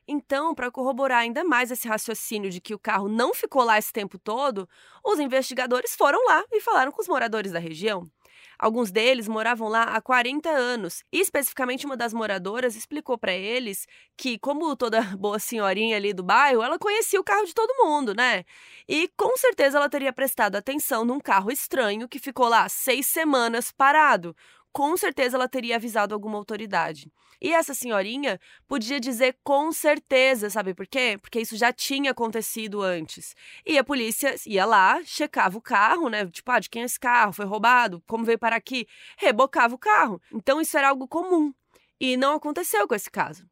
Então, 0.07 0.55
para 0.55 0.71
corroborar 0.71 1.21
ainda 1.21 1.45
mais 1.45 1.71
esse 1.71 1.87
raciocínio 1.87 2.51
de 2.51 2.61
que 2.61 2.75
o 2.75 2.79
carro 2.79 3.09
não 3.09 3.33
ficou 3.33 3.63
lá 3.63 3.79
esse 3.79 3.93
tempo 3.93 4.19
todo, 4.19 4.69
os 5.05 5.21
investigadores 5.21 5.95
foram 5.95 6.25
lá 6.27 6.45
e 6.51 6.61
falaram 6.61 6.91
com 6.91 7.01
os 7.01 7.09
moradores 7.09 7.53
da 7.53 7.59
região. 7.59 8.11
Alguns 8.59 8.93
deles 8.93 9.27
moravam 9.27 9.69
lá 9.69 9.83
há 9.83 10.01
40 10.01 10.49
anos 10.49 11.03
e, 11.13 11.21
especificamente, 11.21 11.85
uma 11.85 11.97
das 11.97 12.13
moradoras 12.13 12.77
explicou 12.77 13.19
para 13.19 13.33
eles 13.33 13.87
que, 14.17 14.39
como 14.39 14.77
toda 14.77 15.01
boa 15.19 15.39
senhorinha 15.39 15.97
ali 15.97 16.13
do 16.13 16.23
bairro, 16.23 16.63
ela 16.63 16.79
conhecia 16.79 17.21
o 17.21 17.25
carro 17.25 17.45
de 17.45 17.55
todo 17.55 17.85
mundo, 17.85 18.15
né? 18.15 18.45
E 18.89 19.09
com 19.17 19.37
certeza 19.37 19.79
ela 19.79 19.89
teria 19.89 20.13
prestado 20.13 20.57
atenção 20.57 21.05
num 21.05 21.19
carro 21.21 21.51
estranho 21.51 22.09
que 22.09 22.19
ficou 22.19 22.49
lá 22.49 22.69
seis 22.69 23.07
semanas 23.07 23.73
parado, 23.73 24.35
com 24.73 24.97
certeza 24.97 25.37
ela 25.37 25.49
teria 25.49 25.77
avisado 25.77 26.15
alguma 26.15 26.39
autoridade. 26.39 27.13
E 27.41 27.53
essa 27.53 27.75
senhorinha 27.75 28.41
podia 28.69 29.01
dizer 29.01 29.37
com 29.43 29.73
certeza, 29.73 30.49
sabe 30.49 30.75
por 30.75 30.87
quê? 30.87 31.19
Porque 31.21 31.41
isso 31.41 31.57
já 31.57 31.73
tinha 31.73 32.13
acontecido 32.13 32.81
antes. 32.81 33.35
E 33.67 33.77
a 33.77 33.85
polícia 33.85 34.35
ia 34.47 34.65
lá, 34.65 35.03
checava 35.05 35.59
o 35.59 35.61
carro, 35.61 36.09
né? 36.09 36.25
Tipo, 36.27 36.53
ah, 36.53 36.61
de 36.61 36.71
quem 36.71 36.83
é 36.83 36.85
esse 36.85 37.01
carro? 37.01 37.33
Foi 37.33 37.45
roubado? 37.45 38.03
Como 38.07 38.25
veio 38.25 38.39
parar 38.39 38.57
aqui? 38.57 38.87
Rebocava 39.19 39.75
o 39.75 39.79
carro. 39.79 40.21
Então 40.33 40.61
isso 40.61 40.79
era 40.79 40.89
algo 40.89 41.09
comum. 41.09 41.53
E 42.01 42.17
não 42.17 42.35
aconteceu 42.35 42.87
com 42.87 42.95
esse 42.95 43.11
caso. 43.11 43.45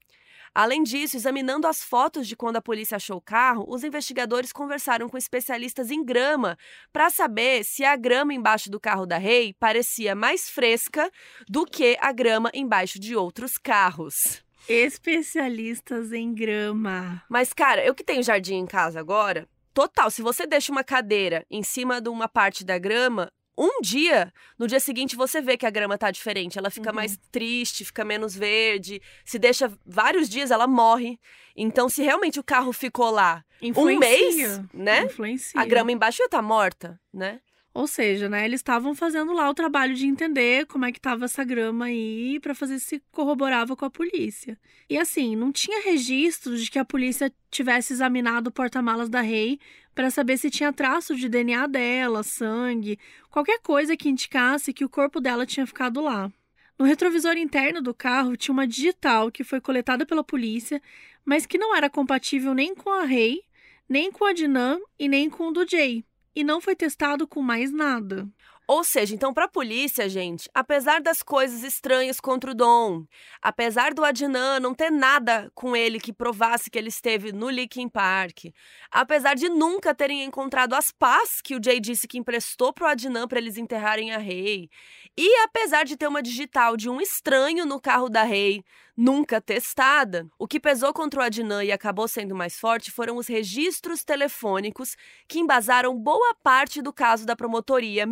Além 0.54 0.82
disso, 0.82 1.16
examinando 1.16 1.66
as 1.66 1.82
fotos 1.82 2.26
de 2.26 2.34
quando 2.34 2.56
a 2.56 2.62
polícia 2.62 2.96
achou 2.96 3.18
o 3.18 3.22
carro, 3.22 3.64
os 3.68 3.84
investigadores 3.84 4.52
conversaram 4.52 5.08
com 5.08 5.16
especialistas 5.16 5.90
em 5.90 6.04
grama 6.04 6.58
para 6.92 7.08
saber 7.08 7.64
se 7.64 7.84
a 7.84 7.94
grama 7.94 8.34
embaixo 8.34 8.68
do 8.68 8.80
carro 8.80 9.06
da 9.06 9.16
Rei 9.16 9.54
parecia 9.54 10.14
mais 10.14 10.50
fresca 10.50 11.10
do 11.48 11.64
que 11.64 11.96
a 12.00 12.10
grama 12.12 12.50
embaixo 12.52 12.98
de 12.98 13.14
outros 13.14 13.56
carros. 13.56 14.42
Especialistas 14.68 16.12
em 16.12 16.34
grama. 16.34 17.22
Mas, 17.28 17.52
cara, 17.52 17.84
eu 17.84 17.94
que 17.94 18.04
tenho 18.04 18.22
jardim 18.22 18.56
em 18.56 18.66
casa 18.66 18.98
agora, 18.98 19.48
total, 19.72 20.10
se 20.10 20.20
você 20.20 20.46
deixa 20.46 20.72
uma 20.72 20.84
cadeira 20.84 21.46
em 21.48 21.62
cima 21.62 22.00
de 22.00 22.08
uma 22.08 22.28
parte 22.28 22.64
da 22.64 22.76
grama, 22.76 23.30
um 23.60 23.82
dia, 23.82 24.32
no 24.58 24.66
dia 24.66 24.80
seguinte 24.80 25.14
você 25.14 25.42
vê 25.42 25.54
que 25.54 25.66
a 25.66 25.70
grama 25.70 25.98
tá 25.98 26.10
diferente, 26.10 26.58
ela 26.58 26.70
fica 26.70 26.88
uhum. 26.88 26.96
mais 26.96 27.18
triste, 27.30 27.84
fica 27.84 28.02
menos 28.02 28.34
verde. 28.34 29.02
Se 29.22 29.38
deixa 29.38 29.70
vários 29.84 30.30
dias, 30.30 30.50
ela 30.50 30.66
morre. 30.66 31.20
Então, 31.54 31.86
se 31.88 32.02
realmente 32.02 32.40
o 32.40 32.42
carro 32.44 32.72
ficou 32.72 33.10
lá 33.10 33.44
Influencia. 33.60 33.96
um 33.96 33.98
mês, 33.98 34.60
né? 34.72 35.04
Influencia. 35.04 35.60
A 35.60 35.66
grama 35.66 35.92
embaixo 35.92 36.22
ia 36.22 36.26
estar 36.26 36.38
tá 36.38 36.42
morta, 36.42 36.98
né? 37.12 37.40
Ou 37.72 37.86
seja, 37.86 38.28
né, 38.28 38.44
eles 38.44 38.58
estavam 38.58 38.96
fazendo 38.96 39.32
lá 39.32 39.48
o 39.48 39.54
trabalho 39.54 39.94
de 39.94 40.04
entender 40.04 40.66
como 40.66 40.84
é 40.84 40.90
que 40.90 40.98
estava 40.98 41.26
essa 41.26 41.44
grama 41.44 41.84
aí 41.84 42.40
para 42.40 42.52
fazer 42.52 42.80
se 42.80 43.00
corroborava 43.12 43.76
com 43.76 43.84
a 43.84 43.90
polícia. 43.90 44.58
E 44.88 44.98
assim, 44.98 45.36
não 45.36 45.52
tinha 45.52 45.84
registro 45.84 46.56
de 46.56 46.68
que 46.68 46.80
a 46.80 46.84
polícia 46.84 47.32
tivesse 47.48 47.92
examinado 47.92 48.50
o 48.50 48.52
porta-malas 48.52 49.08
da 49.08 49.20
Rei 49.20 49.60
para 49.94 50.10
saber 50.10 50.36
se 50.36 50.50
tinha 50.50 50.72
traço 50.72 51.14
de 51.14 51.28
DNA 51.28 51.68
dela, 51.68 52.24
sangue, 52.24 52.98
qualquer 53.30 53.60
coisa 53.60 53.96
que 53.96 54.08
indicasse 54.08 54.72
que 54.72 54.84
o 54.84 54.88
corpo 54.88 55.20
dela 55.20 55.46
tinha 55.46 55.66
ficado 55.66 56.00
lá. 56.00 56.30
No 56.76 56.84
retrovisor 56.84 57.36
interno 57.36 57.80
do 57.80 57.94
carro 57.94 58.36
tinha 58.36 58.52
uma 58.52 58.66
digital 58.66 59.30
que 59.30 59.44
foi 59.44 59.60
coletada 59.60 60.04
pela 60.04 60.24
polícia, 60.24 60.82
mas 61.24 61.46
que 61.46 61.58
não 61.58 61.76
era 61.76 61.88
compatível 61.88 62.52
nem 62.52 62.74
com 62.74 62.90
a 62.90 63.04
Rei, 63.04 63.42
nem 63.88 64.10
com 64.10 64.24
a 64.24 64.32
Dinan 64.32 64.80
e 64.98 65.06
nem 65.08 65.30
com 65.30 65.48
o 65.48 65.52
do 65.52 65.68
Jay 65.68 66.04
e 66.34 66.44
não 66.44 66.60
foi 66.60 66.76
testado 66.76 67.26
com 67.26 67.42
mais 67.42 67.72
nada. 67.72 68.28
Ou 68.72 68.84
seja, 68.84 69.16
então, 69.16 69.34
para 69.34 69.46
a 69.46 69.48
polícia, 69.48 70.08
gente, 70.08 70.48
apesar 70.54 71.00
das 71.00 71.24
coisas 71.24 71.64
estranhas 71.64 72.20
contra 72.20 72.52
o 72.52 72.54
Dom, 72.54 73.04
apesar 73.42 73.92
do 73.92 74.04
Adnan 74.04 74.60
não 74.60 74.72
ter 74.72 74.92
nada 74.92 75.50
com 75.56 75.74
ele 75.74 75.98
que 75.98 76.12
provasse 76.12 76.70
que 76.70 76.78
ele 76.78 76.88
esteve 76.88 77.32
no 77.32 77.50
Linkin 77.50 77.88
Park, 77.88 78.44
apesar 78.88 79.34
de 79.34 79.48
nunca 79.48 79.92
terem 79.92 80.22
encontrado 80.22 80.74
as 80.74 80.92
pás 80.92 81.40
que 81.42 81.56
o 81.56 81.60
Jay 81.60 81.80
disse 81.80 82.06
que 82.06 82.16
emprestou 82.16 82.72
pro 82.72 82.86
Adnan 82.86 83.26
para 83.26 83.40
eles 83.40 83.58
enterrarem 83.58 84.12
a 84.12 84.18
Rei, 84.18 84.70
e 85.18 85.34
apesar 85.42 85.84
de 85.84 85.96
ter 85.96 86.06
uma 86.06 86.22
digital 86.22 86.76
de 86.76 86.88
um 86.88 87.00
estranho 87.00 87.66
no 87.66 87.80
carro 87.80 88.08
da 88.08 88.22
Rei, 88.22 88.62
nunca 88.96 89.40
testada, 89.40 90.28
o 90.38 90.46
que 90.46 90.60
pesou 90.60 90.92
contra 90.92 91.20
o 91.20 91.22
Adnan 91.22 91.64
e 91.64 91.72
acabou 91.72 92.06
sendo 92.06 92.34
mais 92.34 92.60
forte 92.60 92.90
foram 92.90 93.16
os 93.16 93.26
registros 93.26 94.04
telefônicos 94.04 94.94
que 95.26 95.40
embasaram 95.40 95.98
boa 95.98 96.34
parte 96.42 96.82
do 96.82 96.92
caso 96.92 97.24
da 97.24 97.34
promotoria, 97.34 98.06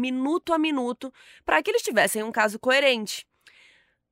minuto 0.48 0.52
a 0.52 0.58
minuto, 0.58 1.12
para 1.44 1.62
que 1.62 1.70
eles 1.70 1.82
tivessem 1.82 2.22
um 2.22 2.32
caso 2.32 2.58
coerente. 2.58 3.26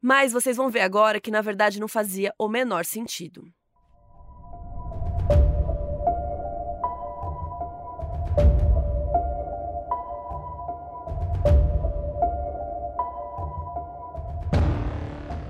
Mas 0.01 0.33
vocês 0.33 0.57
vão 0.57 0.69
ver 0.69 0.81
agora 0.81 1.21
que 1.21 1.31
na 1.31 1.41
verdade 1.41 1.81
não 1.81 1.89
fazia 1.89 2.33
o 2.39 2.49
menor 2.49 2.85
sentido. 2.85 3.45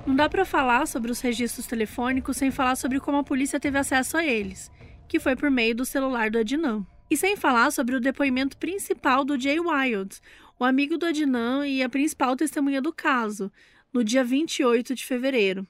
Não 0.06 0.14
dá 0.14 0.28
para 0.28 0.44
falar 0.44 0.86
sobre 0.86 1.10
os 1.10 1.20
registros 1.20 1.66
telefônicos 1.66 2.36
sem 2.36 2.50
falar 2.50 2.76
sobre 2.76 3.00
como 3.00 3.18
a 3.18 3.24
polícia 3.24 3.60
teve 3.60 3.76
acesso 3.76 4.16
a 4.16 4.24
eles, 4.24 4.70
que 5.08 5.20
foi 5.20 5.36
por 5.36 5.50
meio 5.50 5.74
do 5.74 5.84
celular 5.84 6.30
do 6.30 6.38
Adnan. 6.38 6.86
E 7.08 7.16
sem 7.16 7.36
falar 7.36 7.70
sobre 7.70 7.94
o 7.94 8.00
depoimento 8.00 8.56
principal 8.56 9.24
do 9.24 9.38
Jay 9.38 9.60
Wild, 9.60 10.18
o 10.58 10.64
amigo 10.64 10.96
do 10.96 11.06
Adnan 11.06 11.66
e 11.66 11.82
a 11.82 11.88
principal 11.88 12.36
testemunha 12.36 12.80
do 12.80 12.92
caso, 12.92 13.50
no 13.92 14.02
dia 14.02 14.24
28 14.24 14.94
de 14.94 15.04
fevereiro. 15.04 15.66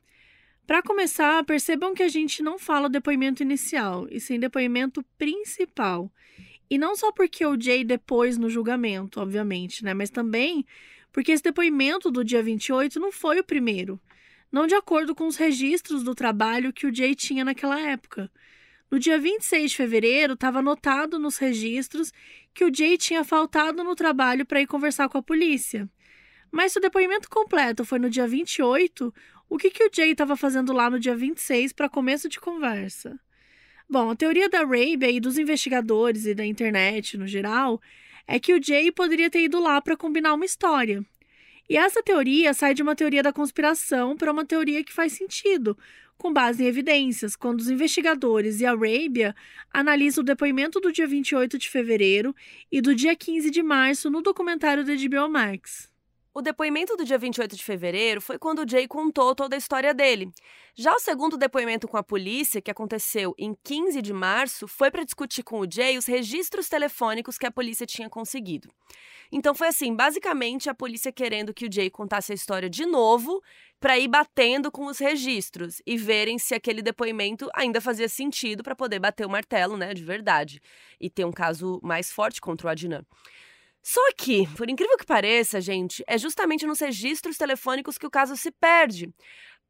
Para 0.66 0.83
começar, 0.83 1.44
percebam 1.44 1.94
que 1.94 2.03
a 2.03 2.09
gente 2.09 2.42
não 2.42 2.59
fala 2.59 2.87
o 2.87 2.90
depoimento 2.90 3.42
inicial, 3.42 4.07
e 4.11 4.18
sim 4.20 4.38
depoimento 4.38 5.05
principal. 5.16 6.11
E 6.68 6.77
não 6.77 6.96
só 6.96 7.12
porque 7.12 7.46
o 7.46 7.61
Jay 7.61 7.85
depois 7.85 8.37
no 8.37 8.51
julgamento, 8.51 9.20
obviamente, 9.20 9.85
né? 9.85 9.94
Mas 9.94 10.11
também 10.11 10.66
porque 11.12 11.33
esse 11.33 11.42
depoimento 11.42 12.11
do 12.11 12.25
dia 12.25 12.42
28 12.42 12.99
não 12.99 13.12
foi 13.12 13.38
o 13.38 13.44
primeiro 13.44 14.01
não 14.51 14.66
de 14.66 14.75
acordo 14.75 15.14
com 15.14 15.27
os 15.27 15.37
registros 15.37 16.03
do 16.03 16.14
trabalho 16.14 16.72
que 16.72 16.87
o 16.87 16.94
Jay 16.94 17.14
tinha 17.14 17.44
naquela 17.44 17.81
época. 17.81 18.31
No 18.90 18.99
dia 18.99 19.18
26 19.18 19.70
de 19.70 19.77
fevereiro, 19.77 20.35
estava 20.35 20.61
anotado 20.61 21.18
nos 21.18 21.38
registros 21.38 22.12
que 22.55 22.64
o 22.64 22.75
Jay 22.75 22.96
tinha 22.96 23.25
faltado 23.25 23.83
no 23.83 23.94
trabalho 23.94 24.46
para 24.46 24.61
ir 24.61 24.66
conversar 24.66 25.09
com 25.09 25.18
a 25.18 25.22
polícia. 25.22 25.88
Mas 26.51 26.72
se 26.72 26.79
o 26.79 26.83
depoimento 26.83 27.29
completo 27.29 27.85
foi 27.85 27.99
no 27.99 28.09
dia 28.09 28.27
28, 28.27 29.12
o 29.49 29.59
que, 29.59 29.70
que 29.70 29.85
o 29.85 29.90
Jay 29.92 30.12
estava 30.12 30.37
fazendo 30.37 30.72
lá 30.72 30.88
no 30.88 30.99
dia 30.99 31.16
26 31.16 31.72
para 31.72 31.88
começo 31.88 32.29
de 32.29 32.40
conversa? 32.40 33.18
Bom, 33.88 34.11
a 34.11 34.16
teoria 34.16 34.49
da 34.49 34.61
Arabia 34.61 35.11
e 35.11 35.20
dos 35.20 35.38
investigadores 35.38 36.27
e 36.27 36.35
da 36.35 36.44
internet 36.44 37.16
no 37.16 37.27
geral 37.27 37.81
é 38.27 38.40
que 38.40 38.55
o 38.55 38.62
Jay 38.62 38.90
poderia 38.90 39.31
ter 39.31 39.42
ido 39.42 39.61
lá 39.61 39.81
para 39.81 39.96
combinar 39.96 40.35
uma 40.35 40.44
história. 40.44 41.05
E 41.68 41.77
essa 41.77 42.03
teoria 42.03 42.55
sai 42.55 42.75
de 42.75 42.83
uma 42.83 42.94
teoria 42.94 43.22
da 43.22 43.33
conspiração 43.33 44.16
para 44.16 44.33
uma 44.33 44.44
teoria 44.44 44.85
que 44.85 44.92
faz 44.92 45.12
sentido, 45.12 45.77
com 46.16 46.33
base 46.33 46.64
em 46.64 46.66
evidências, 46.66 47.37
quando 47.37 47.61
os 47.61 47.68
investigadores 47.68 48.61
e 48.61 48.66
a 48.66 48.72
Arabia 48.72 49.35
analisam 49.72 50.22
o 50.22 50.24
depoimento 50.24 50.81
do 50.81 50.92
dia 50.92 51.07
28 51.07 51.59
de 51.59 51.68
fevereiro 51.68 52.35
e 52.70 52.81
do 52.81 52.94
dia 52.94 53.14
15 53.14 53.50
de 53.50 53.62
março 53.62 54.11
no 54.11 54.22
documentário 54.22 54.85
da 54.85 54.94
HBO 54.94 55.29
Max. 55.29 55.90
O 56.37 56.42
depoimento 56.42 56.94
do 56.99 57.05
dia 57.07 57.16
28 57.16 57.57
de 57.57 57.64
fevereiro 57.64 58.20
foi 58.20 58.38
quando 58.38 58.59
o 58.59 58.68
Jay 58.68 58.87
contou 58.87 59.35
toda 59.35 59.57
a 59.57 59.59
história 59.59 59.94
dele. 59.94 60.31
Já 60.75 60.92
o 60.92 60.99
segundo 60.99 61.38
depoimento 61.38 61.88
com 61.88 61.96
a 61.96 62.03
polícia, 62.03 62.61
que 62.61 62.70
aconteceu 62.70 63.35
em 63.38 63.57
15 63.64 64.03
de 64.03 64.12
março, 64.12 64.68
foi 64.68 64.90
para 64.90 65.03
discutir 65.03 65.42
com 65.42 65.61
o 65.61 65.66
Jay 65.66 65.96
os 65.96 66.05
registros 66.05 66.68
telefônicos 66.68 67.38
que 67.38 67.46
a 67.46 67.51
polícia 67.51 67.87
tinha 67.87 68.11
conseguido. 68.11 68.68
Então 69.33 69.55
foi 69.55 69.68
assim, 69.68 69.96
basicamente 69.96 70.68
a 70.68 70.75
polícia 70.75 71.11
querendo 71.11 71.55
que 71.55 71.64
o 71.64 71.72
Jay 71.72 71.88
contasse 71.88 72.33
a 72.33 72.35
história 72.35 72.68
de 72.68 72.85
novo 72.85 73.42
para 73.81 73.99
ir 73.99 74.09
batendo 74.09 74.70
com 74.70 74.85
os 74.85 74.99
registros 74.99 75.81
e 75.87 75.96
verem 75.96 76.38
se 76.38 76.55
aquele 76.55 76.83
depoimento 76.83 77.49
ainda 77.55 77.81
fazia 77.81 78.11
sentido 78.11 78.62
para 78.62 78.77
poder 78.77 78.99
bater 78.99 79.27
o 79.27 79.31
martelo, 79.31 79.79
né, 79.79 79.94
de 79.94 80.05
verdade, 80.05 80.61
e 81.01 81.09
ter 81.09 81.25
um 81.25 81.33
caso 81.33 81.81
mais 81.83 82.12
forte 82.12 82.42
contra 82.42 82.66
o 82.66 82.70
Adnan. 82.70 83.07
Só 83.88 84.01
que, 84.16 84.49
por 84.57 84.68
incrível 84.68 84.99
que 84.99 85.07
pareça, 85.07 85.61
gente, 85.61 86.03
é 86.09 86.18
justamente 86.18 86.66
nos 86.66 86.81
registros 86.81 87.38
telefônicos 87.38 87.96
que 87.96 88.05
o 88.05 88.11
caso 88.11 88.37
se 88.37 88.51
perde. 88.51 89.14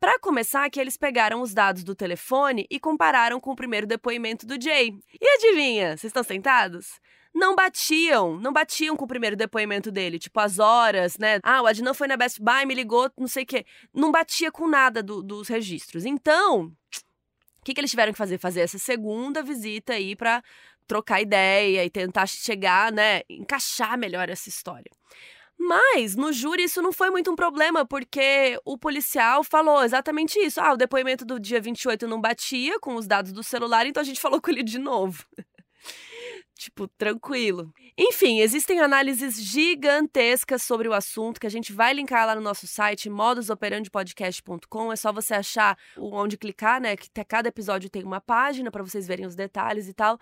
Para 0.00 0.18
começar, 0.18 0.70
que 0.70 0.80
eles 0.80 0.96
pegaram 0.96 1.42
os 1.42 1.52
dados 1.52 1.84
do 1.84 1.94
telefone 1.94 2.66
e 2.70 2.80
compararam 2.80 3.38
com 3.38 3.50
o 3.50 3.54
primeiro 3.54 3.86
depoimento 3.86 4.46
do 4.46 4.58
Jay. 4.58 4.98
E 5.20 5.28
adivinha? 5.34 5.98
Vocês 5.98 6.04
estão 6.04 6.22
sentados? 6.22 6.98
não 7.34 7.54
batiam, 7.54 8.40
não 8.40 8.50
batiam 8.50 8.96
com 8.96 9.04
o 9.04 9.08
primeiro 9.08 9.36
depoimento 9.36 9.92
dele, 9.92 10.18
tipo 10.18 10.40
as 10.40 10.58
horas, 10.58 11.18
né? 11.18 11.38
Ah, 11.42 11.60
o 11.60 11.66
Adnan 11.66 11.92
foi 11.92 12.08
na 12.08 12.16
Best 12.16 12.40
Buy, 12.40 12.64
me 12.64 12.72
ligou, 12.72 13.10
não 13.18 13.28
sei 13.28 13.42
o 13.42 13.46
quê. 13.46 13.66
Não 13.92 14.10
batia 14.10 14.50
com 14.50 14.66
nada 14.66 15.02
do, 15.02 15.22
dos 15.22 15.46
registros. 15.46 16.06
Então, 16.06 16.72
o 17.60 17.64
que, 17.66 17.74
que 17.74 17.80
eles 17.80 17.90
tiveram 17.90 18.12
que 18.12 18.16
fazer? 18.16 18.38
Fazer 18.38 18.60
essa 18.60 18.78
segunda 18.78 19.42
visita 19.42 19.92
aí 19.92 20.16
para 20.16 20.42
trocar 20.86 21.20
ideia 21.20 21.84
e 21.84 21.90
tentar 21.90 22.26
chegar, 22.26 22.92
né, 22.92 23.22
encaixar 23.28 23.98
melhor 23.98 24.28
essa 24.28 24.48
história. 24.48 24.90
Mas 25.58 26.14
no 26.14 26.32
júri 26.32 26.64
isso 26.64 26.82
não 26.82 26.92
foi 26.92 27.10
muito 27.10 27.30
um 27.30 27.36
problema, 27.36 27.86
porque 27.86 28.58
o 28.64 28.76
policial 28.76 29.42
falou 29.42 29.82
exatamente 29.82 30.38
isso. 30.38 30.60
Ah, 30.60 30.74
o 30.74 30.76
depoimento 30.76 31.24
do 31.24 31.40
dia 31.40 31.60
28 31.60 32.06
não 32.06 32.20
batia 32.20 32.78
com 32.78 32.94
os 32.94 33.06
dados 33.06 33.32
do 33.32 33.42
celular, 33.42 33.86
então 33.86 34.00
a 34.00 34.04
gente 34.04 34.20
falou 34.20 34.40
com 34.40 34.50
ele 34.50 34.62
de 34.62 34.78
novo. 34.78 35.24
Tipo, 36.58 36.88
tranquilo. 36.88 37.70
Enfim, 37.98 38.40
existem 38.40 38.80
análises 38.80 39.36
gigantescas 39.42 40.62
sobre 40.62 40.88
o 40.88 40.94
assunto 40.94 41.38
que 41.38 41.46
a 41.46 41.50
gente 41.50 41.70
vai 41.70 41.92
linkar 41.92 42.26
lá 42.26 42.34
no 42.34 42.40
nosso 42.40 42.66
site, 42.66 43.10
modusoperandipodcast.com. 43.10 44.90
É 44.90 44.96
só 44.96 45.12
você 45.12 45.34
achar 45.34 45.76
onde 45.98 46.38
clicar, 46.38 46.80
né? 46.80 46.96
Que 46.96 47.10
cada 47.26 47.50
episódio 47.50 47.90
tem 47.90 48.02
uma 48.02 48.22
página 48.22 48.70
para 48.70 48.82
vocês 48.82 49.06
verem 49.06 49.26
os 49.26 49.34
detalhes 49.34 49.86
e 49.86 49.92
tal. 49.92 50.18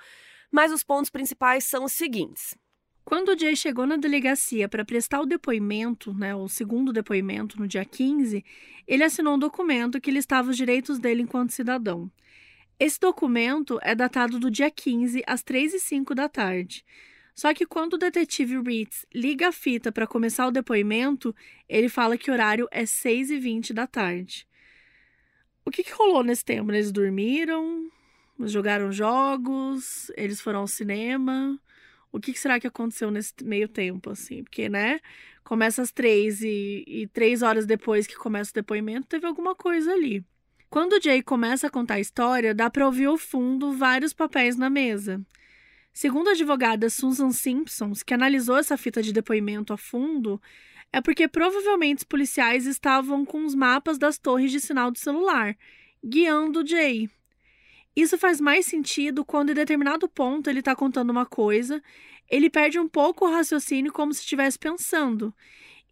Mas 0.54 0.70
os 0.70 0.84
pontos 0.84 1.10
principais 1.10 1.64
são 1.64 1.82
os 1.82 1.90
seguintes. 1.90 2.56
Quando 3.04 3.30
o 3.30 3.36
Jay 3.36 3.56
chegou 3.56 3.88
na 3.88 3.96
delegacia 3.96 4.68
para 4.68 4.84
prestar 4.84 5.20
o 5.20 5.26
depoimento, 5.26 6.14
né, 6.14 6.32
o 6.32 6.48
segundo 6.48 6.92
depoimento 6.92 7.58
no 7.58 7.66
dia 7.66 7.84
15, 7.84 8.44
ele 8.86 9.02
assinou 9.02 9.34
um 9.34 9.38
documento 9.38 10.00
que 10.00 10.12
listava 10.12 10.50
os 10.50 10.56
direitos 10.56 11.00
dele 11.00 11.22
enquanto 11.22 11.50
cidadão. 11.50 12.08
Esse 12.78 13.00
documento 13.00 13.80
é 13.82 13.96
datado 13.96 14.38
do 14.38 14.48
dia 14.48 14.70
15, 14.70 15.24
às 15.26 15.42
3 15.42 15.74
e 15.74 15.80
05 15.80 16.14
da 16.14 16.28
tarde. 16.28 16.84
Só 17.34 17.52
que 17.52 17.66
quando 17.66 17.94
o 17.94 17.98
detetive 17.98 18.56
Ritz 18.60 19.04
liga 19.12 19.48
a 19.48 19.52
fita 19.52 19.90
para 19.90 20.06
começar 20.06 20.46
o 20.46 20.52
depoimento, 20.52 21.34
ele 21.68 21.88
fala 21.88 22.16
que 22.16 22.30
o 22.30 22.32
horário 22.32 22.68
é 22.70 22.86
6 22.86 23.32
e 23.32 23.38
20 23.40 23.74
da 23.74 23.88
tarde. 23.88 24.46
O 25.64 25.70
que, 25.72 25.82
que 25.82 25.92
rolou 25.92 26.22
nesse 26.22 26.44
tempo? 26.44 26.70
Eles 26.70 26.92
dormiram, 26.92 27.90
jogaram 28.40 28.90
jogos, 28.92 30.10
eles 30.16 30.40
foram 30.40 30.60
ao 30.60 30.66
cinema. 30.66 31.58
O 32.12 32.20
que, 32.20 32.38
será 32.38 32.60
que 32.60 32.66
aconteceu 32.66 33.10
nesse 33.10 33.32
meio 33.42 33.68
tempo, 33.68 34.10
assim? 34.10 34.44
Porque, 34.44 34.68
né? 34.68 35.00
Começa 35.42 35.82
às 35.82 35.90
três 35.90 36.42
e, 36.42 36.84
e 36.86 37.06
três 37.08 37.42
horas 37.42 37.66
depois 37.66 38.06
que 38.06 38.16
começa 38.16 38.50
o 38.50 38.54
depoimento, 38.54 39.06
teve 39.08 39.26
alguma 39.26 39.54
coisa 39.54 39.92
ali. 39.92 40.24
Quando 40.70 40.94
o 40.94 41.00
Jay 41.00 41.22
começa 41.22 41.66
a 41.66 41.70
contar 41.70 41.94
a 41.94 42.00
história, 42.00 42.54
dá 42.54 42.68
para 42.68 42.86
ouvir 42.86 43.06
ao 43.06 43.16
fundo 43.16 43.72
vários 43.72 44.12
papéis 44.12 44.56
na 44.56 44.68
mesa. 44.68 45.20
Segundo 45.92 46.28
a 46.28 46.32
advogada 46.32 46.90
Susan 46.90 47.30
Simpsons, 47.30 48.02
que 48.02 48.12
analisou 48.12 48.56
essa 48.56 48.76
fita 48.76 49.00
de 49.00 49.12
depoimento 49.12 49.72
a 49.72 49.76
fundo, 49.76 50.42
é 50.92 51.00
porque 51.00 51.28
provavelmente 51.28 51.98
os 51.98 52.04
policiais 52.04 52.66
estavam 52.66 53.24
com 53.24 53.44
os 53.44 53.54
mapas 53.54 53.98
das 53.98 54.18
torres 54.18 54.50
de 54.50 54.60
sinal 54.60 54.90
do 54.90 54.98
celular, 54.98 55.56
guiando 56.04 56.62
o 56.62 56.66
Jay. 56.66 57.08
Isso 57.96 58.18
faz 58.18 58.40
mais 58.40 58.66
sentido 58.66 59.24
quando 59.24 59.50
em 59.50 59.54
determinado 59.54 60.08
ponto 60.08 60.50
ele 60.50 60.58
está 60.58 60.74
contando 60.74 61.10
uma 61.10 61.24
coisa, 61.24 61.82
ele 62.28 62.50
perde 62.50 62.78
um 62.78 62.88
pouco 62.88 63.26
o 63.26 63.30
raciocínio 63.30 63.92
como 63.92 64.12
se 64.12 64.20
estivesse 64.20 64.58
pensando 64.58 65.32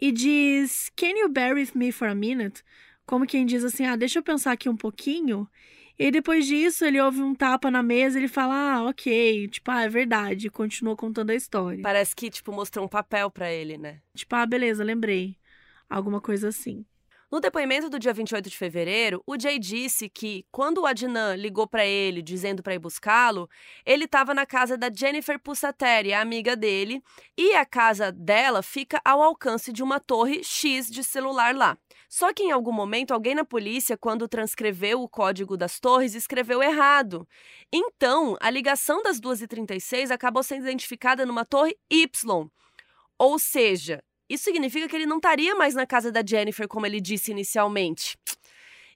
e 0.00 0.10
diz: 0.10 0.90
Can 0.96 1.16
you 1.18 1.28
bear 1.28 1.54
with 1.54 1.70
me 1.74 1.92
for 1.92 2.08
a 2.08 2.14
minute? 2.14 2.62
Como 3.06 3.26
quem 3.26 3.46
diz 3.46 3.64
assim: 3.64 3.86
Ah, 3.86 3.96
deixa 3.96 4.18
eu 4.18 4.22
pensar 4.22 4.52
aqui 4.52 4.68
um 4.68 4.76
pouquinho. 4.76 5.48
E 5.98 6.10
depois 6.10 6.46
disso, 6.46 6.84
ele 6.84 7.00
ouve 7.00 7.22
um 7.22 7.34
tapa 7.34 7.70
na 7.70 7.82
mesa 7.82 8.18
e 8.18 8.22
ele 8.22 8.28
fala: 8.28 8.54
Ah, 8.54 8.84
ok, 8.84 9.46
tipo, 9.48 9.70
ah, 9.70 9.82
é 9.82 9.88
verdade. 9.88 10.48
E 10.48 10.50
continua 10.50 10.96
contando 10.96 11.30
a 11.30 11.34
história. 11.34 11.82
Parece 11.82 12.16
que, 12.16 12.30
tipo, 12.30 12.50
mostrou 12.50 12.84
um 12.84 12.88
papel 12.88 13.30
para 13.30 13.52
ele, 13.52 13.78
né? 13.78 14.00
Tipo, 14.14 14.34
ah, 14.34 14.46
beleza, 14.46 14.82
lembrei. 14.82 15.36
Alguma 15.88 16.20
coisa 16.20 16.48
assim. 16.48 16.84
No 17.32 17.40
depoimento 17.40 17.88
do 17.88 17.98
dia 17.98 18.12
28 18.12 18.50
de 18.50 18.58
fevereiro, 18.58 19.22
o 19.26 19.40
Jay 19.40 19.58
disse 19.58 20.06
que, 20.06 20.44
quando 20.52 20.82
o 20.82 20.86
Adnan 20.86 21.34
ligou 21.34 21.66
para 21.66 21.82
ele 21.82 22.20
dizendo 22.20 22.62
para 22.62 22.74
ir 22.74 22.78
buscá-lo, 22.78 23.48
ele 23.86 24.04
estava 24.04 24.34
na 24.34 24.44
casa 24.44 24.76
da 24.76 24.90
Jennifer 24.94 25.40
Pussateri, 25.40 26.12
a 26.12 26.20
amiga 26.20 26.54
dele, 26.54 27.02
e 27.34 27.54
a 27.54 27.64
casa 27.64 28.12
dela 28.12 28.62
fica 28.62 29.00
ao 29.02 29.22
alcance 29.22 29.72
de 29.72 29.82
uma 29.82 29.98
torre 29.98 30.44
X 30.44 30.90
de 30.90 31.02
celular 31.02 31.56
lá. 31.56 31.78
Só 32.06 32.34
que 32.34 32.42
em 32.42 32.50
algum 32.50 32.70
momento, 32.70 33.14
alguém 33.14 33.34
na 33.34 33.46
polícia, 33.46 33.96
quando 33.96 34.28
transcreveu 34.28 35.00
o 35.02 35.08
código 35.08 35.56
das 35.56 35.80
torres, 35.80 36.14
escreveu 36.14 36.62
errado. 36.62 37.26
Então, 37.72 38.36
a 38.42 38.50
ligação 38.50 39.02
das 39.02 39.18
2h36 39.18 40.10
acabou 40.10 40.42
sendo 40.42 40.64
identificada 40.64 41.24
numa 41.24 41.46
torre 41.46 41.78
Y. 41.90 42.46
Ou 43.18 43.38
seja, 43.38 44.04
isso 44.32 44.44
significa 44.44 44.88
que 44.88 44.96
ele 44.96 45.06
não 45.06 45.16
estaria 45.16 45.54
mais 45.54 45.74
na 45.74 45.86
casa 45.86 46.10
da 46.10 46.22
Jennifer, 46.26 46.66
como 46.66 46.86
ele 46.86 47.00
disse 47.00 47.30
inicialmente. 47.30 48.16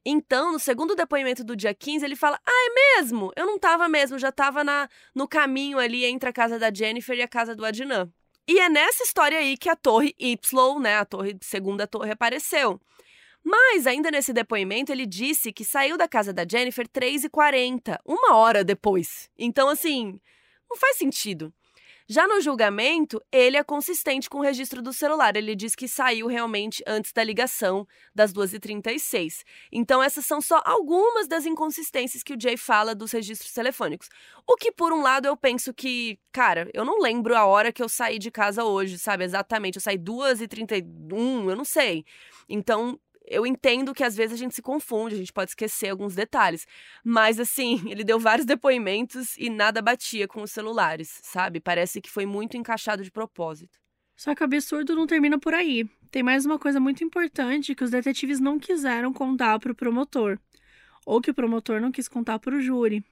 Então, 0.08 0.52
no 0.52 0.58
segundo 0.60 0.94
depoimento 0.94 1.42
do 1.42 1.56
dia 1.56 1.74
15, 1.74 2.04
ele 2.04 2.14
fala: 2.14 2.40
Ah, 2.46 2.50
é 2.52 3.00
mesmo? 3.00 3.32
Eu 3.34 3.44
não 3.44 3.56
estava 3.56 3.88
mesmo, 3.88 4.18
já 4.18 4.28
estava 4.28 4.62
no 5.14 5.26
caminho 5.26 5.78
ali 5.78 6.04
entre 6.04 6.28
a 6.28 6.32
casa 6.32 6.58
da 6.58 6.72
Jennifer 6.72 7.16
e 7.16 7.22
a 7.22 7.28
casa 7.28 7.56
do 7.56 7.64
Adnan. 7.64 8.08
E 8.48 8.60
é 8.60 8.68
nessa 8.68 9.02
história 9.02 9.38
aí 9.38 9.56
que 9.56 9.68
a 9.68 9.74
torre 9.74 10.14
Y, 10.16 10.78
né, 10.80 10.96
a 10.96 11.04
torre 11.04 11.36
segunda 11.40 11.88
torre 11.88 12.12
apareceu. 12.12 12.80
Mas, 13.42 13.86
ainda 13.86 14.10
nesse 14.10 14.32
depoimento, 14.32 14.92
ele 14.92 15.06
disse 15.06 15.52
que 15.52 15.64
saiu 15.64 15.96
da 15.96 16.06
casa 16.06 16.32
da 16.32 16.44
Jennifer 16.48 16.86
3h40, 16.88 17.98
uma 18.04 18.36
hora 18.36 18.62
depois. 18.64 19.28
Então, 19.36 19.68
assim, 19.68 20.20
não 20.70 20.76
faz 20.76 20.96
sentido. 20.96 21.52
Já 22.08 22.26
no 22.28 22.40
julgamento, 22.40 23.20
ele 23.32 23.56
é 23.56 23.64
consistente 23.64 24.30
com 24.30 24.38
o 24.38 24.42
registro 24.42 24.80
do 24.80 24.92
celular. 24.92 25.36
Ele 25.36 25.56
diz 25.56 25.74
que 25.74 25.88
saiu 25.88 26.28
realmente 26.28 26.82
antes 26.86 27.12
da 27.12 27.24
ligação 27.24 27.86
das 28.14 28.32
2h36. 28.32 29.42
Então, 29.72 30.00
essas 30.00 30.24
são 30.24 30.40
só 30.40 30.62
algumas 30.64 31.26
das 31.26 31.44
inconsistências 31.44 32.22
que 32.22 32.32
o 32.32 32.40
Jay 32.40 32.56
fala 32.56 32.94
dos 32.94 33.10
registros 33.10 33.52
telefônicos. 33.52 34.08
O 34.46 34.54
que, 34.54 34.70
por 34.70 34.92
um 34.92 35.02
lado, 35.02 35.26
eu 35.26 35.36
penso 35.36 35.74
que, 35.74 36.18
cara, 36.30 36.70
eu 36.72 36.84
não 36.84 37.00
lembro 37.00 37.36
a 37.36 37.44
hora 37.44 37.72
que 37.72 37.82
eu 37.82 37.88
saí 37.88 38.20
de 38.20 38.30
casa 38.30 38.62
hoje, 38.62 38.98
sabe? 38.98 39.24
Exatamente. 39.24 39.76
Eu 39.76 39.82
saí 39.82 39.98
2h31, 39.98 41.50
eu 41.50 41.56
não 41.56 41.64
sei. 41.64 42.04
Então, 42.48 43.00
eu 43.26 43.46
entendo 43.46 43.92
que 43.92 44.04
às 44.04 44.16
vezes 44.16 44.34
a 44.34 44.38
gente 44.38 44.54
se 44.54 44.62
confunde, 44.62 45.14
a 45.14 45.18
gente 45.18 45.32
pode 45.32 45.50
esquecer 45.50 45.88
alguns 45.88 46.14
detalhes. 46.14 46.66
Mas, 47.04 47.40
assim, 47.40 47.82
ele 47.90 48.04
deu 48.04 48.18
vários 48.18 48.46
depoimentos 48.46 49.36
e 49.36 49.50
nada 49.50 49.82
batia 49.82 50.28
com 50.28 50.42
os 50.42 50.52
celulares, 50.52 51.20
sabe? 51.22 51.60
Parece 51.60 52.00
que 52.00 52.10
foi 52.10 52.26
muito 52.26 52.56
encaixado 52.56 53.02
de 53.02 53.10
propósito. 53.10 53.78
Só 54.16 54.34
que 54.34 54.42
o 54.42 54.44
absurdo 54.44 54.94
não 54.94 55.06
termina 55.06 55.38
por 55.38 55.52
aí. 55.52 55.84
Tem 56.10 56.22
mais 56.22 56.46
uma 56.46 56.58
coisa 56.58 56.80
muito 56.80 57.04
importante 57.04 57.74
que 57.74 57.84
os 57.84 57.90
detetives 57.90 58.40
não 58.40 58.58
quiseram 58.58 59.12
contar 59.12 59.58
para 59.58 59.72
o 59.72 59.74
promotor, 59.74 60.38
ou 61.04 61.20
que 61.20 61.30
o 61.30 61.34
promotor 61.34 61.80
não 61.80 61.92
quis 61.92 62.08
contar 62.08 62.38
para 62.38 62.56
o 62.56 62.60
júri. 62.60 63.04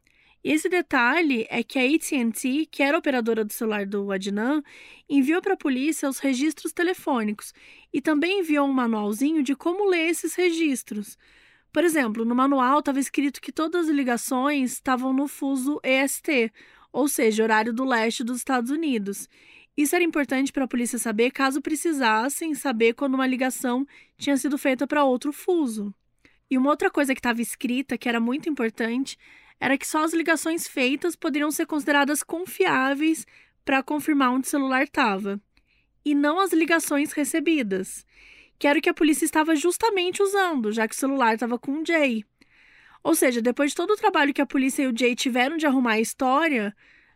Esse 0.44 0.68
detalhe 0.68 1.46
é 1.48 1.62
que 1.62 1.78
a 1.78 1.82
AT&T, 1.82 2.66
que 2.70 2.82
era 2.82 2.98
operadora 2.98 3.42
do 3.42 3.52
celular 3.52 3.86
do 3.86 4.12
Adnan, 4.12 4.62
enviou 5.08 5.40
para 5.40 5.54
a 5.54 5.56
polícia 5.56 6.06
os 6.06 6.18
registros 6.18 6.70
telefônicos 6.70 7.54
e 7.90 7.98
também 8.02 8.40
enviou 8.40 8.68
um 8.68 8.72
manualzinho 8.72 9.42
de 9.42 9.56
como 9.56 9.88
ler 9.88 10.10
esses 10.10 10.34
registros. 10.34 11.16
Por 11.72 11.82
exemplo, 11.82 12.26
no 12.26 12.34
manual 12.34 12.80
estava 12.80 13.00
escrito 13.00 13.40
que 13.40 13.50
todas 13.50 13.88
as 13.88 13.94
ligações 13.94 14.72
estavam 14.72 15.14
no 15.14 15.26
fuso 15.26 15.80
EST, 15.82 16.52
ou 16.92 17.08
seja, 17.08 17.42
horário 17.42 17.72
do 17.72 17.82
leste 17.82 18.22
dos 18.22 18.36
Estados 18.36 18.70
Unidos. 18.70 19.26
Isso 19.74 19.96
era 19.96 20.04
importante 20.04 20.52
para 20.52 20.64
a 20.64 20.68
polícia 20.68 20.98
saber 20.98 21.30
caso 21.30 21.62
precisassem 21.62 22.54
saber 22.54 22.92
quando 22.92 23.14
uma 23.14 23.26
ligação 23.26 23.86
tinha 24.18 24.36
sido 24.36 24.58
feita 24.58 24.86
para 24.86 25.04
outro 25.04 25.32
fuso. 25.32 25.92
E 26.50 26.58
uma 26.58 26.68
outra 26.68 26.90
coisa 26.90 27.14
que 27.14 27.18
estava 27.18 27.40
escrita, 27.40 27.96
que 27.96 28.10
era 28.10 28.20
muito 28.20 28.46
importante, 28.46 29.16
era 29.60 29.78
que 29.78 29.86
só 29.86 30.04
as 30.04 30.12
ligações 30.12 30.68
feitas 30.68 31.16
poderiam 31.16 31.50
ser 31.50 31.66
consideradas 31.66 32.22
confiáveis 32.22 33.26
para 33.64 33.82
confirmar 33.82 34.32
onde 34.32 34.46
o 34.46 34.50
celular 34.50 34.82
estava, 34.82 35.40
e 36.04 36.14
não 36.14 36.38
as 36.38 36.52
ligações 36.52 37.12
recebidas, 37.12 38.04
que 38.58 38.66
era 38.66 38.78
o 38.78 38.82
que 38.82 38.90
a 38.90 38.94
polícia 38.94 39.24
estava 39.24 39.56
justamente 39.56 40.22
usando, 40.22 40.72
já 40.72 40.86
que 40.86 40.94
o 40.94 40.98
celular 40.98 41.34
estava 41.34 41.58
com 41.58 41.80
o 41.80 41.86
Jay. 41.86 42.24
Ou 43.02 43.14
seja, 43.14 43.42
depois 43.42 43.70
de 43.70 43.76
todo 43.76 43.92
o 43.92 43.96
trabalho 43.96 44.32
que 44.32 44.42
a 44.42 44.46
polícia 44.46 44.82
e 44.82 44.86
o 44.86 44.96
Jay 44.96 45.14
tiveram 45.14 45.56
de 45.56 45.66
arrumar 45.66 45.92
a 45.92 46.00
história, 46.00 46.74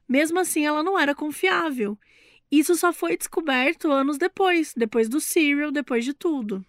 mesmo 0.09 0.39
assim 0.39 0.67
ela 0.67 0.83
não 0.83 0.99
era 0.99 1.15
confiável. 1.15 1.99
Isso 2.51 2.75
só 2.77 2.93
foi 2.93 3.17
descoberto 3.17 3.91
anos 3.91 4.17
depois, 4.17 4.73
depois 4.75 5.09
do 5.09 5.21
Serial, 5.21 5.71
depois 5.71 6.05
de 6.05 6.15
tudo. 6.15 6.65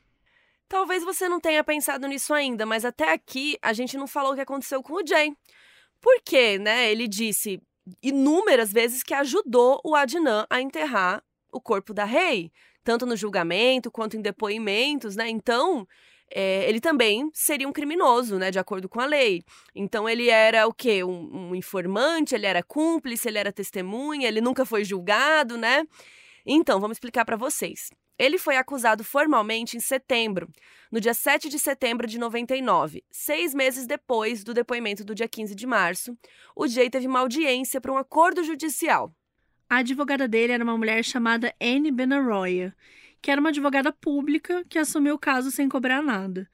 Talvez 0.68 1.04
você 1.04 1.28
não 1.28 1.40
tenha 1.40 1.64
pensado 1.64 2.08
nisso 2.08 2.34
ainda, 2.34 2.66
mas 2.66 2.86
até 2.86 3.12
aqui 3.12 3.58
a 3.62 3.74
gente 3.74 3.98
não 3.98 4.06
falou 4.06 4.34
o 4.34 4.36
que 4.36 4.42
aconteceu 4.42 4.84
com 4.84 4.94
o 4.94 5.06
Jay. 5.06 5.36
Porque, 6.02 6.58
né, 6.58 6.92
ele 6.92 7.08
disse 7.08 7.62
inúmeras 8.02 8.72
vezes 8.72 9.04
que 9.04 9.14
ajudou 9.14 9.82
o 9.84 9.96
Adnan 9.96 10.46
a 10.50 10.62
enterrar 10.62 11.24
o 11.52 11.60
corpo 11.60 11.94
da 11.94 12.06
rei, 12.06 12.52
tanto 12.84 13.06
no 13.06 13.16
julgamento 13.16 13.92
quanto 13.92 14.16
em 14.16 14.22
depoimentos, 14.22 15.16
né? 15.16 15.28
Então, 15.28 15.88
é, 16.32 16.70
ele 16.70 16.80
também 16.80 17.30
seria 17.34 17.68
um 17.68 17.72
criminoso, 17.74 18.38
né, 18.38 18.52
de 18.52 18.60
acordo 18.60 18.88
com 18.88 19.00
a 19.00 19.06
lei. 19.06 19.44
Então 19.74 20.08
ele 20.08 20.30
era 20.30 20.68
o 20.68 20.74
quê? 20.74 21.04
Um, 21.04 21.50
um, 21.50 21.56
informante, 21.56 22.36
ele 22.36 22.46
era 22.46 22.62
cúmplice, 22.62 23.28
ele 23.28 23.40
era 23.40 23.52
testemunha, 23.52 24.28
ele 24.28 24.42
nunca 24.42 24.66
foi 24.66 24.84
julgado, 24.84 25.58
né? 25.58 25.86
Então, 26.46 26.80
vamos 26.80 26.96
explicar 26.96 27.26
para 27.26 27.36
vocês. 27.36 27.90
Ele 28.20 28.38
foi 28.38 28.58
acusado 28.58 29.02
formalmente 29.02 29.78
em 29.78 29.80
setembro, 29.80 30.50
no 30.92 31.00
dia 31.00 31.14
7 31.14 31.48
de 31.48 31.58
setembro 31.58 32.06
de 32.06 32.20
99, 32.20 33.02
seis 33.10 33.54
meses 33.54 33.88
depois 33.88 34.44
do 34.44 34.54
depoimento 34.54 35.06
do 35.06 35.16
dia 35.16 35.28
15 35.28 35.56
de 35.56 35.66
março. 35.66 36.18
O 36.54 36.68
Jay 36.68 36.90
teve 36.90 37.08
uma 37.08 37.20
audiência 37.20 37.80
para 37.80 37.94
um 37.94 37.98
acordo 37.98 38.44
judicial. 38.44 39.16
A 39.70 39.78
advogada 39.78 40.28
dele 40.28 40.52
era 40.52 40.64
uma 40.64 40.78
mulher 40.78 41.02
chamada 41.06 41.56
Anne 41.62 41.92
Benaroya, 41.92 42.76
que 43.22 43.32
era 43.32 43.40
uma 43.40 43.52
advogada 43.52 43.94
pública 43.94 44.66
que 44.68 44.78
assumiu 44.78 45.16
o 45.16 45.20
caso 45.20 45.50
sem 45.50 45.70
cobrar 45.70 46.02
nada. 46.02 46.50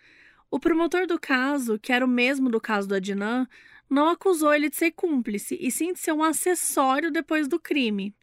O 0.52 0.60
promotor 0.60 1.08
do 1.08 1.20
caso, 1.20 1.80
que 1.80 1.92
era 1.92 2.06
o 2.06 2.08
mesmo 2.08 2.48
do 2.48 2.62
caso 2.62 2.88
do 2.88 2.94
Adnan, 2.94 3.48
não 3.90 4.10
acusou 4.10 4.54
ele 4.54 4.70
de 4.70 4.76
ser 4.76 4.92
cúmplice, 4.92 5.58
e 5.60 5.72
sim 5.72 5.94
de 5.94 6.00
ser 6.00 6.12
um 6.12 6.24
acessório 6.24 7.12
depois 7.12 7.48
do 7.48 7.60
crime. 7.60 8.14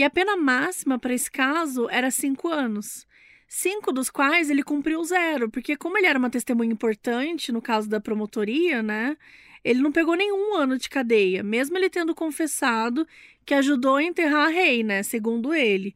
E 0.00 0.02
a 0.02 0.08
pena 0.08 0.34
máxima 0.34 0.98
para 0.98 1.12
esse 1.12 1.30
caso 1.30 1.86
era 1.90 2.10
cinco 2.10 2.48
anos. 2.48 3.06
Cinco 3.46 3.92
dos 3.92 4.08
quais 4.08 4.48
ele 4.48 4.62
cumpriu 4.62 5.04
zero, 5.04 5.50
porque 5.50 5.76
como 5.76 5.98
ele 5.98 6.06
era 6.06 6.18
uma 6.18 6.30
testemunha 6.30 6.72
importante 6.72 7.52
no 7.52 7.60
caso 7.60 7.86
da 7.86 8.00
promotoria, 8.00 8.82
né? 8.82 9.14
Ele 9.62 9.82
não 9.82 9.92
pegou 9.92 10.14
nenhum 10.14 10.54
ano 10.54 10.78
de 10.78 10.88
cadeia, 10.88 11.42
mesmo 11.42 11.76
ele 11.76 11.90
tendo 11.90 12.14
confessado 12.14 13.06
que 13.44 13.52
ajudou 13.52 13.96
a 13.96 14.02
enterrar 14.02 14.46
a 14.46 14.48
rei, 14.48 14.82
né? 14.82 15.02
Segundo 15.02 15.52
ele. 15.52 15.94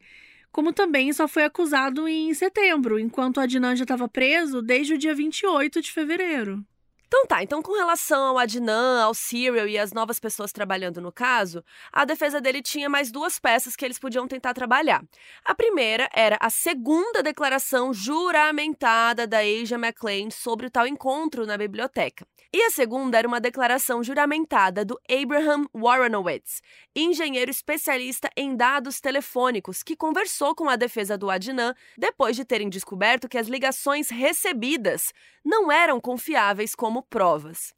Como 0.51 0.71
também 0.71 1.11
só 1.11 1.27
foi 1.27 1.43
acusado 1.43 2.07
em 2.07 2.31
setembro, 2.35 2.99
enquanto 2.99 3.39
Adnan 3.39 3.75
já 3.75 3.85
estava 3.85 4.07
preso 4.07 4.61
desde 4.61 4.93
o 4.93 4.99
dia 4.99 5.15
28 5.15 5.81
de 5.81 5.91
fevereiro. 5.91 6.63
Então 7.07 7.25
tá, 7.25 7.43
então 7.43 7.61
com 7.61 7.73
relação 7.73 8.27
ao 8.27 8.37
Adnan, 8.37 9.03
ao 9.03 9.13
Cyril 9.13 9.67
e 9.67 9.77
as 9.77 9.93
novas 9.93 10.19
pessoas 10.19 10.51
trabalhando 10.51 10.99
no 10.99 11.11
caso, 11.11 11.63
a 11.91 12.03
defesa 12.03 12.41
dele 12.41 12.61
tinha 12.61 12.89
mais 12.89 13.11
duas 13.11 13.39
peças 13.39 13.75
que 13.75 13.85
eles 13.85 13.99
podiam 13.99 14.27
tentar 14.27 14.53
trabalhar. 14.53 15.03
A 15.43 15.53
primeira 15.53 16.09
era 16.13 16.37
a 16.41 16.49
segunda 16.49 17.21
declaração 17.21 17.93
juramentada 17.93 19.27
da 19.27 19.39
Asia 19.39 19.77
McLean 19.77 20.29
sobre 20.31 20.67
o 20.67 20.71
tal 20.71 20.87
encontro 20.87 21.45
na 21.45 21.57
biblioteca. 21.57 22.25
E 22.53 22.61
a 22.63 22.69
segunda 22.69 23.17
era 23.17 23.27
uma 23.27 23.41
declaração 23.41 24.01
juramentada 24.01 24.85
do 24.85 24.97
Abraham 25.09 25.65
Warrenowitz, 25.75 26.61
engenheiro 26.95 27.51
especialista 27.51 28.29
em 28.35 28.55
dados 28.55 29.01
telefônicos, 29.01 29.83
que 29.83 29.95
conversou 29.95 30.55
com 30.55 30.69
a 30.69 30.77
defesa 30.77 31.17
do 31.17 31.29
Adnan 31.29 31.75
depois 31.97 32.35
de 32.35 32.45
terem 32.45 32.69
descoberto 32.69 33.27
que 33.27 33.37
as 33.37 33.49
ligações 33.49 34.09
recebidas 34.09 35.11
não 35.43 35.69
eram 35.69 35.99
confiáveis 35.99 36.73
como 36.73 36.94
provas. 37.03 37.73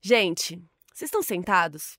Gente, 0.00 0.56
vocês 0.92 1.08
estão 1.08 1.22
sentados? 1.22 1.98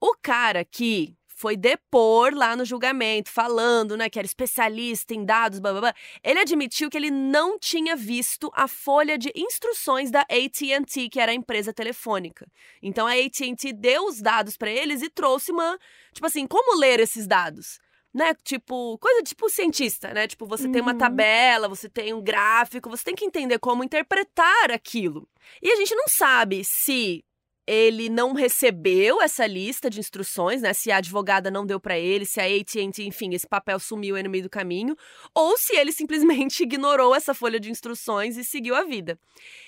O 0.00 0.14
cara 0.20 0.64
que 0.64 1.16
foi 1.36 1.56
depor 1.56 2.32
lá 2.32 2.54
no 2.54 2.64
julgamento, 2.64 3.28
falando, 3.28 3.96
né, 3.96 4.08
que 4.08 4.18
era 4.18 4.26
especialista 4.26 5.12
em 5.14 5.24
dados, 5.24 5.58
blá, 5.58 5.72
blá, 5.72 5.80
blá. 5.80 5.94
Ele 6.22 6.38
admitiu 6.38 6.88
que 6.88 6.96
ele 6.96 7.10
não 7.10 7.58
tinha 7.58 7.96
visto 7.96 8.50
a 8.54 8.68
folha 8.68 9.18
de 9.18 9.32
instruções 9.34 10.10
da 10.10 10.20
AT&T, 10.20 11.08
que 11.08 11.18
era 11.18 11.32
a 11.32 11.34
empresa 11.34 11.72
telefônica. 11.72 12.46
Então 12.80 13.06
a 13.06 13.12
AT&T 13.12 13.72
deu 13.72 14.06
os 14.06 14.22
dados 14.22 14.56
para 14.56 14.70
eles 14.70 15.02
e 15.02 15.10
trouxe 15.10 15.50
uma, 15.50 15.78
tipo 16.12 16.26
assim, 16.26 16.46
como 16.46 16.78
ler 16.78 17.00
esses 17.00 17.26
dados? 17.26 17.80
Né? 18.14 18.32
Tipo, 18.44 18.96
coisa 18.98 19.22
tipo 19.24 19.50
cientista, 19.50 20.14
né? 20.14 20.28
Tipo, 20.28 20.46
você 20.46 20.66
uhum. 20.66 20.72
tem 20.72 20.80
uma 20.80 20.92
uhum. 20.92 20.98
tabela, 20.98 21.68
você 21.68 21.88
tem 21.88 22.14
um 22.14 22.22
gráfico, 22.22 22.88
você 22.88 23.02
tem 23.02 23.14
que 23.14 23.24
entender 23.24 23.58
como 23.58 23.82
interpretar 23.82 24.70
aquilo. 24.70 25.28
E 25.60 25.68
a 25.72 25.76
gente 25.76 25.94
não 25.96 26.06
sabe 26.06 26.62
se 26.64 27.24
ele 27.66 28.08
não 28.10 28.32
recebeu 28.34 29.22
essa 29.22 29.46
lista 29.46 29.88
de 29.88 29.98
instruções, 29.98 30.62
né? 30.62 30.72
Se 30.72 30.90
a 30.90 30.98
advogada 30.98 31.50
não 31.50 31.64
deu 31.64 31.80
para 31.80 31.98
ele, 31.98 32.26
se 32.26 32.40
a 32.40 32.44
AT&T, 32.44 33.02
enfim, 33.02 33.32
esse 33.34 33.48
papel 33.48 33.78
sumiu 33.78 34.16
aí 34.16 34.22
no 34.22 34.30
meio 34.30 34.44
do 34.44 34.50
caminho, 34.50 34.96
ou 35.34 35.56
se 35.56 35.74
ele 35.74 35.92
simplesmente 35.92 36.62
ignorou 36.62 37.14
essa 37.14 37.32
folha 37.32 37.58
de 37.58 37.70
instruções 37.70 38.36
e 38.36 38.44
seguiu 38.44 38.74
a 38.74 38.84
vida. 38.84 39.18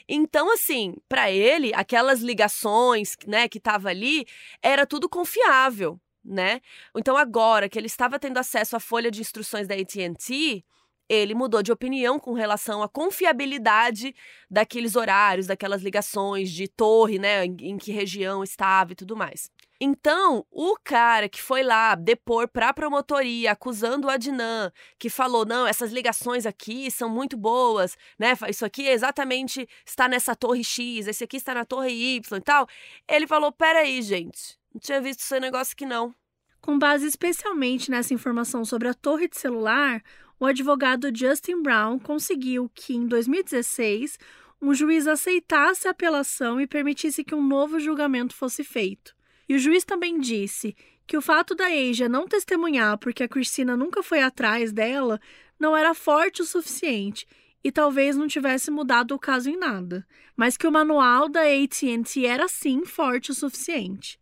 Então, 0.08 0.52
assim, 0.52 0.94
para 1.08 1.30
ele, 1.30 1.72
aquelas 1.74 2.20
ligações, 2.20 3.16
né, 3.26 3.48
que 3.48 3.58
tava 3.58 3.88
ali, 3.88 4.26
era 4.62 4.86
tudo 4.86 5.08
confiável, 5.08 5.98
né? 6.26 6.60
Então, 6.96 7.16
agora 7.16 7.68
que 7.68 7.78
ele 7.78 7.86
estava 7.86 8.18
tendo 8.18 8.38
acesso 8.38 8.76
à 8.76 8.80
folha 8.80 9.10
de 9.10 9.20
instruções 9.20 9.66
da 9.68 9.74
AT&T, 9.74 10.64
ele 11.08 11.34
mudou 11.34 11.62
de 11.62 11.72
opinião 11.72 12.18
com 12.18 12.32
relação 12.32 12.82
à 12.82 12.88
confiabilidade 12.88 14.14
daqueles 14.50 14.96
horários, 14.96 15.46
daquelas 15.46 15.82
ligações 15.82 16.50
de 16.50 16.68
torre, 16.68 17.18
né, 17.18 17.44
em, 17.44 17.78
que 17.78 17.92
região 17.92 18.42
estava 18.42 18.92
e 18.92 18.96
tudo 18.96 19.16
mais. 19.16 19.50
Então, 19.78 20.44
o 20.50 20.74
cara 20.82 21.28
que 21.28 21.40
foi 21.40 21.62
lá 21.62 21.94
depor 21.94 22.48
para 22.48 22.70
a 22.70 22.74
promotoria 22.74 23.52
acusando 23.52 24.06
o 24.06 24.10
Adnan, 24.10 24.72
que 24.98 25.10
falou: 25.10 25.44
"Não, 25.44 25.66
essas 25.66 25.92
ligações 25.92 26.46
aqui 26.46 26.90
são 26.90 27.10
muito 27.10 27.36
boas, 27.36 27.96
né? 28.18 28.32
Isso 28.48 28.64
aqui 28.64 28.88
exatamente 28.88 29.68
está 29.84 30.08
nessa 30.08 30.34
torre 30.34 30.64
X, 30.64 31.06
esse 31.06 31.24
aqui 31.24 31.36
está 31.36 31.52
na 31.54 31.64
torre 31.66 31.90
Y 31.90 32.38
e 32.38 32.40
tal". 32.40 32.66
Ele 33.06 33.26
falou: 33.26 33.52
"Pera 33.52 33.80
aí, 33.80 34.00
gente. 34.00 34.58
Não 34.76 34.80
tinha 34.80 35.00
visto 35.00 35.20
esse 35.20 35.40
negócio 35.40 35.72
aqui 35.72 35.86
não". 35.86 36.14
Com 36.60 36.78
base 36.78 37.06
especialmente 37.06 37.90
nessa 37.90 38.12
informação 38.12 38.62
sobre 38.62 38.88
a 38.88 38.92
torre 38.92 39.26
de 39.26 39.38
celular, 39.38 40.02
o 40.38 40.44
advogado 40.44 41.08
Justin 41.16 41.62
Brown 41.62 41.98
conseguiu 41.98 42.70
que, 42.74 42.94
em 42.94 43.06
2016, 43.06 44.18
um 44.60 44.74
juiz 44.74 45.06
aceitasse 45.06 45.88
a 45.88 45.92
apelação 45.92 46.60
e 46.60 46.66
permitisse 46.66 47.24
que 47.24 47.34
um 47.34 47.42
novo 47.42 47.80
julgamento 47.80 48.34
fosse 48.34 48.62
feito. 48.62 49.16
E 49.48 49.54
o 49.54 49.58
juiz 49.58 49.82
também 49.82 50.20
disse 50.20 50.76
que 51.06 51.16
o 51.16 51.22
fato 51.22 51.54
da 51.54 51.68
Asia 51.68 52.06
não 52.06 52.28
testemunhar 52.28 52.98
porque 52.98 53.22
a 53.22 53.28
Cristina 53.28 53.78
nunca 53.78 54.02
foi 54.02 54.20
atrás 54.20 54.74
dela 54.74 55.18
não 55.58 55.74
era 55.74 55.94
forte 55.94 56.42
o 56.42 56.44
suficiente 56.44 57.26
e 57.64 57.72
talvez 57.72 58.14
não 58.14 58.28
tivesse 58.28 58.70
mudado 58.70 59.14
o 59.14 59.18
caso 59.18 59.48
em 59.48 59.56
nada, 59.56 60.06
mas 60.36 60.54
que 60.54 60.66
o 60.66 60.72
manual 60.72 61.30
da 61.30 61.40
AT&T 61.40 62.26
era 62.26 62.46
sim 62.46 62.84
forte 62.84 63.30
o 63.30 63.34
suficiente. 63.34 64.20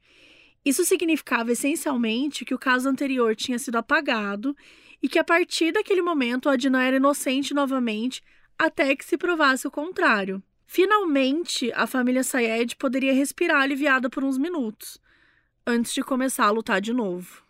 Isso 0.65 0.85
significava 0.85 1.53
essencialmente 1.53 2.45
que 2.45 2.55
o 2.55 2.59
caso 2.59 2.89
anterior 2.89 3.37
tinha 3.37 3.59
sido 3.59 3.77
apagado 3.77 4.57
e 5.03 5.09
que 5.09 5.19
a 5.19 5.25
partir 5.25 5.73
daquele 5.73 6.01
momento 6.01 6.49
Adnan 6.49 6.83
era 6.83 6.97
inocente 6.97 7.53
novamente 7.53 8.23
até 8.59 8.97
que 8.97 9.05
se 9.05 9.19
provasse 9.19 9.67
o 9.67 9.71
contrário. 9.71 10.43
Finalmente, 10.67 11.71
a 11.75 11.87
família 11.87 12.25
Sayed 12.25 12.77
poderia 12.77 13.13
respirar 13.13 13.61
aliviada 13.61 14.09
por 14.09 14.25
uns 14.25 14.39
minutos, 14.39 14.99
antes 15.67 15.93
de 15.93 16.03
começar 16.03 16.47
a 16.47 16.51
lutar 16.51 16.81
de 16.81 16.93
novo. 16.95 17.44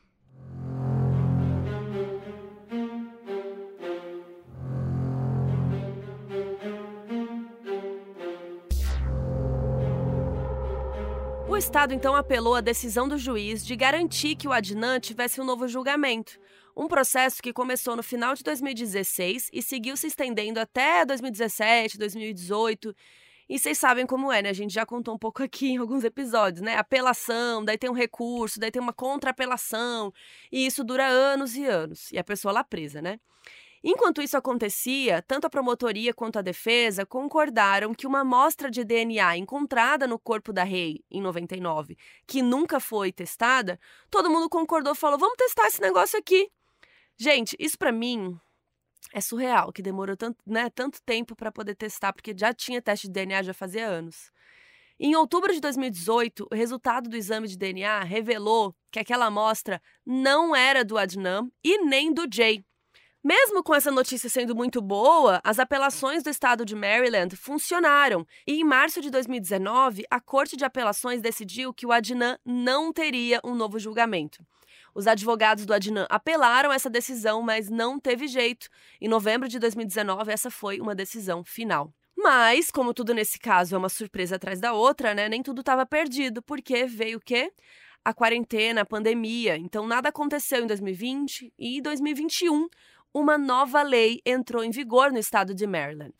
O 11.55 11.57
Estado 11.57 11.94
então 11.94 12.16
apelou 12.16 12.57
à 12.57 12.61
decisão 12.61 13.07
do 13.07 13.16
juiz 13.16 13.64
de 13.64 13.76
garantir 13.76 14.34
que 14.34 14.48
o 14.48 14.52
Adnan 14.52 14.98
tivesse 14.98 15.40
um 15.40 15.44
novo 15.44 15.68
julgamento, 15.68 16.36
um 16.76 16.88
processo 16.88 17.40
que 17.40 17.52
começou 17.52 17.94
no 17.94 18.02
final 18.02 18.34
de 18.34 18.42
2016 18.42 19.50
e 19.52 19.62
seguiu 19.62 19.96
se 19.96 20.09
estendendo 20.09 20.59
até 20.59 21.05
2017, 21.05 21.96
2018. 21.96 22.92
E 23.48 23.57
vocês 23.57 23.78
sabem 23.78 24.05
como 24.05 24.32
é, 24.32 24.42
né? 24.42 24.48
A 24.48 24.52
gente 24.52 24.74
já 24.74 24.84
contou 24.84 25.14
um 25.14 25.18
pouco 25.18 25.44
aqui 25.44 25.68
em 25.68 25.76
alguns 25.76 26.02
episódios, 26.02 26.61
né? 26.61 26.76
Apelação, 26.76 27.64
daí 27.64 27.78
tem 27.78 27.88
um 27.88 27.94
recurso, 27.94 28.59
daí 28.59 28.72
tem 28.72 28.82
uma 28.82 28.92
contra-apelação. 28.92 30.12
E 30.50 30.66
isso 30.66 30.82
dura 30.82 31.07
anos 31.07 31.55
e 31.55 31.64
anos. 31.64 32.11
E 32.11 32.18
a 32.18 32.24
pessoa 32.24 32.50
lá 32.50 32.64
presa, 32.64 33.00
né? 33.00 33.20
Enquanto 33.87 34.22
isso 34.22 34.35
acontecia, 34.35 35.20
tanto 35.20 35.47
a 35.47 35.51
promotoria 35.51 36.14
quanto 36.14 36.39
a 36.39 36.43
defesa 36.43 37.05
concordaram 37.05 37.95
que 37.95 38.07
uma 38.07 38.20
amostra 38.20 38.70
de 38.70 38.82
DNA 38.82 39.37
encontrada 39.37 40.07
no 40.07 40.18
corpo 40.18 40.55
da 40.55 40.64
Rei 40.64 41.05
em 41.11 41.20
99, 41.20 41.95
que 42.26 42.41
nunca 42.41 42.80
foi 42.80 43.12
testada, 43.12 43.78
todo 44.11 44.30
mundo 44.30 44.49
concordou, 44.49 44.95
falou: 44.95 45.18
"Vamos 45.18 45.37
testar 45.37 45.66
esse 45.66 45.82
negócio 45.82 46.18
aqui". 46.18 46.51
Gente, 47.18 47.55
isso 47.59 47.76
para 47.76 47.93
mim 47.93 48.41
é 49.12 49.20
surreal, 49.20 49.70
que 49.70 49.82
demorou 49.82 50.16
tanto, 50.16 50.39
né, 50.47 50.70
tanto 50.70 51.03
tempo 51.03 51.37
para 51.37 51.53
poder 51.53 51.74
testar, 51.74 52.14
porque 52.14 52.35
já 52.35 52.55
tinha 52.55 52.80
teste 52.80 53.07
de 53.07 53.12
DNA 53.12 53.43
já 53.43 53.53
fazia 53.53 53.87
anos. 53.87 54.32
Em 54.99 55.14
outubro 55.14 55.53
de 55.53 55.61
2018, 55.61 56.49
o 56.51 56.55
resultado 56.55 57.11
do 57.11 57.16
exame 57.16 57.49
de 57.49 57.59
DNA 57.59 58.03
revelou 58.05 58.74
que 58.91 58.99
aquela 58.99 59.26
amostra 59.26 59.82
não 60.07 60.57
era 60.57 60.82
do 60.82 60.97
Adnan 60.97 61.51
e 61.62 61.85
nem 61.85 62.14
do 62.14 62.26
Jay. 62.32 62.64
Mesmo 63.24 63.62
com 63.62 63.74
essa 63.74 63.90
notícia 63.90 64.28
sendo 64.28 64.54
muito 64.54 64.82
boa, 64.82 65.40
as 65.42 65.58
apelações 65.58 66.22
do 66.22 66.28
estado 66.28 66.62
de 66.62 66.76
Maryland 66.76 67.34
funcionaram 67.34 68.26
e 68.46 68.60
em 68.60 68.64
março 68.64 69.00
de 69.00 69.08
2019, 69.08 70.04
a 70.10 70.20
Corte 70.20 70.58
de 70.58 70.64
Apelações 70.66 71.22
decidiu 71.22 71.72
que 71.72 71.86
o 71.86 71.92
Adnan 71.92 72.36
não 72.44 72.92
teria 72.92 73.40
um 73.42 73.54
novo 73.54 73.78
julgamento. 73.78 74.44
Os 74.94 75.06
advogados 75.06 75.64
do 75.64 75.72
Adnan 75.72 76.06
apelaram 76.10 76.70
essa 76.70 76.90
decisão, 76.90 77.40
mas 77.40 77.70
não 77.70 77.98
teve 77.98 78.28
jeito. 78.28 78.68
Em 79.00 79.08
novembro 79.08 79.48
de 79.48 79.58
2019, 79.58 80.30
essa 80.30 80.50
foi 80.50 80.78
uma 80.78 80.94
decisão 80.94 81.42
final. 81.42 81.90
Mas, 82.14 82.70
como 82.70 82.92
tudo 82.92 83.14
nesse 83.14 83.38
caso 83.38 83.74
é 83.74 83.78
uma 83.78 83.88
surpresa 83.88 84.36
atrás 84.36 84.60
da 84.60 84.74
outra, 84.74 85.14
né? 85.14 85.30
Nem 85.30 85.42
tudo 85.42 85.60
estava 85.60 85.86
perdido, 85.86 86.42
porque 86.42 86.84
veio 86.84 87.16
o 87.16 87.20
quê? 87.20 87.50
A 88.04 88.12
quarentena, 88.12 88.82
a 88.82 88.86
pandemia. 88.86 89.56
Então, 89.56 89.86
nada 89.86 90.10
aconteceu 90.10 90.62
em 90.62 90.66
2020 90.66 91.54
e 91.58 91.78
em 91.78 91.82
2021, 91.82 92.68
uma 93.14 93.38
nova 93.38 93.80
lei 93.80 94.20
entrou 94.26 94.64
em 94.64 94.72
vigor 94.72 95.12
no 95.12 95.18
estado 95.20 95.54
de 95.54 95.64
Maryland. 95.68 96.14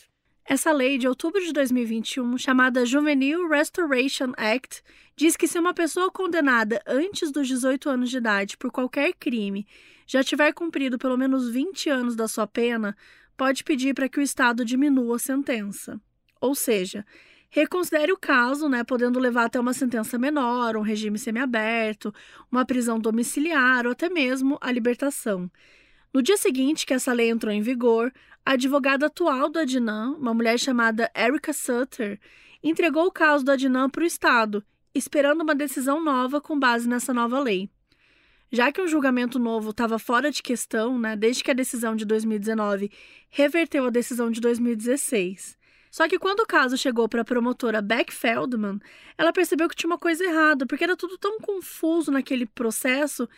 Essa 0.45 0.71
lei 0.71 0.97
de 0.97 1.09
outubro 1.09 1.45
de 1.45 1.53
2021, 1.53 2.39
chamada 2.39 2.87
Juvenile 2.87 3.49
Restoration 3.49 4.33
Act, 4.37 4.81
diz 5.17 5.37
que 5.37 5.49
se 5.49 5.59
uma 5.59 5.75
pessoa 5.75 6.09
condenada 6.09 6.81
antes 6.87 7.33
dos 7.33 7.49
18 7.49 7.91
anos 7.91 8.11
de 8.11 8.19
idade 8.19 8.57
por 8.57 8.71
qualquer 8.71 9.13
crime 9.15 9.67
já 10.07 10.23
tiver 10.23 10.53
cumprido 10.53 10.97
pelo 10.97 11.17
menos 11.17 11.49
20 11.49 11.91
anos 11.91 12.15
da 12.15 12.29
sua 12.29 12.47
pena, 12.47 12.97
pode 13.37 13.65
pedir 13.65 13.93
para 13.93 14.09
que 14.09 14.21
o 14.21 14.23
Estado 14.23 14.65
diminua 14.65 15.17
a 15.17 15.19
sentença. 15.19 16.01
Ou 16.41 16.55
seja, 16.55 17.05
reconsidere 17.49 18.13
o 18.13 18.19
caso, 18.19 18.69
né, 18.69 18.85
podendo 18.85 19.19
levar 19.19 19.47
até 19.47 19.59
uma 19.59 19.73
sentença 19.73 20.17
menor, 20.17 20.77
um 20.77 20.83
regime 20.83 21.19
semiaberto, 21.19 22.15
uma 22.53 22.65
prisão 22.65 23.01
domiciliar 23.01 23.85
ou 23.85 23.93
até 23.93 24.09
mesmo 24.09 24.59
a 24.61 24.71
libertação. 24.71 25.51
No 26.15 26.23
dia 26.23 26.37
seguinte 26.37 26.87
que 26.87 26.95
essa 26.95 27.13
lei 27.13 27.29
entrou 27.29 27.53
em 27.53 27.61
vigor, 27.61 28.13
a 28.47 28.53
advogada 28.53 29.07
atual 29.07 29.51
do 29.51 29.59
Adnan, 29.59 30.15
uma 30.17 30.33
mulher 30.33 30.57
chamada 30.61 31.11
Erica 31.13 31.53
Sutter, 31.53 32.21
entregou 32.63 33.07
o 33.07 33.11
caso 33.11 33.45
do 33.45 33.51
Adnan 33.51 33.91
para 33.91 34.05
o 34.05 34.07
Estado, 34.07 34.65
esperando 34.95 35.41
uma 35.41 35.57
decisão 35.57 36.01
nova 36.01 36.41
com 36.41 36.57
base 36.57 36.89
nessa 36.89 37.13
nova 37.13 37.41
lei. 37.41 37.69
Já 38.53 38.71
que 38.71 38.81
um 38.81 38.87
julgamento 38.87 39.41
novo 39.41 39.71
estava 39.71 39.99
fora 39.99 40.31
de 40.31 40.41
questão, 40.41 40.97
né, 41.01 41.17
desde 41.17 41.43
que 41.43 41.51
a 41.51 41.55
decisão 41.55 41.97
de 41.97 42.05
2019 42.05 42.93
reverteu 43.29 43.85
a 43.85 43.91
decisão 43.91 44.31
de 44.31 44.41
2016. 44.41 45.59
Só 45.91 46.09
que 46.09 46.21
quando 46.21 46.41
o 46.41 46.47
caso 46.47 46.79
chegou 46.79 47.09
para 47.09 47.23
a 47.23 47.25
promotora 47.25 47.83
Beck 47.83 48.13
Feldman, 48.13 48.79
ela 49.19 49.33
percebeu 49.33 49.69
que 49.69 49.75
tinha 49.75 49.91
uma 49.91 49.99
coisa 49.99 50.23
errada, 50.23 50.65
porque 50.65 50.85
era 50.85 50.97
tudo 50.97 51.19
tão 51.19 51.41
confuso 51.41 52.13
naquele 52.13 52.47
processo 52.47 53.29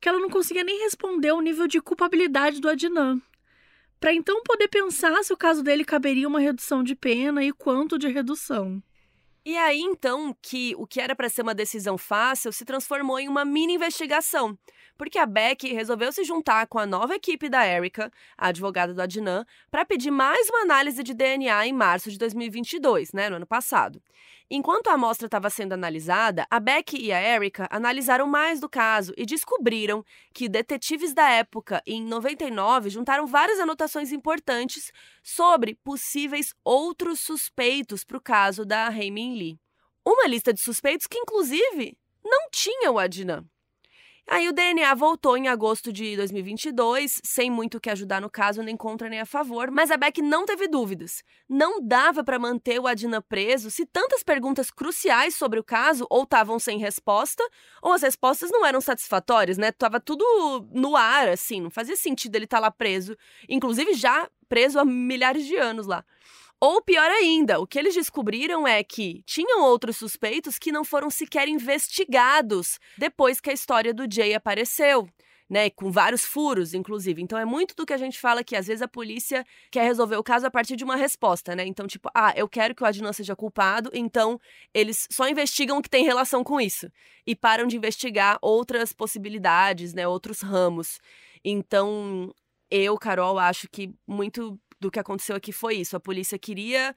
que 0.00 0.08
ela 0.08 0.18
não 0.18 0.28
conseguia 0.28 0.64
nem 0.64 0.82
responder 0.82 1.32
o 1.32 1.40
nível 1.40 1.66
de 1.66 1.80
culpabilidade 1.80 2.60
do 2.60 2.68
Adnan. 2.68 3.20
Para 3.98 4.12
então 4.12 4.42
poder 4.42 4.68
pensar 4.68 5.22
se 5.24 5.32
o 5.32 5.36
caso 5.36 5.62
dele 5.62 5.84
caberia 5.84 6.28
uma 6.28 6.40
redução 6.40 6.82
de 6.82 6.94
pena 6.94 7.42
e 7.42 7.52
quanto 7.52 7.98
de 7.98 8.08
redução. 8.08 8.82
E 9.44 9.56
aí 9.56 9.80
então 9.80 10.36
que 10.42 10.74
o 10.76 10.86
que 10.86 11.00
era 11.00 11.14
para 11.14 11.28
ser 11.28 11.42
uma 11.42 11.54
decisão 11.54 11.96
fácil 11.96 12.52
se 12.52 12.64
transformou 12.64 13.18
em 13.18 13.28
uma 13.28 13.44
mini 13.44 13.74
investigação, 13.74 14.58
porque 14.96 15.18
a 15.18 15.26
Beck 15.26 15.72
resolveu 15.72 16.10
se 16.12 16.24
juntar 16.24 16.66
com 16.66 16.78
a 16.78 16.86
nova 16.86 17.14
equipe 17.14 17.48
da 17.48 17.66
Erika, 17.66 18.10
a 18.36 18.48
advogada 18.48 18.94
do 18.94 19.02
Adnan, 19.02 19.44
para 19.70 19.84
pedir 19.84 20.10
mais 20.10 20.48
uma 20.48 20.62
análise 20.62 21.02
de 21.02 21.14
DNA 21.14 21.66
em 21.66 21.72
março 21.72 22.10
de 22.10 22.18
2022, 22.18 23.12
né, 23.12 23.28
no 23.28 23.36
ano 23.36 23.46
passado. 23.46 24.02
Enquanto 24.48 24.88
a 24.88 24.92
amostra 24.92 25.26
estava 25.26 25.50
sendo 25.50 25.72
analisada, 25.72 26.46
a 26.48 26.60
Beck 26.60 26.96
e 26.96 27.12
a 27.12 27.20
Erika 27.20 27.66
analisaram 27.68 28.28
mais 28.28 28.60
do 28.60 28.68
caso 28.68 29.12
e 29.16 29.26
descobriram 29.26 30.04
que 30.32 30.48
detetives 30.48 31.12
da 31.12 31.28
época, 31.28 31.82
em 31.84 32.04
99, 32.04 32.90
juntaram 32.90 33.26
várias 33.26 33.58
anotações 33.58 34.12
importantes 34.12 34.92
sobre 35.20 35.74
possíveis 35.74 36.54
outros 36.64 37.18
suspeitos 37.18 38.04
para 38.04 38.18
o 38.18 38.20
caso 38.20 38.64
da 38.64 38.88
Min 38.90 39.36
Lee. 39.36 39.58
Uma 40.04 40.28
lista 40.28 40.52
de 40.52 40.60
suspeitos 40.60 41.08
que, 41.08 41.18
inclusive, 41.18 41.98
não 42.24 42.48
tinha 42.52 42.92
o 42.92 43.00
Adnan. 43.00 43.44
Aí 44.28 44.48
o 44.48 44.52
DNA 44.52 44.92
voltou 44.94 45.36
em 45.36 45.46
agosto 45.46 45.92
de 45.92 46.16
2022, 46.16 47.20
sem 47.22 47.48
muito 47.48 47.78
o 47.78 47.80
que 47.80 47.88
ajudar 47.88 48.20
no 48.20 48.28
caso, 48.28 48.60
nem 48.60 48.76
contra 48.76 49.08
nem 49.08 49.20
a 49.20 49.26
favor, 49.26 49.70
mas 49.70 49.88
a 49.88 49.96
Beck 49.96 50.20
não 50.20 50.44
teve 50.44 50.66
dúvidas. 50.66 51.22
Não 51.48 51.80
dava 51.80 52.24
para 52.24 52.36
manter 52.36 52.80
o 52.80 52.88
Adnan 52.88 53.22
preso 53.22 53.70
se 53.70 53.86
tantas 53.86 54.24
perguntas 54.24 54.68
cruciais 54.68 55.36
sobre 55.36 55.60
o 55.60 55.64
caso 55.64 56.08
ou 56.10 56.24
estavam 56.24 56.58
sem 56.58 56.76
resposta, 56.76 57.48
ou 57.80 57.92
as 57.92 58.02
respostas 58.02 58.50
não 58.50 58.66
eram 58.66 58.80
satisfatórias, 58.80 59.58
né? 59.58 59.70
Tava 59.70 60.00
tudo 60.00 60.24
no 60.72 60.96
ar, 60.96 61.28
assim, 61.28 61.60
não 61.60 61.70
fazia 61.70 61.94
sentido 61.94 62.34
ele 62.34 62.46
estar 62.46 62.56
tá 62.56 62.62
lá 62.62 62.70
preso, 62.72 63.16
inclusive 63.48 63.94
já 63.94 64.28
preso 64.48 64.80
há 64.80 64.84
milhares 64.84 65.46
de 65.46 65.54
anos 65.56 65.86
lá. 65.86 66.04
Ou 66.60 66.80
pior 66.80 67.10
ainda, 67.10 67.60
o 67.60 67.66
que 67.66 67.78
eles 67.78 67.94
descobriram 67.94 68.66
é 68.66 68.82
que 68.82 69.22
tinham 69.26 69.62
outros 69.62 69.98
suspeitos 69.98 70.58
que 70.58 70.72
não 70.72 70.84
foram 70.84 71.10
sequer 71.10 71.48
investigados 71.48 72.78
depois 72.96 73.40
que 73.40 73.50
a 73.50 73.52
história 73.52 73.92
do 73.92 74.06
Jay 74.10 74.34
apareceu. 74.34 75.08
Né, 75.48 75.70
com 75.70 75.92
vários 75.92 76.24
furos, 76.24 76.74
inclusive. 76.74 77.22
Então 77.22 77.38
é 77.38 77.44
muito 77.44 77.76
do 77.76 77.86
que 77.86 77.92
a 77.92 77.96
gente 77.96 78.18
fala 78.18 78.42
que 78.42 78.56
às 78.56 78.66
vezes 78.66 78.82
a 78.82 78.88
polícia 78.88 79.46
quer 79.70 79.84
resolver 79.84 80.16
o 80.16 80.22
caso 80.24 80.44
a 80.44 80.50
partir 80.50 80.74
de 80.74 80.82
uma 80.82 80.96
resposta, 80.96 81.54
né? 81.54 81.64
Então, 81.64 81.86
tipo, 81.86 82.10
ah, 82.12 82.32
eu 82.34 82.48
quero 82.48 82.74
que 82.74 82.82
o 82.82 82.84
Adnan 82.84 83.12
seja 83.12 83.36
culpado, 83.36 83.88
então 83.94 84.40
eles 84.74 85.06
só 85.08 85.28
investigam 85.28 85.78
o 85.78 85.82
que 85.82 85.88
tem 85.88 86.04
relação 86.04 86.42
com 86.42 86.60
isso 86.60 86.90
e 87.24 87.36
param 87.36 87.68
de 87.68 87.76
investigar 87.76 88.38
outras 88.42 88.92
possibilidades, 88.92 89.94
né, 89.94 90.08
outros 90.08 90.40
ramos. 90.40 90.98
Então, 91.44 92.34
eu, 92.68 92.98
Carol, 92.98 93.38
acho 93.38 93.68
que 93.70 93.94
muito 94.04 94.58
do 94.80 94.90
que 94.90 94.98
aconteceu 94.98 95.36
aqui 95.36 95.52
foi 95.52 95.76
isso. 95.76 95.96
A 95.96 96.00
polícia 96.00 96.38
queria 96.38 96.94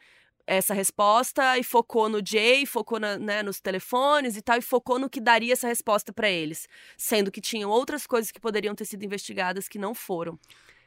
essa 0.49 0.73
resposta 0.73 1.57
e 1.59 1.63
focou 1.63 2.09
no 2.09 2.19
Jay, 2.25 2.65
focou 2.65 2.99
na, 2.99 3.19
né, 3.19 3.43
nos 3.43 3.61
telefones 3.61 4.35
e 4.35 4.41
tal, 4.41 4.57
e 4.57 4.61
focou 4.61 4.97
no 4.97 5.09
que 5.09 5.21
daria 5.21 5.53
essa 5.53 5.67
resposta 5.67 6.11
para 6.11 6.29
eles, 6.29 6.67
sendo 6.97 7.31
que 7.31 7.39
tinham 7.39 7.69
outras 7.69 8.07
coisas 8.07 8.31
que 8.31 8.39
poderiam 8.39 8.73
ter 8.73 8.85
sido 8.85 9.05
investigadas 9.05 9.67
que 9.67 9.77
não 9.77 9.93
foram. 9.93 10.39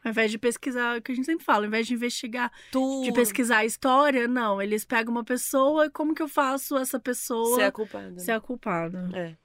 Ao 0.05 0.11
invés 0.11 0.33
de 0.33 0.39
pesquisar, 0.39 0.99
o 0.99 1.03
que 1.03 1.13
a 1.13 1.15
gente 1.15 1.27
sempre 1.27 1.45
fala, 1.45 1.61
ao 1.61 1.67
invés 1.67 1.87
de 1.87 1.95
investigar, 1.95 2.51
Tudo. 2.73 3.05
de 3.05 3.13
pesquisar 3.13 3.59
a 3.59 3.65
história, 3.65 4.27
não, 4.27 4.61
eles 4.61 4.85
pegam 4.85 5.13
uma 5.13 5.25
pessoa 5.25 5.87
e 5.87 5.91
como 5.91 6.13
que 6.13 6.23
eu 6.23 6.29
faço 6.29 6.77
essa 6.77 6.99
pessoa 6.99 7.55
ser 7.55 7.63
a 7.63 7.73
culpada. 7.73 8.19
Ser 8.19 8.33
a 8.33 8.41
culpada. 8.41 9.09
É. 9.15 9.37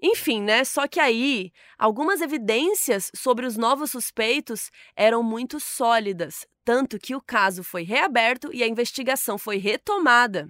Enfim, 0.00 0.40
né? 0.40 0.64
Só 0.64 0.86
que 0.86 1.00
aí, 1.00 1.52
algumas 1.76 2.20
evidências 2.20 3.10
sobre 3.14 3.44
os 3.44 3.56
novos 3.56 3.90
suspeitos 3.90 4.70
eram 4.96 5.22
muito 5.22 5.58
sólidas, 5.58 6.46
tanto 6.64 6.98
que 6.98 7.14
o 7.14 7.20
caso 7.20 7.62
foi 7.62 7.82
reaberto 7.82 8.50
e 8.52 8.62
a 8.62 8.68
investigação 8.68 9.36
foi 9.38 9.56
retomada. 9.56 10.48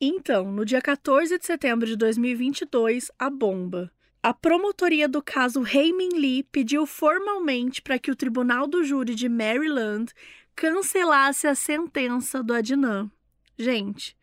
Então, 0.00 0.50
no 0.52 0.64
dia 0.64 0.80
14 0.80 1.38
de 1.38 1.46
setembro 1.46 1.86
de 1.86 1.96
2022, 1.96 3.10
a 3.18 3.30
bomba. 3.30 3.90
A 4.22 4.34
promotoria 4.34 5.08
do 5.08 5.22
caso 5.22 5.64
Heyman 5.64 6.18
Lee 6.18 6.42
pediu 6.42 6.84
formalmente 6.84 7.80
para 7.80 7.98
que 7.98 8.10
o 8.10 8.16
Tribunal 8.16 8.66
do 8.66 8.82
Júri 8.82 9.14
de 9.14 9.28
Maryland 9.28 10.12
cancelasse 10.54 11.46
a 11.46 11.54
sentença 11.54 12.42
do 12.42 12.52
Adnan. 12.52 13.10
Gente, 13.58 14.15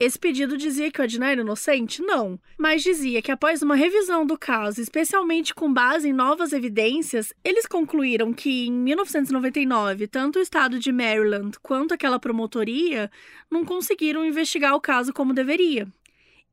esse 0.00 0.18
pedido 0.18 0.56
dizia 0.56 0.90
que 0.90 0.98
o 0.98 1.04
Adnan 1.04 1.26
era 1.26 1.40
inocente? 1.42 2.00
Não. 2.00 2.40
Mas 2.56 2.82
dizia 2.82 3.20
que 3.20 3.30
após 3.30 3.60
uma 3.60 3.76
revisão 3.76 4.24
do 4.24 4.38
caso, 4.38 4.80
especialmente 4.80 5.54
com 5.54 5.70
base 5.70 6.08
em 6.08 6.12
novas 6.14 6.54
evidências, 6.54 7.34
eles 7.44 7.66
concluíram 7.66 8.32
que 8.32 8.68
em 8.68 8.72
1999, 8.72 10.06
tanto 10.06 10.38
o 10.38 10.42
estado 10.42 10.78
de 10.78 10.90
Maryland 10.90 11.58
quanto 11.60 11.92
aquela 11.92 12.18
promotoria 12.18 13.10
não 13.50 13.62
conseguiram 13.62 14.24
investigar 14.24 14.74
o 14.74 14.80
caso 14.80 15.12
como 15.12 15.34
deveria. 15.34 15.86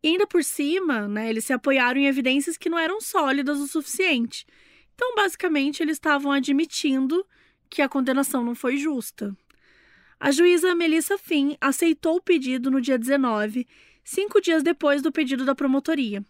E 0.04 0.10
ainda 0.10 0.28
por 0.28 0.44
cima, 0.44 1.08
né, 1.08 1.30
eles 1.30 1.46
se 1.46 1.54
apoiaram 1.54 2.02
em 2.02 2.08
evidências 2.08 2.58
que 2.58 2.70
não 2.70 2.78
eram 2.78 3.00
sólidas 3.00 3.60
o 3.60 3.68
suficiente. 3.68 4.46
Então, 4.94 5.16
basicamente, 5.16 5.82
eles 5.82 5.96
estavam 5.96 6.34
admitindo 6.34 7.26
que 7.70 7.82
a 7.82 7.88
condenação 7.88 8.44
não 8.44 8.54
foi 8.54 8.76
justa. 8.76 9.34
A 10.20 10.32
juíza 10.32 10.74
Melissa 10.74 11.16
Finn 11.16 11.54
aceitou 11.62 12.16
o 12.16 12.22
pedido 12.22 12.72
no 12.72 12.82
dia 12.82 12.98
19, 12.98 13.68
cinco 14.04 14.42
dias 14.42 14.64
depois 14.64 15.02
do 15.02 15.12
pedido 15.12 15.46
da 15.46 15.54
promotoria. 15.54 16.26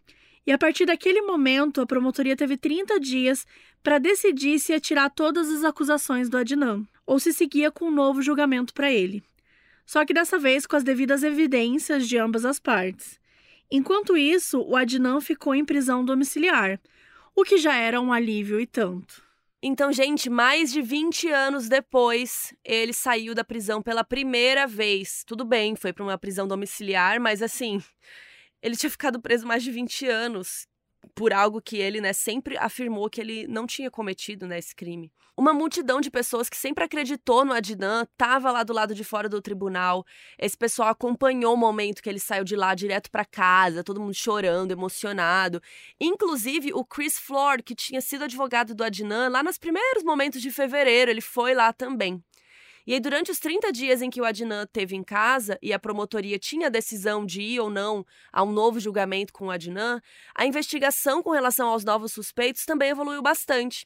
E 0.45 0.51
a 0.51 0.57
partir 0.57 0.85
daquele 0.85 1.21
momento, 1.21 1.79
a 1.79 1.85
promotoria 1.85 2.35
teve 2.35 2.57
30 2.57 2.99
dias 2.99 3.47
para 3.81 3.97
decidir 3.97 4.59
se 4.59 4.73
ia 4.73 4.79
tirar 4.79 5.09
todas 5.09 5.49
as 5.49 5.63
acusações 5.63 6.29
do 6.29 6.38
Adnan 6.38 6.85
ou 7.05 7.17
se 7.17 7.31
seguia 7.31 7.71
com 7.71 7.85
um 7.85 7.91
novo 7.91 8.21
julgamento 8.21 8.73
para 8.73 8.91
ele. 8.91 9.23
Só 9.85 10.05
que 10.05 10.13
dessa 10.13 10.38
vez 10.38 10.65
com 10.65 10.75
as 10.75 10.83
devidas 10.83 11.23
evidências 11.23 12.09
de 12.09 12.17
ambas 12.17 12.43
as 12.43 12.59
partes. 12.59 13.17
Enquanto 13.71 14.17
isso, 14.17 14.61
o 14.61 14.75
Adnan 14.75 15.21
ficou 15.21 15.55
em 15.55 15.63
prisão 15.63 16.03
domiciliar, 16.03 16.77
o 17.33 17.43
que 17.43 17.57
já 17.57 17.75
era 17.75 18.01
um 18.01 18.11
alívio 18.11 18.59
e 18.59 18.65
tanto. 18.65 19.26
Então, 19.62 19.91
gente, 19.91 20.30
mais 20.30 20.72
de 20.72 20.82
20 20.82 21.30
anos 21.30 21.68
depois, 21.68 22.53
ele 22.64 22.93
saiu 22.93 23.34
da 23.34 23.43
prisão 23.43 23.82
pela 23.82 24.03
primeira 24.03 24.68
vez. 24.68 25.24
Tudo 25.26 25.43
bem, 25.43 25.76
foi 25.76 25.91
para 25.91 26.03
uma 26.03 26.18
prisão 26.18 26.47
domiciliar, 26.47 27.20
mas 27.20 27.41
assim, 27.41 27.82
ele 28.62 28.76
tinha 28.76 28.89
ficado 28.89 29.20
preso 29.20 29.47
mais 29.47 29.64
de 29.64 29.72
20 29.72 30.05
anos 30.08 30.68
por 31.18 31.34
algo 31.34 31.59
que 31.59 31.78
ele, 31.78 31.99
né, 31.99 32.13
sempre 32.13 32.55
afirmou 32.59 33.09
que 33.09 33.20
ele 33.20 33.47
não 33.47 33.65
tinha 33.65 33.89
cometido, 33.89 34.45
né, 34.45 34.59
esse 34.59 34.76
crime. 34.76 35.11
Uma 35.36 35.51
multidão 35.51 35.99
de 35.99 36.11
pessoas 36.11 36.47
que 36.47 36.55
sempre 36.55 36.84
acreditou 36.84 37.43
no 37.43 37.53
Adnan 37.53 38.03
estava 38.03 38.51
lá 38.51 38.63
do 38.63 38.72
lado 38.72 38.93
de 38.93 39.03
fora 39.03 39.28
do 39.28 39.41
tribunal. 39.41 40.05
Esse 40.38 40.55
pessoal 40.55 40.89
acompanhou 40.89 41.55
o 41.55 41.57
momento 41.57 42.03
que 42.03 42.09
ele 42.09 42.20
saiu 42.20 42.43
de 42.43 42.55
lá 42.55 42.76
direto 42.76 43.09
para 43.09 43.26
casa, 43.26 43.84
todo 43.84 43.99
mundo 43.99 44.13
chorando, 44.13 44.72
emocionado. 44.72 45.59
Inclusive 45.99 46.72
o 46.74 46.86
Chris 46.86 47.18
Floyd, 47.18 47.63
que 47.63 47.74
tinha 47.74 47.99
sido 47.99 48.26
advogado 48.26 48.76
do 48.76 48.84
Adnan 48.84 49.30
lá 49.30 49.41
nos 49.41 49.57
primeiros 49.57 50.03
momentos 50.03 50.39
de 50.39 50.51
fevereiro, 50.51 51.09
ele 51.09 51.22
foi 51.22 51.55
lá 51.55 51.74
também. 51.74 52.24
E 52.88 52.93
aí, 52.93 53.01
durante 53.01 53.29
os 53.29 53.38
30 53.38 53.69
dias 53.73 54.01
em 54.01 54.09
que 54.09 54.21
o 54.21 54.23
Adnan 54.23 54.65
teve 54.65 54.95
em 54.95 55.03
casa 55.03 55.59
e 55.61 55.73
a 55.73 55.79
promotoria 55.79 56.39
tinha 56.39 56.67
a 56.67 56.69
decisão 56.69 57.25
de 57.25 57.41
ir 57.41 57.59
ou 57.59 57.69
não 57.69 58.05
a 58.31 58.41
um 58.43 58.51
novo 58.53 58.79
julgamento 58.79 59.33
com 59.33 59.47
o 59.47 59.51
Adnan, 59.51 59.99
a 60.33 60.45
investigação 60.45 61.21
com 61.21 61.31
relação 61.31 61.67
aos 61.67 61.83
novos 61.83 62.13
suspeitos 62.13 62.63
também 62.65 62.91
evoluiu 62.91 63.21
bastante. 63.21 63.85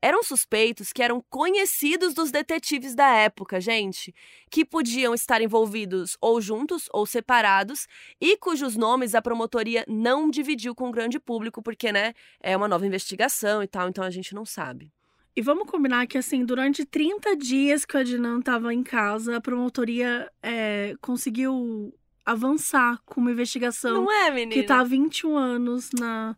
Eram 0.00 0.22
suspeitos 0.22 0.90
que 0.90 1.02
eram 1.02 1.22
conhecidos 1.28 2.14
dos 2.14 2.30
detetives 2.30 2.94
da 2.94 3.14
época, 3.14 3.60
gente, 3.60 4.14
que 4.50 4.64
podiam 4.64 5.12
estar 5.12 5.42
envolvidos 5.42 6.16
ou 6.18 6.40
juntos 6.40 6.88
ou 6.94 7.04
separados 7.04 7.86
e 8.18 8.38
cujos 8.38 8.74
nomes 8.74 9.14
a 9.14 9.20
promotoria 9.20 9.84
não 9.86 10.30
dividiu 10.30 10.74
com 10.74 10.88
o 10.88 10.92
grande 10.92 11.20
público, 11.20 11.62
porque, 11.62 11.92
né, 11.92 12.14
é 12.40 12.56
uma 12.56 12.66
nova 12.66 12.86
investigação 12.86 13.62
e 13.62 13.66
tal, 13.66 13.90
então 13.90 14.02
a 14.02 14.10
gente 14.10 14.34
não 14.34 14.46
sabe. 14.46 14.90
E 15.36 15.42
vamos 15.42 15.68
combinar 15.70 16.06
que, 16.06 16.18
assim, 16.18 16.44
durante 16.44 16.84
30 16.84 17.36
dias 17.36 17.84
que 17.84 17.96
o 17.96 18.00
Adnan 18.00 18.40
estava 18.40 18.74
em 18.74 18.82
casa, 18.82 19.36
a 19.36 19.40
promotoria 19.40 20.30
é, 20.42 20.96
conseguiu 21.00 21.94
avançar 22.24 23.00
com 23.04 23.20
uma 23.20 23.30
investigação 23.30 24.04
Não 24.04 24.12
é, 24.12 24.30
menina? 24.30 24.60
que 24.60 24.66
tá 24.66 24.80
há 24.80 24.84
21 24.84 25.36
anos 25.36 25.90
na. 25.92 26.36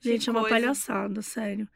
Gente, 0.00 0.24
que 0.24 0.30
é 0.30 0.32
uma 0.32 0.40
coisa. 0.40 0.54
palhaçada, 0.56 1.22
sério. 1.22 1.68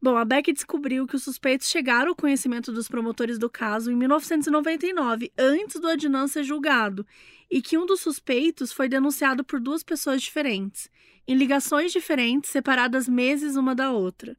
Bom, 0.00 0.16
a 0.16 0.24
Beck 0.24 0.52
descobriu 0.52 1.06
que 1.06 1.16
os 1.16 1.24
suspeitos 1.24 1.68
chegaram 1.68 2.10
ao 2.10 2.16
conhecimento 2.16 2.70
dos 2.70 2.88
promotores 2.88 3.36
do 3.36 3.50
caso 3.50 3.90
em 3.90 3.96
1999, 3.96 5.32
antes 5.36 5.80
do 5.80 5.88
Adnan 5.88 6.28
ser 6.28 6.44
julgado, 6.44 7.04
e 7.50 7.60
que 7.60 7.76
um 7.76 7.84
dos 7.84 8.00
suspeitos 8.00 8.72
foi 8.72 8.88
denunciado 8.88 9.42
por 9.42 9.58
duas 9.58 9.82
pessoas 9.82 10.22
diferentes, 10.22 10.88
em 11.26 11.34
ligações 11.34 11.90
diferentes, 11.90 12.50
separadas 12.50 13.08
meses 13.08 13.56
uma 13.56 13.74
da 13.74 13.90
outra. 13.90 14.36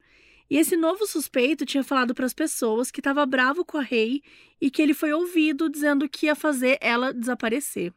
E 0.50 0.58
esse 0.58 0.76
novo 0.76 1.06
suspeito 1.06 1.64
tinha 1.64 1.84
falado 1.84 2.12
para 2.12 2.26
as 2.26 2.34
pessoas 2.34 2.90
que 2.90 2.98
estava 2.98 3.24
bravo 3.24 3.64
com 3.64 3.78
a 3.78 3.82
Rei 3.82 4.20
e 4.60 4.68
que 4.68 4.82
ele 4.82 4.92
foi 4.92 5.12
ouvido 5.12 5.70
dizendo 5.70 6.08
que 6.08 6.26
ia 6.26 6.34
fazer 6.34 6.76
ela 6.80 7.14
desaparecer. 7.14 7.94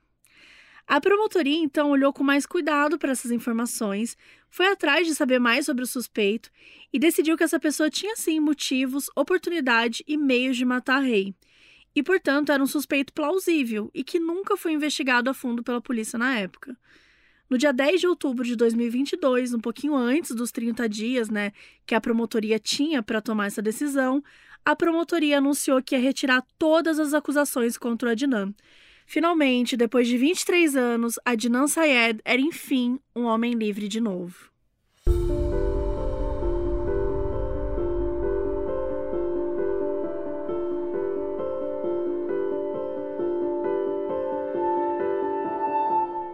A 0.86 1.02
promotoria 1.02 1.58
então 1.58 1.90
olhou 1.90 2.14
com 2.14 2.24
mais 2.24 2.46
cuidado 2.46 3.00
para 3.00 3.12
essas 3.12 3.32
informações, 3.32 4.16
foi 4.50 4.68
atrás 4.68 5.08
de 5.08 5.16
saber 5.16 5.40
mais 5.40 5.66
sobre 5.66 5.84
o 5.84 5.88
suspeito 5.88 6.52
e 6.92 7.00
decidiu 7.00 7.36
que 7.36 7.44
essa 7.44 7.60
pessoa 7.60 7.90
tinha 7.90 8.16
sim 8.16 8.40
motivos, 8.40 9.10
oportunidade 9.16 10.04
e 10.08 10.16
meios 10.16 10.56
de 10.56 10.66
matar 10.66 10.98
a 10.98 11.06
Rei. 11.06 11.34
E, 11.96 12.04
portanto, 12.04 12.52
era 12.52 12.62
um 12.62 12.68
suspeito 12.68 13.14
plausível 13.14 13.90
e 13.94 14.04
que 14.04 14.20
nunca 14.20 14.58
foi 14.58 14.74
investigado 14.74 15.30
a 15.30 15.34
fundo 15.34 15.64
pela 15.64 15.82
polícia 15.82 16.20
na 16.20 16.38
época. 16.38 16.78
No 17.54 17.58
dia 17.60 17.72
10 17.72 18.02
de 18.02 18.08
outubro 18.08 18.44
de 18.44 18.56
2022, 18.56 19.54
um 19.54 19.60
pouquinho 19.60 19.94
antes 19.94 20.32
dos 20.34 20.52
30 20.52 20.90
dias, 20.90 21.30
né, 21.30 21.52
que 21.86 21.94
a 21.94 22.02
promotoria 22.02 22.58
tinha 22.58 23.04
para 23.04 23.22
tomar 23.22 23.46
essa 23.46 23.62
decisão, 23.62 24.24
a 24.66 24.76
promotoria 24.76 25.38
anunciou 25.38 25.80
que 25.80 25.94
ia 25.94 26.02
retirar 26.02 26.44
todas 26.58 26.98
as 26.98 27.14
acusações 27.14 27.78
contra 27.78 28.10
o 28.10 28.12
Adnan. 28.12 28.56
Finalmente, 29.06 29.78
depois 29.78 30.08
de 30.08 30.18
23 30.18 30.76
anos, 30.76 31.20
Adnan 31.24 31.68
Sayed 31.68 32.22
era 32.26 32.42
enfim 32.42 33.00
um 33.16 33.26
homem 33.26 33.54
livre 33.54 33.88
de 33.88 34.02
novo. 34.02 34.53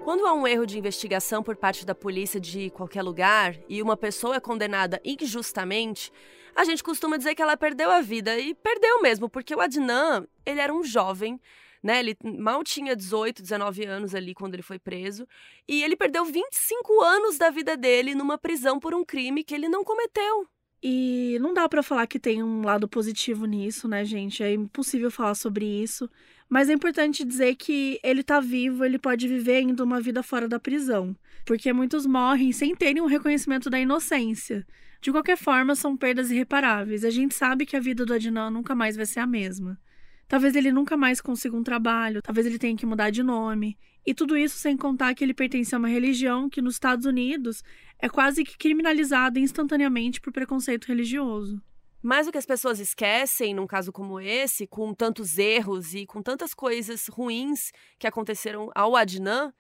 Quando 0.10 0.26
há 0.26 0.34
um 0.34 0.48
erro 0.48 0.66
de 0.66 0.76
investigação 0.76 1.44
por 1.44 1.56
parte 1.56 1.86
da 1.86 1.94
polícia 1.94 2.40
de 2.40 2.72
qualquer 2.72 3.04
lugar 3.04 3.56
e 3.70 3.80
uma 3.80 3.96
pessoa 3.96 4.38
é 4.38 4.40
condenada 4.40 5.00
injustamente, 5.06 6.12
a 6.56 6.64
gente 6.64 6.84
costuma 6.84 7.16
dizer 7.16 7.36
que 7.36 7.44
ela 7.44 7.56
perdeu 7.56 7.92
a 7.92 8.02
vida 8.02 8.36
e 8.40 8.56
perdeu 8.56 9.04
mesmo, 9.04 9.30
porque 9.30 9.54
o 9.54 9.62
Adnan, 9.62 10.26
ele 10.44 10.60
era 10.60 10.74
um 10.74 10.84
jovem, 10.84 11.40
né? 11.84 12.00
Ele 12.00 12.18
mal 12.40 12.64
tinha 12.64 12.96
18, 12.96 13.44
19 13.44 13.86
anos 13.86 14.16
ali 14.16 14.34
quando 14.34 14.56
ele 14.56 14.64
foi 14.64 14.80
preso, 14.80 15.28
e 15.68 15.84
ele 15.84 15.96
perdeu 15.96 16.26
25 16.26 17.04
anos 17.04 17.38
da 17.38 17.52
vida 17.52 17.78
dele 17.78 18.16
numa 18.16 18.36
prisão 18.36 18.80
por 18.80 18.96
um 18.96 19.06
crime 19.06 19.44
que 19.44 19.54
ele 19.54 19.70
não 19.70 19.84
cometeu. 19.84 20.48
E 20.82 21.38
não 21.40 21.54
dá 21.54 21.70
para 21.70 21.84
falar 21.84 22.08
que 22.08 22.18
tem 22.18 22.42
um 22.42 22.64
lado 22.64 22.88
positivo 22.88 23.46
nisso, 23.46 23.88
né, 23.88 24.04
gente? 24.04 24.42
É 24.42 24.54
impossível 24.54 25.12
falar 25.12 25.36
sobre 25.36 25.66
isso. 25.66 26.10
Mas 26.50 26.68
é 26.68 26.74
importante 26.74 27.24
dizer 27.24 27.56
que 27.56 28.00
ele 28.04 28.24
tá 28.24 28.40
vivo, 28.40 28.84
ele 28.84 28.98
pode 28.98 29.28
viver 29.28 29.58
ainda 29.58 29.84
uma 29.84 30.02
vida 30.02 30.24
fora 30.24 30.48
da 30.48 30.60
prisão. 30.60 31.16
Porque 31.46 31.72
muitos 31.72 32.08
morrem 32.08 32.52
sem 32.52 32.76
terem 32.76 33.02
um 33.02 33.06
reconhecimento 33.06 33.70
da 33.70 33.80
inocência. 33.80 34.66
De 35.00 35.12
qualquer 35.12 35.38
forma, 35.38 35.76
são 35.76 35.96
perdas 35.96 36.32
irreparáveis. 36.32 37.06
A 37.06 37.12
gente 37.12 37.36
sabe 37.36 37.66
que 37.66 37.78
a 37.78 37.80
vida 37.80 38.04
do 38.06 38.14
Adnan 38.14 38.50
nunca 38.50 38.74
mais 38.74 38.96
vai 38.96 39.06
ser 39.06 39.20
a 39.20 39.28
mesma. 39.28 39.80
Talvez 40.28 40.56
ele 40.56 40.72
nunca 40.72 40.98
mais 40.98 41.22
consiga 41.22 41.56
um 41.56 41.64
trabalho, 41.64 42.22
talvez 42.22 42.46
ele 42.46 42.60
tenha 42.60 42.76
que 42.76 42.86
mudar 42.86 43.10
de 43.10 43.24
nome. 43.24 43.78
E 44.06 44.14
tudo 44.14 44.38
isso 44.38 44.58
sem 44.58 44.78
contar 44.78 45.14
que 45.16 45.24
ele 45.24 45.34
pertence 45.34 45.74
a 45.74 45.78
uma 45.78 45.88
religião 45.88 46.50
que 46.50 46.62
nos 46.62 46.76
Estados 46.76 47.06
Unidos 47.06 47.64
é 48.00 48.10
quase 48.10 48.44
que 48.44 48.58
criminalizada 48.58 49.40
instantaneamente 49.40 50.22
por 50.22 50.32
preconceito 50.32 50.86
religioso. 50.86 51.62
Mas 52.02 52.28
o 52.28 52.32
que 52.32 52.38
as 52.38 52.46
pessoas 52.46 52.80
esquecem 52.80 53.54
num 53.54 53.68
caso 53.68 53.92
como 53.92 54.20
esse, 54.20 54.66
com 54.66 54.94
tantos 54.94 55.38
erros 55.38 55.94
e 55.94 56.06
com 56.06 56.22
tantas 56.22 56.54
coisas 56.54 57.08
ruins 57.08 57.72
que 57.98 58.08
aconteceram 58.08 58.72
ao 58.74 58.96
Adnan, 58.96 59.54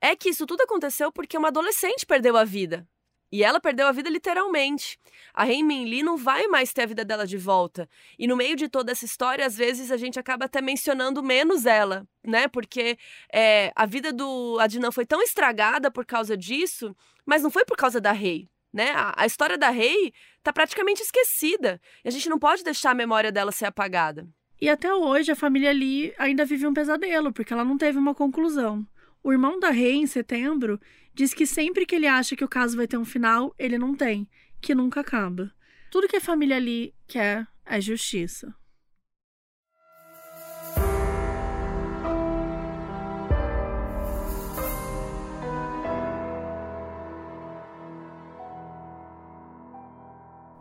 é 0.00 0.16
que 0.16 0.28
isso 0.28 0.44
tudo 0.44 0.62
aconteceu 0.62 1.12
porque 1.12 1.38
uma 1.38 1.48
adolescente 1.48 2.04
perdeu 2.04 2.36
a 2.36 2.44
vida. 2.44 2.86
E 3.30 3.42
ela 3.42 3.58
perdeu 3.58 3.88
a 3.88 3.92
vida 3.92 4.08
literalmente. 4.08 4.96
A 5.32 5.42
Rei 5.42 5.62
Min 5.62 5.86
Lee 5.86 6.02
não 6.04 6.16
vai 6.16 6.46
mais 6.46 6.72
ter 6.72 6.82
a 6.82 6.86
vida 6.86 7.04
dela 7.04 7.26
de 7.26 7.36
volta. 7.36 7.88
E 8.16 8.28
no 8.28 8.36
meio 8.36 8.54
de 8.54 8.68
toda 8.68 8.92
essa 8.92 9.04
história, 9.04 9.44
às 9.44 9.56
vezes 9.56 9.90
a 9.90 9.96
gente 9.96 10.20
acaba 10.20 10.44
até 10.44 10.60
mencionando 10.60 11.20
menos 11.20 11.66
ela, 11.66 12.06
né? 12.24 12.46
Porque 12.46 12.96
é, 13.32 13.72
a 13.74 13.86
vida 13.86 14.12
do 14.12 14.56
Adnan 14.60 14.92
foi 14.92 15.04
tão 15.04 15.20
estragada 15.20 15.90
por 15.90 16.06
causa 16.06 16.36
disso, 16.36 16.94
mas 17.26 17.42
não 17.42 17.50
foi 17.50 17.64
por 17.64 17.76
causa 17.76 18.00
da 18.00 18.12
Rei. 18.12 18.48
Né? 18.72 18.90
A, 18.90 19.14
a 19.16 19.26
história 19.26 19.58
da 19.58 19.70
Rei 19.70 20.12
tá 20.44 20.52
praticamente 20.52 21.02
esquecida. 21.02 21.80
E 22.04 22.08
a 22.08 22.10
gente 22.10 22.28
não 22.28 22.38
pode 22.38 22.62
deixar 22.62 22.90
a 22.90 22.94
memória 22.94 23.32
dela 23.32 23.50
ser 23.50 23.64
apagada. 23.64 24.28
E 24.60 24.68
até 24.68 24.94
hoje 24.94 25.32
a 25.32 25.36
família 25.36 25.72
Lee 25.72 26.14
ainda 26.18 26.44
vive 26.44 26.66
um 26.66 26.74
pesadelo, 26.74 27.32
porque 27.32 27.52
ela 27.52 27.64
não 27.64 27.76
teve 27.76 27.98
uma 27.98 28.14
conclusão. 28.14 28.86
O 29.22 29.32
irmão 29.32 29.58
da 29.58 29.70
Rei, 29.70 29.94
em 29.94 30.06
setembro, 30.06 30.78
diz 31.14 31.32
que 31.32 31.46
sempre 31.46 31.86
que 31.86 31.94
ele 31.96 32.06
acha 32.06 32.36
que 32.36 32.44
o 32.44 32.48
caso 32.48 32.76
vai 32.76 32.86
ter 32.86 32.98
um 32.98 33.04
final, 33.04 33.54
ele 33.58 33.78
não 33.78 33.94
tem, 33.94 34.28
que 34.60 34.74
nunca 34.74 35.00
acaba. 35.00 35.50
Tudo 35.90 36.06
que 36.06 36.16
a 36.16 36.20
família 36.20 36.56
ali 36.56 36.94
quer 37.06 37.46
é 37.64 37.80
justiça. 37.80 38.54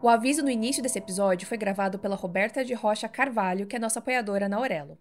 O 0.03 0.09
aviso 0.09 0.43
no 0.43 0.49
início 0.49 0.83
desse 0.83 0.97
episódio 0.99 1.47
foi 1.47 1.57
gravado 1.57 1.97
pela 1.97 2.17
Roberta 2.17 2.65
de 2.65 2.73
Rocha 2.73 3.07
Carvalho, 3.07 3.65
que 3.65 3.77
é 3.77 3.79
nossa 3.79 3.99
apoiadora 3.99 4.49
na 4.49 4.57
Aurelo. 4.57 4.97